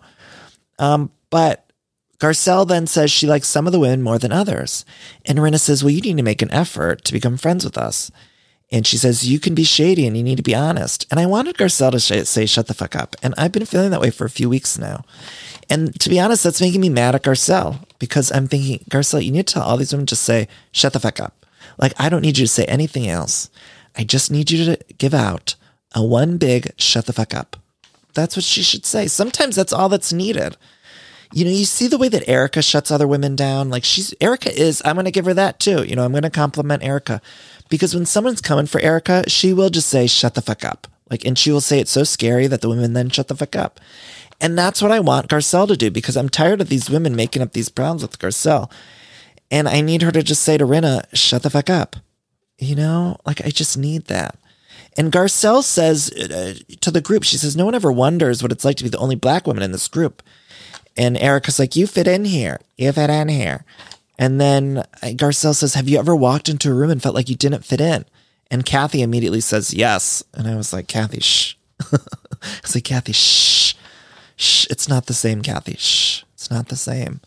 Um, 0.79 1.11
but 1.31 1.73
Garcelle 2.19 2.67
then 2.67 2.87
says 2.87 3.11
she 3.11 3.27
likes 3.27 3.49
some 3.49 3.67
of 3.67 3.73
the 3.73 3.81
women 3.81 4.03
more 4.03 4.19
than 4.19 4.33
others, 4.33 4.85
and 5.25 5.39
Rinna 5.39 5.61
says, 5.61 5.85
"Well, 5.85 5.91
you 5.91 6.01
need 6.01 6.17
to 6.17 6.23
make 6.23 6.43
an 6.43 6.53
effort 6.53 7.05
to 7.05 7.13
become 7.13 7.37
friends 7.37 7.65
with 7.65 7.79
us." 7.79 8.11
And 8.73 8.87
she 8.87 8.97
says, 8.97 9.29
You 9.29 9.39
can 9.39 9.55
be 9.55 9.65
shady 9.65 10.07
and 10.07 10.17
you 10.17 10.23
need 10.23 10.39
to 10.39 10.43
be 10.43 10.55
honest. 10.55 11.07
And 11.11 11.21
I 11.21 11.27
wanted 11.27 11.57
Garcelle 11.57 11.93
to 11.93 12.01
sh- 12.01 12.27
say, 12.27 12.47
Shut 12.47 12.67
the 12.67 12.75
fuck 12.75 12.97
up. 12.97 13.15
And 13.23 13.35
I've 13.37 13.53
been 13.53 13.67
feeling 13.67 13.91
that 13.91 14.01
way 14.01 14.11
for 14.11 14.25
a 14.25 14.31
few 14.31 14.49
weeks 14.49 14.79
now. 14.79 15.05
And 15.69 15.99
to 16.01 16.09
be 16.09 16.19
honest, 16.19 16.43
that's 16.43 16.61
making 16.61 16.81
me 16.81 16.89
mad 16.89 17.15
at 17.15 17.23
Garcelle 17.23 17.87
because 17.99 18.33
I'm 18.33 18.49
thinking, 18.49 18.85
Garcelle, 18.89 19.23
you 19.25 19.31
need 19.31 19.47
to 19.47 19.55
tell 19.55 19.63
all 19.63 19.77
these 19.77 19.93
women 19.93 20.07
just 20.07 20.23
say, 20.23 20.49
Shut 20.73 20.95
the 20.95 21.01
fuck 21.01 21.21
up. 21.21 21.45
Like, 21.79 21.93
I 21.99 22.09
don't 22.09 22.23
need 22.23 22.39
you 22.39 22.47
to 22.47 22.53
say 22.53 22.65
anything 22.65 23.09
else. 23.09 23.51
I 23.97 24.05
just 24.05 24.31
need 24.31 24.51
you 24.51 24.65
to 24.65 24.79
give 24.99 25.15
out 25.15 25.55
a 25.95 26.03
one 26.03 26.39
big 26.39 26.73
shut 26.79 27.07
the 27.07 27.13
fuck 27.13 27.35
up. 27.35 27.57
That's 28.15 28.37
what 28.37 28.45
she 28.45 28.63
should 28.63 28.87
say. 28.87 29.07
Sometimes 29.07 29.57
that's 29.57 29.73
all 29.73 29.89
that's 29.89 30.13
needed. 30.13 30.57
You 31.35 31.47
know, 31.47 31.51
you 31.51 31.65
see 31.65 31.89
the 31.89 31.99
way 31.99 32.09
that 32.09 32.29
Erika 32.29 32.61
shuts 32.61 32.91
other 32.91 33.09
women 33.09 33.37
down. 33.37 33.71
Like 33.71 33.85
she's 33.85 34.15
Erika 34.21 34.55
is, 34.55 34.83
I'm 34.85 34.97
going 34.97 35.07
to 35.07 35.11
give 35.11 35.25
her 35.25 35.35
that 35.35 35.61
too. 35.61 35.83
You 35.83 35.97
know, 35.97 36.05
I'm 36.05 36.13
going 36.13 36.23
to 36.23 36.31
compliment 36.31 36.83
Erika 36.83 37.23
because 37.73 37.95
when 37.95 38.05
someone's 38.05 38.43
coming 38.43 38.67
for 38.67 38.83
Erika, 38.83 39.25
she 39.31 39.55
will 39.55 39.71
just 39.71 39.89
say, 39.89 40.07
shut 40.07 40.35
the 40.35 40.43
fuck 40.43 40.63
up. 40.63 40.87
Like, 41.09 41.25
and 41.25 41.39
she 41.39 41.51
will 41.51 41.63
say 41.63 41.81
it's 41.81 41.91
so 41.91 42.05
scary 42.05 42.47
that 42.47 42.61
the 42.61 42.69
women 42.69 42.93
then 42.93 43.09
shut 43.09 43.29
the 43.29 43.35
fuck 43.35 43.57
up. 43.57 43.81
And 44.43 44.59
that's 44.59 44.83
what 44.83 44.93
I 44.93 45.01
want 45.01 45.31
Garcelle 45.31 45.67
to 45.69 45.77
do 45.77 45.91
because 45.91 46.15
I'm 46.15 46.29
tired 46.29 46.61
of 46.61 46.69
these 46.69 46.91
women 46.91 47.17
making 47.17 47.41
up 47.41 47.55
these 47.55 47.71
problems 47.71 48.03
with 48.03 48.19
Garcelle. 48.19 48.71
And 49.51 49.71
I 49.71 49.81
need 49.81 50.03
her 50.03 50.13
to 50.13 50.23
just 50.23 50.43
say 50.43 50.59
to 50.59 50.67
Rinna, 50.67 51.05
shut 51.15 51.45
the 51.45 51.49
fuck 51.49 51.71
up. 51.71 51.97
You 52.59 52.75
know, 52.75 53.17
like 53.25 53.41
I 53.41 53.49
just 53.49 53.79
need 53.79 54.05
that. 54.09 54.39
And 54.99 55.11
Garcelle 55.11 55.63
says 55.63 56.11
uh, 56.13 56.57
to 56.83 56.91
the 56.91 57.01
group, 57.01 57.23
she 57.23 57.39
says, 57.39 57.57
no 57.57 57.65
one 57.65 57.75
ever 57.75 57.91
wonders 57.91 58.43
what 58.43 58.53
it's 58.53 58.67
like 58.67 58.77
to 58.77 58.85
be 58.85 58.91
the 58.91 58.99
only 58.99 59.17
black 59.17 59.47
woman 59.47 59.63
in 59.63 59.73
this 59.73 59.89
group. 59.89 60.23
And 60.95 61.17
Erika's 61.17 61.59
like, 61.59 61.75
you 61.75 61.87
fit 61.87 62.07
in 62.07 62.27
here. 62.27 62.61
You 62.77 62.93
fit 62.93 63.09
in 63.09 63.31
here. 63.31 63.65
And 64.19 64.41
then 64.41 64.79
uh, 64.79 64.85
Garcelle 65.15 65.55
says, 65.55 65.75
Have 65.75 65.89
you 65.89 65.99
ever 65.99 66.15
walked 66.15 66.49
into 66.49 66.71
a 66.71 66.75
room 66.75 66.91
and 66.91 67.03
felt 67.03 67.15
like 67.15 67.29
you 67.29 67.37
didn't 67.37 67.65
fit 67.65 67.81
in? 67.81 68.05
And 68.51 68.65
Kathy 68.67 69.03
immediately 69.03 69.41
says, 69.41 69.73
Yes. 69.73 70.23
And 70.35 70.47
I 70.47 70.57
was 70.57 70.73
like, 70.73 70.87
Kathy, 70.89 71.21
shh. 71.21 71.57
I 71.93 71.99
was 72.63 72.75
like, 72.75 72.85
Kathy, 72.85 73.13
shh. 73.13 73.75
Shh. 74.37 74.67
It's 74.71 74.89
not 74.89 75.07
the 75.07 75.15
same, 75.15 75.43
Kathy. 75.43 75.77
Shh. 75.79 76.25
It's 76.35 76.51
not 76.51 76.69
the 76.69 76.77
same. 76.77 77.21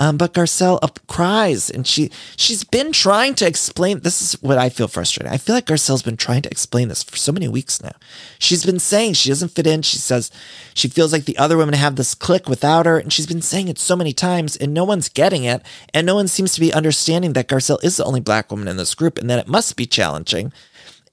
Um, 0.00 0.16
but 0.16 0.32
Garcelle 0.32 0.78
up 0.80 1.00
cries 1.08 1.70
and 1.70 1.86
she 1.86 2.10
she's 2.36 2.62
been 2.62 2.92
trying 2.92 3.34
to 3.36 3.46
explain 3.46 4.00
this 4.00 4.22
is 4.22 4.40
what 4.42 4.56
I 4.56 4.68
feel 4.68 4.86
frustrated. 4.86 5.32
I 5.32 5.38
feel 5.38 5.54
like 5.54 5.66
Garcelle's 5.66 6.02
been 6.02 6.16
trying 6.16 6.42
to 6.42 6.50
explain 6.50 6.88
this 6.88 7.02
for 7.02 7.16
so 7.16 7.32
many 7.32 7.48
weeks 7.48 7.82
now. 7.82 7.96
She's 8.38 8.64
been 8.64 8.78
saying 8.78 9.14
she 9.14 9.28
doesn't 9.28 9.50
fit 9.50 9.66
in. 9.66 9.82
She 9.82 9.98
says 9.98 10.30
she 10.74 10.88
feels 10.88 11.12
like 11.12 11.24
the 11.24 11.38
other 11.38 11.56
women 11.56 11.74
have 11.74 11.96
this 11.96 12.14
click 12.14 12.48
without 12.48 12.86
her, 12.86 12.98
and 12.98 13.12
she's 13.12 13.26
been 13.26 13.42
saying 13.42 13.68
it 13.68 13.78
so 13.78 13.96
many 13.96 14.12
times, 14.12 14.56
and 14.56 14.72
no 14.72 14.84
one's 14.84 15.08
getting 15.08 15.44
it, 15.44 15.62
and 15.92 16.06
no 16.06 16.14
one 16.14 16.28
seems 16.28 16.52
to 16.54 16.60
be 16.60 16.72
understanding 16.72 17.32
that 17.32 17.48
Garcelle 17.48 17.82
is 17.82 17.96
the 17.96 18.04
only 18.04 18.20
black 18.20 18.50
woman 18.50 18.68
in 18.68 18.76
this 18.76 18.94
group 18.94 19.18
and 19.18 19.28
that 19.28 19.40
it 19.40 19.48
must 19.48 19.76
be 19.76 19.86
challenging. 19.86 20.52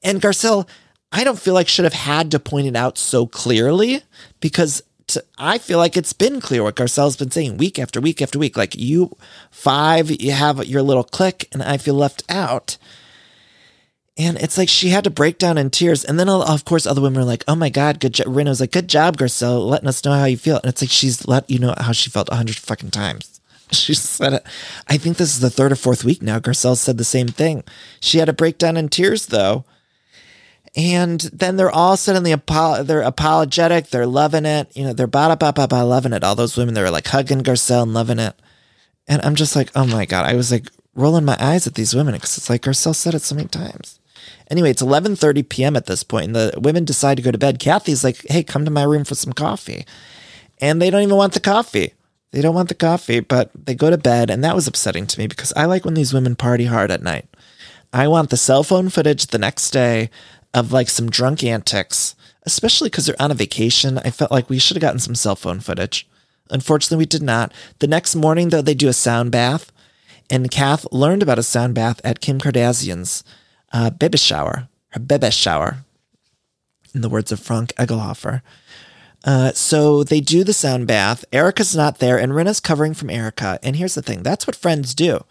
And 0.04 0.22
Garcelle, 0.22 0.68
I 1.12 1.24
don't 1.24 1.40
feel 1.40 1.54
like 1.54 1.68
should 1.68 1.86
have 1.86 1.94
had 1.94 2.30
to 2.32 2.40
point 2.40 2.68
it 2.68 2.76
out 2.76 2.98
so 2.98 3.26
clearly 3.26 4.04
because 4.40 4.84
I 5.38 5.58
feel 5.58 5.78
like 5.78 5.96
it's 5.96 6.14
been 6.14 6.42
clear 6.42 6.64
what 6.64 6.76
Garcelle's 6.76 7.18
been 7.18 7.32
saying 7.32 7.58
week 7.58 7.78
after 7.78 8.02
week 8.02 8.22
after 8.22 8.40
week. 8.40 8.58
Like 8.58 8.76
you 8.76 9.16
five, 9.52 10.10
you 10.10 10.32
have 10.32 10.66
your 10.66 10.82
little 10.82 11.04
click, 11.04 11.48
and 11.52 11.62
I 11.62 11.78
feel 11.78 11.94
left 11.94 12.24
out. 12.30 12.78
And 14.18 14.38
it's 14.38 14.58
like 14.58 14.70
she 14.70 14.90
had 14.90 15.04
to 15.04 15.10
break 15.10 15.38
down 15.38 15.58
in 15.58 15.70
tears. 15.70 16.06
And 16.06 16.18
then, 16.18 16.30
of 16.30 16.64
course, 16.64 16.86
other 16.86 17.02
women 17.02 17.22
are 17.22 17.26
like, 17.26 17.44
oh 17.50 17.56
my 17.56 17.70
God, 17.70 18.00
good 18.00 18.14
job. 18.14 18.28
Rinna's 18.28 18.62
like, 18.62 18.72
good 18.72 18.88
job, 18.88 19.18
Garcelle, 19.18 19.68
letting 19.68 19.90
us 19.90 20.06
know 20.06 20.14
how 20.14 20.24
you 20.24 20.38
feel. 20.38 20.56
And 20.58 20.68
it's 20.68 20.82
like 20.82 20.90
she's 20.90 21.28
let 21.28 21.50
you 21.50 21.60
know 21.60 21.74
how 21.78 21.92
she 21.92 22.10
felt 22.10 22.30
a 22.30 22.36
hundred 22.36 22.56
fucking 22.56 22.92
times. 22.92 23.32
She 23.72 23.96
said 23.96 24.34
it. 24.34 24.44
I 24.88 24.98
think 24.98 25.18
this 25.18 25.34
is 25.34 25.40
the 25.40 25.50
third 25.50 25.72
or 25.72 25.76
fourth 25.76 26.04
week 26.04 26.22
now. 26.22 26.38
Garcelle 26.38 26.78
said 26.78 27.00
the 27.00 27.04
same 27.04 27.28
thing. 27.28 27.64
She 28.00 28.20
had 28.20 28.30
a 28.30 28.34
breakdown 28.34 28.78
in 28.78 28.90
tears, 28.90 29.26
though 29.26 29.66
and 30.76 31.22
then 31.22 31.56
they're 31.56 31.72
all 31.72 31.96
suddenly 31.96 32.34
apo- 32.34 32.84
they're 32.84 33.02
apologetic. 33.02 33.90
They're 33.90 34.06
loving 34.06 34.46
it. 34.46 34.76
You 34.76 34.86
know, 34.86 34.94
they're 34.94 35.08
ba 35.08 35.36
ba 35.40 35.54
ba 35.54 35.68
ba 35.68 35.84
loving 35.84 36.14
it. 36.14 36.24
All 36.24 36.36
those 36.36 36.58
women, 36.58 36.74
they're 36.74 36.92
like 36.92 37.08
hugging 37.08 37.42
Garcelle 37.42 37.84
and 37.84 37.94
loving 37.94 38.20
it. 38.20 38.36
And 39.08 39.22
I'm 39.24 39.36
just 39.36 39.56
like, 39.56 39.70
oh 39.76 39.86
my 39.86 40.06
god. 40.06 40.26
I 40.26 40.36
was 40.36 40.52
like 40.52 40.68
rolling 40.94 41.26
my 41.26 41.38
eyes 41.40 41.66
at 41.66 41.76
these 41.76 41.96
women 41.96 42.14
because 42.14 42.38
it's 42.38 42.50
like 42.50 42.64
Garcelle 42.64 42.96
said 42.96 43.14
it 43.14 43.22
so 43.22 43.36
many 43.36 43.48
times. 43.48 44.00
Anyway, 44.52 44.70
it's 44.70 44.82
11:30 44.82 45.48
p.m. 45.48 45.76
at 45.76 45.86
this 45.86 46.04
point, 46.04 46.26
and 46.26 46.36
the 46.36 46.54
women 46.60 46.86
decide 46.86 47.16
to 47.18 47.24
go 47.24 47.32
to 47.32 47.38
bed. 47.38 47.60
Kathy's 47.60 48.04
like, 48.04 48.26
"Hey, 48.30 48.44
come 48.44 48.66
to 48.66 48.72
my 48.72 48.84
room 48.84 49.04
for 49.04 49.16
some 49.16 49.34
coffee," 49.34 49.86
and 50.60 50.82
they 50.82 50.90
don't 50.90 51.04
even 51.04 51.16
want 51.16 51.34
the 51.34 51.40
coffee. 51.40 51.94
They 52.32 52.42
don't 52.42 52.56
want 52.56 52.70
the 52.70 52.76
coffee, 52.76 53.22
but 53.22 53.50
they 53.56 53.76
go 53.76 53.90
to 53.90 53.98
bed, 53.98 54.30
and 54.30 54.44
that 54.44 54.56
was 54.56 54.68
upsetting 54.68 55.08
to 55.08 55.20
me 55.20 55.28
because 55.28 55.54
I 55.56 55.66
like 55.66 55.86
when 55.86 55.94
these 55.94 56.14
women 56.14 56.36
party 56.36 56.66
hard 56.66 56.92
at 56.92 57.02
night. 57.02 57.26
I 57.94 58.08
want 58.08 58.30
the 58.30 58.38
cell 58.38 58.62
phone 58.64 58.90
footage 58.90 59.28
the 59.28 59.38
next 59.38 59.72
day 59.72 60.10
of 60.56 60.72
like 60.72 60.90
some 60.90 61.12
drunk 61.12 61.44
antics, 61.44 62.16
especially 62.44 62.90
because 62.90 63.06
they're 63.06 63.22
on 63.22 63.30
a 63.30 63.36
vacation. 63.36 64.00
I 64.00 64.10
felt 64.10 64.32
like 64.32 64.50
we 64.50 64.58
should 64.58 64.78
have 64.78 64.82
gotten 64.82 65.00
some 65.00 65.14
cell 65.14 65.36
phone 65.36 65.60
footage. 65.60 66.08
Unfortunately, 66.50 66.98
we 66.98 67.06
did 67.06 67.22
not. 67.22 67.52
The 67.80 67.88
next 67.88 68.16
morning, 68.16 68.50
though, 68.50 68.62
they 68.62 68.74
do 68.74 68.88
a 68.88 68.94
sound 68.94 69.32
bath, 69.32 69.72
and 70.30 70.50
Kath 70.50 70.88
learned 70.92 71.22
about 71.22 71.40
a 71.40 71.44
sound 71.44 71.76
bath 71.76 72.00
at 72.04 72.22
Kim 72.22 72.40
Kardashian's 72.40 73.24
uh, 73.74 73.90
baby 73.90 74.18
shower, 74.18 74.70
her 74.90 75.00
baby 75.00 75.30
shower, 75.30 75.80
in 76.94 77.02
the 77.02 77.10
words 77.10 77.32
of 77.32 77.40
Frank 77.42 77.74
Egelhofer. 77.74 78.42
Uh, 79.26 79.52
so 79.54 80.04
they 80.04 80.22
do 80.22 80.44
the 80.44 80.54
sound 80.54 80.88
bath. 80.88 81.26
Erika's 81.34 81.76
not 81.76 81.98
there, 81.98 82.18
and 82.18 82.34
Rinna's 82.34 82.60
covering 82.60 82.94
from 82.94 83.10
Erika. 83.10 83.60
And 83.62 83.76
here's 83.76 83.96
the 83.96 84.04
thing 84.04 84.24
that's 84.24 84.48
what 84.48 84.56
friends 84.56 84.96
do. 84.96 85.26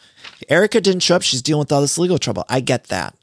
Erika 0.51 0.81
didn't 0.81 1.05
show 1.05 1.16
up. 1.16 1.22
She's 1.22 1.41
dealing 1.41 1.61
with 1.61 1.72
all 1.72 1.81
this 1.81 1.97
legal 1.97 2.18
trouble. 2.18 2.45
I 2.49 2.61
get 2.61 2.85
that. 2.85 3.14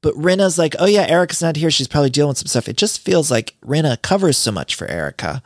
But 0.00 0.14
Rinna's 0.14 0.58
like, 0.58 0.76
oh 0.78 0.86
yeah, 0.86 1.06
Erika's 1.06 1.42
not 1.42 1.56
here. 1.56 1.70
She's 1.70 1.88
probably 1.88 2.10
dealing 2.10 2.28
with 2.28 2.38
some 2.38 2.46
stuff. 2.46 2.68
It 2.68 2.76
just 2.76 3.00
feels 3.00 3.30
like 3.30 3.56
Rinna 3.64 4.00
covers 4.00 4.36
so 4.36 4.52
much 4.52 4.74
for 4.74 4.86
Erika. 4.86 5.42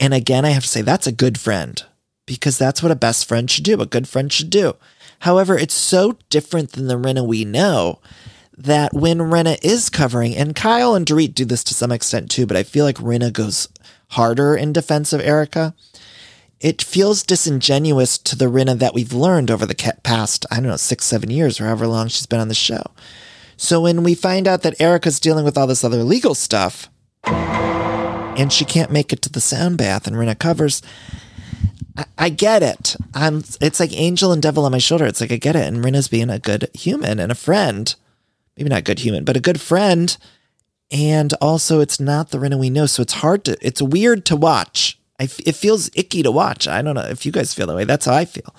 And 0.00 0.14
again, 0.14 0.44
I 0.44 0.50
have 0.50 0.62
to 0.62 0.68
say, 0.68 0.82
that's 0.82 1.06
a 1.06 1.12
good 1.12 1.38
friend 1.38 1.82
because 2.26 2.56
that's 2.56 2.82
what 2.82 2.92
a 2.92 2.96
best 2.96 3.26
friend 3.26 3.50
should 3.50 3.64
do. 3.64 3.80
A 3.80 3.86
good 3.86 4.08
friend 4.08 4.32
should 4.32 4.50
do. 4.50 4.74
However, 5.20 5.56
it's 5.56 5.74
so 5.74 6.18
different 6.30 6.72
than 6.72 6.88
the 6.88 6.98
Rinna 6.98 7.26
we 7.26 7.44
know 7.44 8.00
that 8.56 8.92
when 8.92 9.18
Rinna 9.18 9.58
is 9.62 9.88
covering, 9.88 10.36
and 10.36 10.54
Kyle 10.54 10.94
and 10.94 11.06
Dorit 11.06 11.34
do 11.34 11.44
this 11.44 11.64
to 11.64 11.74
some 11.74 11.92
extent 11.92 12.30
too, 12.30 12.46
but 12.46 12.56
I 12.56 12.62
feel 12.62 12.84
like 12.84 12.96
Rinna 12.96 13.32
goes 13.32 13.68
harder 14.08 14.56
in 14.56 14.72
defense 14.72 15.12
of 15.12 15.20
Erika. 15.20 15.74
It 16.60 16.82
feels 16.82 17.22
disingenuous 17.22 18.18
to 18.18 18.36
the 18.36 18.46
Rinna 18.46 18.78
that 18.78 18.94
we've 18.94 19.12
learned 19.12 19.50
over 19.50 19.66
the 19.66 19.94
past, 20.02 20.46
I 20.50 20.56
don't 20.56 20.66
know, 20.66 20.76
six, 20.76 21.04
seven 21.04 21.30
years 21.30 21.60
or 21.60 21.64
however 21.64 21.86
long 21.86 22.08
she's 22.08 22.26
been 22.26 22.40
on 22.40 22.48
the 22.48 22.54
show. 22.54 22.82
So 23.56 23.80
when 23.80 24.02
we 24.02 24.14
find 24.14 24.48
out 24.48 24.62
that 24.62 24.80
Erika's 24.80 25.20
dealing 25.20 25.44
with 25.44 25.56
all 25.56 25.66
this 25.66 25.84
other 25.84 26.02
legal 26.02 26.34
stuff 26.34 26.88
and 27.24 28.52
she 28.52 28.64
can't 28.64 28.90
make 28.90 29.12
it 29.12 29.22
to 29.22 29.30
the 29.30 29.40
sound 29.40 29.78
bath 29.78 30.06
and 30.06 30.16
Rinna 30.16 30.38
covers, 30.38 30.82
I, 31.96 32.04
I 32.18 32.28
get 32.28 32.62
it. 32.62 32.96
I'm, 33.14 33.44
it's 33.60 33.80
like 33.80 33.92
angel 33.92 34.32
and 34.32 34.42
devil 34.42 34.64
on 34.64 34.72
my 34.72 34.78
shoulder. 34.78 35.06
It's 35.06 35.20
like, 35.20 35.32
I 35.32 35.36
get 35.36 35.56
it. 35.56 35.66
And 35.66 35.84
Rinna's 35.84 36.08
being 36.08 36.30
a 36.30 36.38
good 36.38 36.68
human 36.74 37.18
and 37.18 37.30
a 37.30 37.36
friend. 37.36 37.94
Maybe 38.56 38.70
not 38.70 38.84
good 38.84 38.98
human, 38.98 39.24
but 39.24 39.36
a 39.36 39.40
good 39.40 39.60
friend 39.60 40.16
and 40.92 41.32
also 41.40 41.80
it's 41.80 41.98
not 41.98 42.30
the 42.30 42.38
Rinna 42.38 42.58
we 42.58 42.68
know, 42.68 42.84
so 42.84 43.00
it's 43.00 43.14
hard 43.14 43.44
to. 43.46 43.56
It's 43.62 43.80
weird 43.80 44.26
to 44.26 44.36
watch. 44.36 44.98
I, 45.18 45.24
it 45.44 45.56
feels 45.56 45.90
icky 45.94 46.22
to 46.22 46.30
watch. 46.30 46.68
I 46.68 46.82
don't 46.82 46.94
know 46.94 47.02
if 47.02 47.24
you 47.24 47.32
guys 47.32 47.54
feel 47.54 47.66
that 47.66 47.74
way. 47.74 47.84
That's 47.84 48.04
how 48.04 48.14
I 48.14 48.26
feel. 48.26 48.54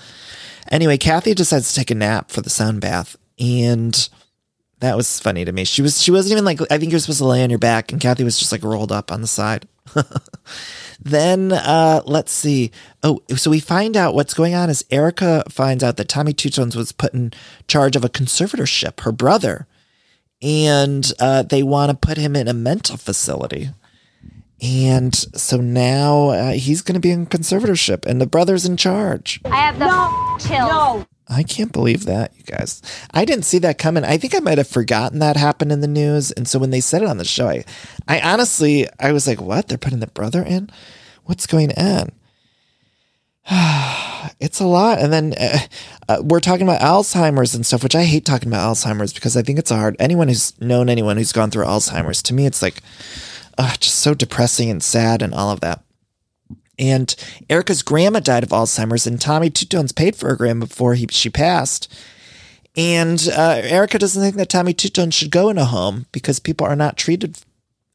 Anyway, 0.72 0.98
Kathy 0.98 1.36
decides 1.36 1.70
to 1.70 1.76
take 1.76 1.92
a 1.92 1.96
nap 1.96 2.32
for 2.32 2.42
the 2.42 2.50
sound 2.50 2.82
bath, 2.82 3.16
and 3.38 4.10
that 4.84 4.98
was 4.98 5.20
funny 5.20 5.46
to 5.46 5.52
me. 5.52 5.66
She 5.66 5.82
was 5.82 6.02
she 6.02 6.12
wasn't 6.12 6.34
even 6.34 6.46
like 6.46 6.60
I 6.72 6.78
think 6.78 6.92
you're 6.92 7.00
supposed 7.00 7.20
to 7.20 7.26
lay 7.26 7.44
on 7.44 7.50
your 7.50 7.60
back, 7.60 7.92
and 7.92 8.02
Kathy 8.02 8.24
was 8.24 8.38
just 8.38 8.52
like 8.52 8.64
rolled 8.64 8.92
up 8.92 9.12
on 9.12 9.22
the 9.22 9.28
side. 9.28 9.68
then 11.02 11.52
uh, 11.52 12.02
let's 12.06 12.32
see. 12.32 12.72
Oh, 13.04 13.22
so 13.36 13.52
we 13.52 13.60
find 13.60 13.98
out 13.98 14.16
what's 14.16 14.34
going 14.34 14.56
on 14.56 14.70
is 14.70 14.86
Erika 14.92 15.44
finds 15.50 15.84
out 15.84 15.98
that 15.98 16.10
Tommy 16.10 16.34
Two 16.34 16.50
Tones 16.50 16.76
was 16.76 16.92
put 16.92 17.14
in 17.14 17.34
charge 17.68 17.96
of 17.96 18.06
a 18.06 18.10
conservatorship. 18.10 19.02
Her 19.02 19.12
brother 19.12 19.68
and 20.44 21.10
uh, 21.20 21.44
they 21.44 21.64
want 21.64 21.90
to 21.90 21.96
put 21.96 22.18
him 22.18 22.36
in 22.36 22.50
a 22.50 22.54
mental 22.54 22.98
facility. 22.98 23.70
And 24.62 25.16
so 25.16 25.58
now 25.58 26.30
uh, 26.30 26.52
he's 26.52 26.82
going 26.82 26.94
to 26.94 27.00
be 27.00 27.12
in 27.12 27.26
conservatorship, 27.26 28.06
and 28.06 28.22
the 28.22 28.28
brother's 28.28 28.66
in 28.66 28.78
charge. 28.78 29.42
I 29.46 29.56
have 29.56 29.80
the 29.80 29.88
no, 29.88 30.38
chill. 30.40 30.68
No. 30.68 31.06
I 31.28 31.44
can't 31.44 31.72
believe 31.72 32.06
that, 32.06 32.32
you 32.38 32.44
guys. 32.44 32.82
I 33.14 33.26
didn't 33.26 33.46
see 33.46 33.58
that 33.60 33.78
coming. 33.78 34.04
I 34.04 34.18
think 34.18 34.36
I 34.36 34.40
might 34.40 34.58
have 34.58 34.68
forgotten 34.68 35.20
that 35.20 35.38
happened 35.38 35.72
in 35.72 35.80
the 35.80 35.88
news, 35.88 36.32
and 36.32 36.48
so 36.48 36.60
when 36.60 36.72
they 36.72 36.82
said 36.82 37.02
it 37.02 37.08
on 37.08 37.18
the 37.18 37.26
show, 37.26 37.48
I, 37.48 37.64
I 38.08 38.20
honestly, 38.22 38.88
I 39.00 39.12
was 39.12 39.28
like, 39.28 39.42
"What? 39.42 39.68
They're 39.68 39.78
putting 39.78 40.00
the 40.00 40.08
brother 40.08 40.44
in? 40.44 40.70
What's 41.24 41.48
going 41.48 41.72
on?" 41.78 42.12
it's 44.40 44.60
a 44.60 44.66
lot. 44.66 45.00
And 45.00 45.12
then 45.12 45.34
uh, 45.40 45.60
uh, 46.08 46.22
we're 46.24 46.40
talking 46.40 46.68
about 46.68 46.82
Alzheimer's 46.82 47.56
and 47.56 47.66
stuff, 47.66 47.84
which 47.84 47.96
I 47.96 48.04
hate 48.04 48.26
talking 48.26 48.48
about 48.48 48.76
Alzheimer's 48.76 49.14
because 49.14 49.36
I 49.36 49.42
think 49.42 49.60
it's 49.60 49.72
a 49.72 49.76
hard. 49.76 49.96
Anyone 50.00 50.28
who's 50.28 50.60
known 50.62 50.90
anyone 50.90 51.18
who's 51.18 51.34
gone 51.34 51.52
through 51.52 51.66
Alzheimer's, 51.66 52.22
to 52.24 52.34
me, 52.34 52.46
it's 52.46 52.62
like 52.62 52.82
uh, 53.58 53.76
just 53.80 53.96
so 53.96 54.14
depressing 54.14 54.70
and 54.70 54.84
sad 54.84 55.22
and 55.22 55.34
all 55.34 55.52
of 55.52 55.60
that. 55.62 55.84
And 56.80 57.16
Erika's 57.50 57.84
grandma 57.84 58.20
died 58.20 58.44
of 58.44 58.50
Alzheimer's, 58.50 59.06
and 59.06 59.22
Tommy 59.22 59.50
Two 59.50 59.66
Tones 59.66 59.92
paid 59.92 60.16
for 60.16 60.30
her 60.30 60.36
grandma 60.36 60.66
before 60.66 60.96
he, 60.96 61.08
she 61.12 61.30
passed. 61.30 61.94
And 62.76 63.30
uh, 63.32 63.62
Erika 63.64 64.00
doesn't 64.00 64.22
think 64.22 64.36
that 64.36 64.50
Tommy 64.50 64.74
Two 64.74 64.90
Tones 64.90 65.14
should 65.14 65.32
go 65.32 65.50
in 65.50 65.58
a 65.58 65.66
home 65.66 66.08
because 66.12 66.40
people 66.40 66.66
are 66.66 66.76
not 66.76 66.98
treated 66.98 67.38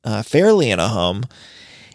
uh, 0.04 0.22
fairly 0.22 0.70
in 0.70 0.78
a 0.78 0.88
home. 0.88 1.24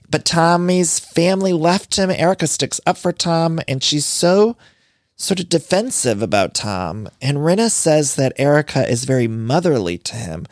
But 0.10 0.26
Tommy's 0.26 1.00
family 1.00 1.54
left 1.54 1.96
him. 1.96 2.12
Erika 2.12 2.46
sticks 2.48 2.82
up 2.86 2.98
for 2.98 3.12
Tom, 3.12 3.60
and 3.68 3.82
she's 3.82 4.06
so 4.06 4.58
sort 5.16 5.40
of 5.40 5.50
defensive 5.50 6.22
about 6.22 6.54
Tom. 6.54 7.08
And 7.22 7.38
Rinna 7.38 7.72
says 7.72 8.16
that 8.16 8.34
Erika 8.38 8.88
is 8.88 9.06
very 9.06 9.28
motherly 9.28 9.98
to 10.00 10.16
him. 10.16 10.46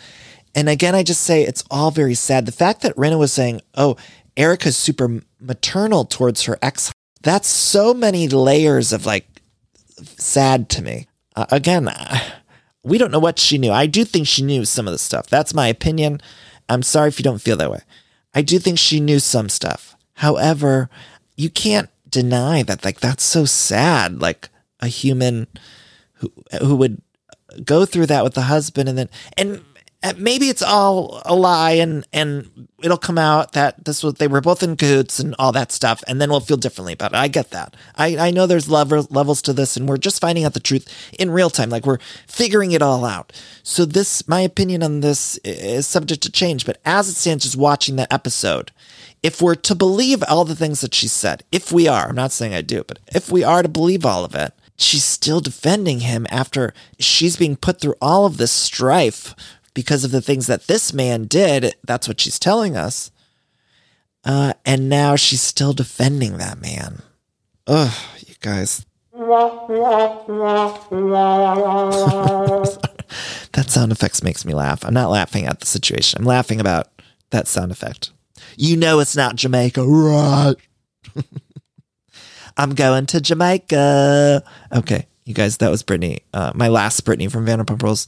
And 0.55 0.67
again, 0.67 0.95
I 0.95 1.03
just 1.03 1.21
say 1.21 1.43
it's 1.43 1.63
all 1.69 1.91
very 1.91 2.13
sad. 2.13 2.45
The 2.45 2.51
fact 2.51 2.81
that 2.81 2.95
Rinna 2.95 3.19
was 3.19 3.31
saying, 3.33 3.61
oh, 3.75 3.97
Erika's 4.37 4.77
super 4.77 5.21
maternal 5.39 6.05
towards 6.05 6.43
her 6.43 6.57
ex, 6.61 6.91
that's 7.21 7.47
so 7.47 7.93
many 7.93 8.27
layers 8.27 8.93
of 8.93 9.05
like 9.05 9.27
sad 10.17 10.69
to 10.69 10.81
me. 10.81 11.07
Uh, 11.35 11.45
again, 11.51 11.89
we 12.83 12.97
don't 12.97 13.11
know 13.11 13.19
what 13.19 13.39
she 13.39 13.57
knew. 13.57 13.71
I 13.71 13.85
do 13.85 14.03
think 14.03 14.27
she 14.27 14.41
knew 14.41 14.65
some 14.65 14.87
of 14.87 14.91
the 14.91 14.97
stuff. 14.97 15.27
That's 15.27 15.53
my 15.53 15.67
opinion. 15.67 16.21
I'm 16.69 16.83
sorry 16.83 17.09
if 17.09 17.19
you 17.19 17.23
don't 17.23 17.41
feel 17.41 17.57
that 17.57 17.71
way. 17.71 17.81
I 18.33 18.41
do 18.41 18.59
think 18.59 18.79
she 18.79 18.99
knew 18.99 19.19
some 19.19 19.49
stuff. 19.49 19.95
However, 20.15 20.89
you 21.35 21.49
can't 21.49 21.89
deny 22.09 22.61
that 22.63 22.83
like 22.83 22.99
that's 22.99 23.23
so 23.23 23.45
sad 23.45 24.21
like 24.21 24.49
a 24.81 24.87
human 24.87 25.47
who 26.15 26.31
who 26.59 26.75
would 26.75 27.01
go 27.63 27.85
through 27.85 28.05
that 28.05 28.23
with 28.23 28.33
the 28.33 28.43
husband 28.43 28.89
and 28.89 28.97
then 28.97 29.09
and 29.37 29.63
maybe 30.17 30.49
it's 30.49 30.61
all 30.61 31.21
a 31.25 31.35
lie 31.35 31.73
and 31.73 32.07
and 32.11 32.67
it'll 32.81 32.97
come 32.97 33.17
out 33.17 33.53
that 33.53 33.85
this 33.85 34.03
was 34.03 34.15
they 34.15 34.27
were 34.27 34.41
both 34.41 34.63
in 34.63 34.75
cahoots 34.75 35.19
and 35.19 35.35
all 35.37 35.51
that 35.51 35.71
stuff 35.71 36.03
and 36.07 36.19
then 36.19 36.29
we'll 36.29 36.39
feel 36.39 36.57
differently 36.57 36.93
about 36.93 37.11
it. 37.11 37.17
I 37.17 37.27
get 37.27 37.51
that. 37.51 37.75
I 37.95 38.17
i 38.17 38.31
know 38.31 38.47
there's 38.47 38.69
level, 38.69 39.07
levels 39.09 39.41
to 39.43 39.53
this 39.53 39.77
and 39.77 39.87
we're 39.87 39.97
just 39.97 40.21
finding 40.21 40.43
out 40.43 40.53
the 40.53 40.59
truth 40.59 40.87
in 41.19 41.29
real 41.29 41.49
time 41.49 41.69
like 41.69 41.85
we're 41.85 41.99
figuring 42.27 42.71
it 42.71 42.81
all 42.81 43.05
out. 43.05 43.31
So 43.63 43.85
this 43.85 44.27
my 44.27 44.41
opinion 44.41 44.83
on 44.83 45.01
this 45.01 45.37
is 45.43 45.85
subject 45.87 46.23
to 46.23 46.31
change 46.31 46.65
but 46.65 46.79
as 46.85 47.09
it 47.09 47.13
stands 47.13 47.43
just 47.43 47.55
watching 47.55 47.95
that 47.97 48.11
episode 48.11 48.71
if 49.23 49.41
we're 49.41 49.55
to 49.55 49.75
believe 49.75 50.23
all 50.27 50.45
the 50.45 50.55
things 50.55 50.81
that 50.81 50.95
she 50.95 51.07
said 51.07 51.43
if 51.51 51.71
we 51.71 51.87
are 51.87 52.09
i'm 52.09 52.15
not 52.15 52.31
saying 52.31 52.53
i 52.53 52.61
do 52.61 52.83
but 52.87 52.99
if 53.13 53.31
we 53.31 53.43
are 53.43 53.61
to 53.61 53.69
believe 53.69 54.05
all 54.05 54.25
of 54.25 54.33
it 54.33 54.53
she's 54.77 55.03
still 55.03 55.39
defending 55.39 55.99
him 55.99 56.25
after 56.29 56.73
she's 56.99 57.37
being 57.37 57.55
put 57.55 57.79
through 57.79 57.95
all 58.01 58.25
of 58.25 58.37
this 58.37 58.51
strife 58.51 59.35
because 59.73 60.03
of 60.03 60.11
the 60.11 60.21
things 60.21 60.47
that 60.47 60.67
this 60.67 60.93
man 60.93 61.25
did. 61.25 61.75
That's 61.83 62.07
what 62.07 62.19
she's 62.19 62.39
telling 62.39 62.75
us. 62.75 63.11
Uh, 64.23 64.53
and 64.65 64.89
now 64.89 65.15
she's 65.15 65.41
still 65.41 65.73
defending 65.73 66.37
that 66.37 66.61
man. 66.61 67.01
Ugh, 67.67 67.93
you 68.19 68.35
guys. 68.39 68.85
that 73.53 73.69
sound 73.69 73.91
effects 73.91 74.23
makes 74.23 74.45
me 74.45 74.53
laugh. 74.53 74.85
I'm 74.85 74.93
not 74.93 75.09
laughing 75.09 75.45
at 75.45 75.59
the 75.59 75.65
situation. 75.65 76.19
I'm 76.19 76.25
laughing 76.25 76.59
about 76.59 76.87
that 77.31 77.47
sound 77.47 77.71
effect. 77.71 78.11
You 78.57 78.77
know 78.77 78.99
it's 78.99 79.15
not 79.15 79.35
Jamaica, 79.35 79.85
right? 79.85 80.55
I'm 82.57 82.75
going 82.75 83.05
to 83.07 83.21
Jamaica. 83.21 84.43
Okay, 84.73 85.07
you 85.25 85.33
guys, 85.33 85.57
that 85.57 85.71
was 85.71 85.83
Brittany. 85.83 86.19
Uh, 86.33 86.51
my 86.53 86.67
last 86.67 87.01
Brittany 87.01 87.27
from 87.27 87.45
Vanderpump 87.45 87.81
Rules. 87.81 88.07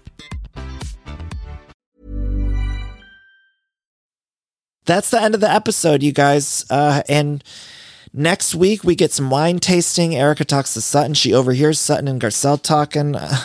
That's 4.85 5.11
the 5.11 5.21
end 5.21 5.35
of 5.35 5.41
the 5.41 5.51
episode, 5.51 6.01
you 6.03 6.11
guys. 6.11 6.65
Uh, 6.69 7.03
and 7.07 7.43
next 8.13 8.55
week 8.55 8.83
we 8.83 8.95
get 8.95 9.11
some 9.11 9.29
wine 9.29 9.59
tasting. 9.59 10.15
Erika 10.15 10.45
talks 10.45 10.73
to 10.73 10.81
Sutton. 10.81 11.13
She 11.13 11.33
overhears 11.33 11.79
Sutton 11.79 12.07
and 12.07 12.21
Garcelle 12.21 12.61
talking. 12.61 13.15
Uh, 13.15 13.37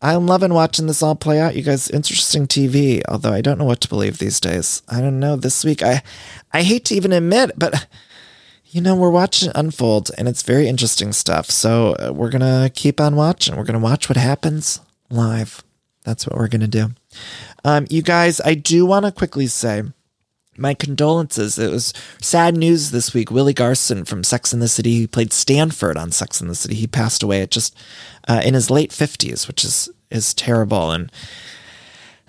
I'm 0.00 0.26
loving 0.26 0.54
watching 0.54 0.86
this 0.86 1.02
all 1.02 1.16
play 1.16 1.40
out. 1.40 1.56
You 1.56 1.62
guys, 1.62 1.90
interesting 1.90 2.46
TV. 2.46 3.02
Although 3.08 3.32
I 3.32 3.40
don't 3.40 3.58
know 3.58 3.64
what 3.64 3.80
to 3.80 3.88
believe 3.88 4.18
these 4.18 4.38
days. 4.38 4.82
I 4.88 5.00
don't 5.00 5.18
know. 5.18 5.34
This 5.34 5.64
week, 5.64 5.82
I, 5.82 6.02
I 6.52 6.62
hate 6.62 6.84
to 6.86 6.94
even 6.94 7.12
admit, 7.12 7.52
but 7.56 7.88
you 8.70 8.80
know, 8.80 8.94
we're 8.94 9.10
watching 9.10 9.50
unfold, 9.54 10.10
and 10.18 10.28
it's 10.28 10.42
very 10.42 10.68
interesting 10.68 11.12
stuff. 11.12 11.50
So 11.50 11.94
uh, 11.94 12.12
we're 12.12 12.30
gonna 12.30 12.70
keep 12.72 13.00
on 13.00 13.16
watching. 13.16 13.56
We're 13.56 13.64
gonna 13.64 13.78
watch 13.78 14.08
what 14.08 14.16
happens 14.16 14.80
live. 15.10 15.64
That's 16.04 16.26
what 16.26 16.36
we're 16.36 16.48
gonna 16.48 16.68
do. 16.68 16.90
Um, 17.64 17.86
you 17.90 18.02
guys, 18.02 18.40
I 18.44 18.54
do 18.54 18.86
want 18.86 19.06
to 19.06 19.12
quickly 19.12 19.46
say 19.46 19.82
my 20.58 20.74
condolences. 20.74 21.58
It 21.58 21.70
was 21.70 21.92
sad 22.20 22.56
news 22.56 22.90
this 22.90 23.14
week. 23.14 23.30
Willie 23.30 23.54
Garson 23.54 24.04
from 24.04 24.24
Sex 24.24 24.52
and 24.52 24.60
the 24.60 24.68
City, 24.68 24.92
he 24.92 25.06
played 25.06 25.32
Stanford 25.32 25.96
on 25.96 26.10
Sex 26.10 26.40
and 26.40 26.50
the 26.50 26.54
City. 26.54 26.74
He 26.74 26.86
passed 26.86 27.22
away 27.22 27.42
at 27.42 27.50
just 27.50 27.76
uh, 28.26 28.42
in 28.44 28.54
his 28.54 28.70
late 28.70 28.92
fifties, 28.92 29.46
which 29.46 29.64
is 29.64 29.90
is 30.10 30.34
terrible. 30.34 30.90
And 30.90 31.12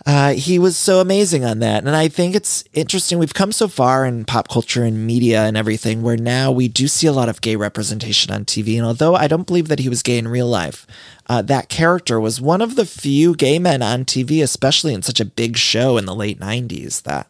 uh, 0.06 0.34
he 0.34 0.58
was 0.58 0.78
so 0.78 1.02
amazing 1.02 1.44
on 1.44 1.60
that. 1.60 1.84
And 1.84 1.96
I 1.96 2.08
think 2.08 2.36
it's 2.36 2.64
interesting. 2.74 3.20
We've 3.20 3.34
come 3.34 3.52
so 3.52 3.68
far 3.68 4.06
in 4.06 4.26
pop 4.26 4.48
culture 4.48 4.84
and 4.84 5.06
media 5.06 5.44
and 5.44 5.58
everything 5.58 6.02
where 6.02 6.18
now 6.18 6.52
we 6.52 6.68
do 6.68 6.88
see 6.88 7.08
a 7.08 7.12
lot 7.12 7.30
of 7.30 7.42
gay 7.42 7.56
representation 7.56 8.34
on 8.34 8.46
TV. 8.46 8.78
And 8.78 8.86
although 8.86 9.16
I 9.16 9.28
don't 9.28 9.48
believe 9.48 9.68
that 9.68 9.80
he 9.80 9.90
was 9.90 10.02
gay 10.02 10.18
in 10.18 10.28
real 10.28 10.48
life, 10.48 10.88
uh, 11.28 11.42
that 11.44 11.70
character 11.70 12.20
was 12.20 12.42
one 12.42 12.62
of 12.62 12.76
the 12.76 12.86
few 12.86 13.36
gay 13.36 13.60
men 13.60 13.82
on 13.82 14.06
TV, 14.06 14.42
especially 14.42 14.94
in 14.94 15.02
such 15.02 15.20
a 15.20 15.26
big 15.26 15.58
show 15.58 15.98
in 15.98 16.06
the 16.06 16.16
late 16.16 16.40
90s, 16.40 17.04
that 17.04 17.28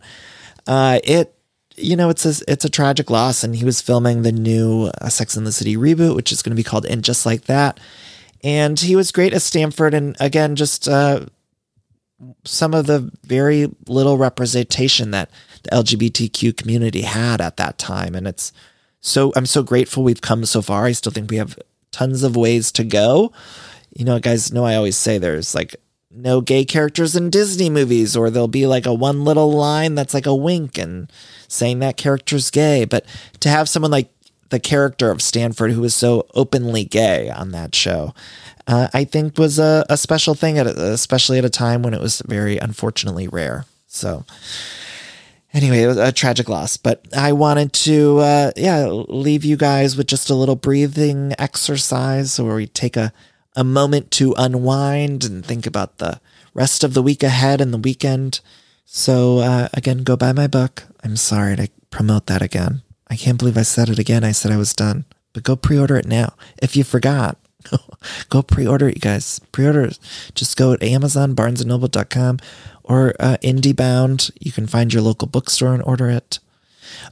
uh, 0.69 0.99
it 1.03 1.35
you 1.75 1.95
know, 1.95 2.09
it's 2.09 2.25
a 2.25 2.43
it's 2.47 2.65
a 2.65 2.69
tragic 2.69 3.09
loss, 3.09 3.43
and 3.43 3.55
he 3.55 3.65
was 3.65 3.81
filming 3.81 4.21
the 4.21 4.31
new 4.31 4.91
uh, 5.01 5.09
Sex 5.09 5.35
and 5.35 5.47
the 5.47 5.51
City 5.51 5.75
reboot, 5.75 6.15
which 6.15 6.31
is 6.31 6.41
going 6.41 6.51
to 6.51 6.55
be 6.55 6.63
called 6.63 6.85
"And 6.85 7.03
Just 7.03 7.25
Like 7.25 7.45
That," 7.45 7.79
and 8.43 8.79
he 8.79 8.95
was 8.95 9.11
great 9.11 9.33
as 9.33 9.43
Stanford, 9.43 9.93
and 9.93 10.15
again, 10.19 10.55
just 10.55 10.87
uh, 10.87 11.25
some 12.45 12.73
of 12.73 12.85
the 12.85 13.11
very 13.23 13.67
little 13.87 14.17
representation 14.17 15.11
that 15.11 15.31
the 15.63 15.69
LGBTQ 15.71 16.55
community 16.55 17.01
had 17.01 17.41
at 17.41 17.57
that 17.57 17.79
time, 17.79 18.13
and 18.13 18.27
it's 18.27 18.51
so 19.01 19.33
I'm 19.35 19.47
so 19.47 19.63
grateful 19.63 20.03
we've 20.03 20.21
come 20.21 20.45
so 20.45 20.61
far. 20.61 20.85
I 20.85 20.91
still 20.91 21.11
think 21.11 21.31
we 21.31 21.37
have 21.37 21.57
tons 21.91 22.21
of 22.21 22.35
ways 22.35 22.71
to 22.73 22.83
go. 22.83 23.31
You 23.95 24.05
know, 24.05 24.19
guys 24.19 24.53
know 24.53 24.65
I 24.65 24.75
always 24.75 24.97
say 24.97 25.17
there's 25.17 25.55
like 25.55 25.75
no 26.11 26.41
gay 26.41 26.65
characters 26.65 27.15
in 27.15 27.29
Disney 27.29 27.69
movies, 27.69 28.15
or 28.15 28.29
there'll 28.29 28.47
be 28.47 28.65
like 28.65 28.85
a 28.85 28.93
one 28.93 29.23
little 29.23 29.51
line 29.51 29.95
that's 29.95 30.13
like 30.13 30.25
a 30.25 30.35
wink 30.35 30.77
and 30.77 31.11
saying 31.47 31.79
that 31.79 31.97
character's 31.97 32.49
gay. 32.49 32.85
But 32.85 33.05
to 33.41 33.49
have 33.49 33.69
someone 33.69 33.91
like 33.91 34.11
the 34.49 34.59
character 34.59 35.11
of 35.11 35.21
Stanford 35.21 35.71
who 35.71 35.81
was 35.81 35.93
so 35.93 36.25
openly 36.33 36.83
gay 36.83 37.29
on 37.29 37.51
that 37.51 37.75
show, 37.75 38.13
uh, 38.65 38.87
I 38.93 39.03
think 39.03 39.37
was 39.37 39.59
a, 39.59 39.85
a 39.89 39.97
special 39.97 40.33
thing, 40.33 40.57
at 40.57 40.67
a, 40.67 40.91
especially 40.91 41.37
at 41.37 41.45
a 41.45 41.49
time 41.49 41.83
when 41.83 41.93
it 41.93 42.01
was 42.01 42.21
very 42.27 42.57
unfortunately 42.57 43.27
rare. 43.27 43.65
So, 43.87 44.25
anyway, 45.53 45.83
it 45.83 45.87
was 45.87 45.97
a 45.97 46.11
tragic 46.11 46.49
loss. 46.49 46.77
But 46.77 47.05
I 47.15 47.33
wanted 47.33 47.73
to, 47.73 48.19
uh, 48.19 48.51
yeah, 48.55 48.87
leave 48.87 49.43
you 49.45 49.57
guys 49.57 49.95
with 49.95 50.07
just 50.07 50.29
a 50.29 50.35
little 50.35 50.55
breathing 50.55 51.33
exercise 51.37 52.39
where 52.39 52.55
we 52.55 52.65
take 52.67 52.97
a 52.97 53.13
a 53.55 53.63
moment 53.63 54.11
to 54.11 54.33
unwind 54.37 55.23
and 55.23 55.45
think 55.45 55.65
about 55.65 55.97
the 55.97 56.19
rest 56.53 56.83
of 56.83 56.93
the 56.93 57.03
week 57.03 57.23
ahead 57.23 57.61
and 57.61 57.73
the 57.73 57.77
weekend. 57.77 58.39
So, 58.85 59.39
uh, 59.39 59.69
again, 59.73 59.99
go 59.99 60.15
buy 60.15 60.33
my 60.33 60.47
book. 60.47 60.83
I'm 61.03 61.15
sorry 61.15 61.55
to 61.55 61.69
promote 61.89 62.25
that 62.27 62.41
again. 62.41 62.81
I 63.09 63.15
can't 63.15 63.37
believe 63.37 63.57
I 63.57 63.63
said 63.63 63.89
it 63.89 63.99
again. 63.99 64.23
I 64.23 64.31
said 64.31 64.51
I 64.51 64.57
was 64.57 64.73
done, 64.73 65.05
but 65.33 65.43
go 65.43 65.55
pre 65.55 65.77
order 65.77 65.95
it 65.95 66.05
now. 66.05 66.33
If 66.61 66.75
you 66.75 66.83
forgot, 66.83 67.37
go 68.29 68.41
pre 68.41 68.67
order 68.67 68.87
it, 68.89 68.95
you 68.95 69.01
guys. 69.01 69.39
Pre 69.51 69.65
order 69.65 69.91
Just 70.35 70.57
go 70.57 70.75
to 70.75 70.85
Amazon, 70.85 71.35
barnesandnoble.com, 71.35 72.39
or 72.83 73.15
uh, 73.19 73.37
IndieBound. 73.43 74.31
You 74.39 74.51
can 74.51 74.67
find 74.67 74.93
your 74.93 75.01
local 75.01 75.27
bookstore 75.27 75.73
and 75.73 75.83
order 75.83 76.09
it. 76.09 76.39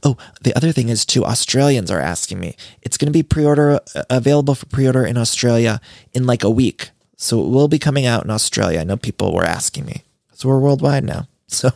Oh, 0.02 0.16
the 0.42 0.54
other 0.56 0.72
thing 0.72 0.88
is 0.88 1.04
too, 1.04 1.24
Australians 1.24 1.90
are 1.90 2.00
asking 2.00 2.40
me. 2.40 2.56
It's 2.82 2.96
going 2.96 3.06
to 3.06 3.12
be 3.12 3.22
pre-order 3.22 3.80
uh, 3.94 4.02
available 4.10 4.54
for 4.54 4.66
pre-order 4.66 5.04
in 5.04 5.16
Australia 5.16 5.80
in 6.12 6.26
like 6.26 6.44
a 6.44 6.50
week. 6.50 6.90
So 7.16 7.40
it 7.40 7.48
will 7.48 7.68
be 7.68 7.78
coming 7.78 8.06
out 8.06 8.24
in 8.24 8.30
Australia. 8.30 8.80
I 8.80 8.84
know 8.84 8.96
people 8.96 9.34
were 9.34 9.44
asking 9.44 9.86
me. 9.86 10.04
So 10.32 10.48
we're 10.48 10.60
worldwide 10.60 11.04
now. 11.04 11.26
So 11.50 11.70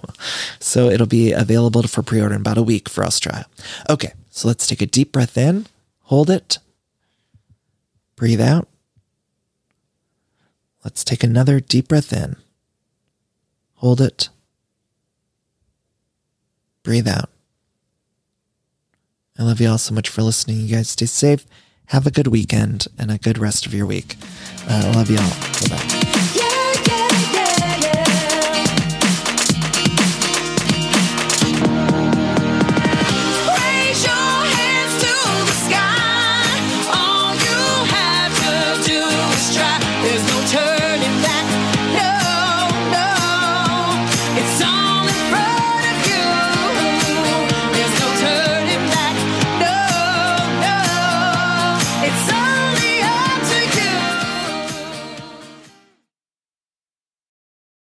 so 0.60 0.90
it'll 0.90 1.06
be 1.06 1.32
available 1.32 1.82
for 1.84 2.02
pre-order 2.02 2.34
in 2.34 2.42
about 2.42 2.58
a 2.58 2.62
week 2.62 2.90
for 2.90 3.04
Australia. 3.04 3.46
Okay, 3.88 4.12
so 4.28 4.46
let's 4.46 4.66
take 4.66 4.82
a 4.82 4.86
deep 4.86 5.12
breath 5.12 5.38
in. 5.38 5.66
Hold 6.02 6.28
it. 6.28 6.58
Breathe 8.14 8.42
out. 8.42 8.68
Let's 10.84 11.04
take 11.04 11.24
another 11.24 11.58
deep 11.58 11.88
breath 11.88 12.12
in. 12.12 12.36
Hold 13.76 14.02
it. 14.02 14.28
Breathe 16.82 17.08
out. 17.08 17.32
I 19.43 19.45
love 19.45 19.61
you 19.61 19.68
all 19.68 19.78
so 19.78 19.93
much 19.93 20.09
for 20.09 20.22
listening. 20.22 20.61
You 20.61 20.76
guys 20.76 20.90
stay 20.90 21.07
safe. 21.07 21.45
Have 21.86 22.07
a 22.07 22.12
good 22.12 22.28
weekend 22.28 22.86
and 22.97 23.11
a 23.11 23.18
good 23.18 23.38
rest 23.38 23.66
of 23.66 23.74
your 23.74 23.86
week. 23.86 24.14
Uh, 24.68 24.82
I 24.84 24.93
love 24.93 25.11
you 25.11 25.18
all. 25.18 25.68
Bye 25.68 25.76
bye. 25.76 26.01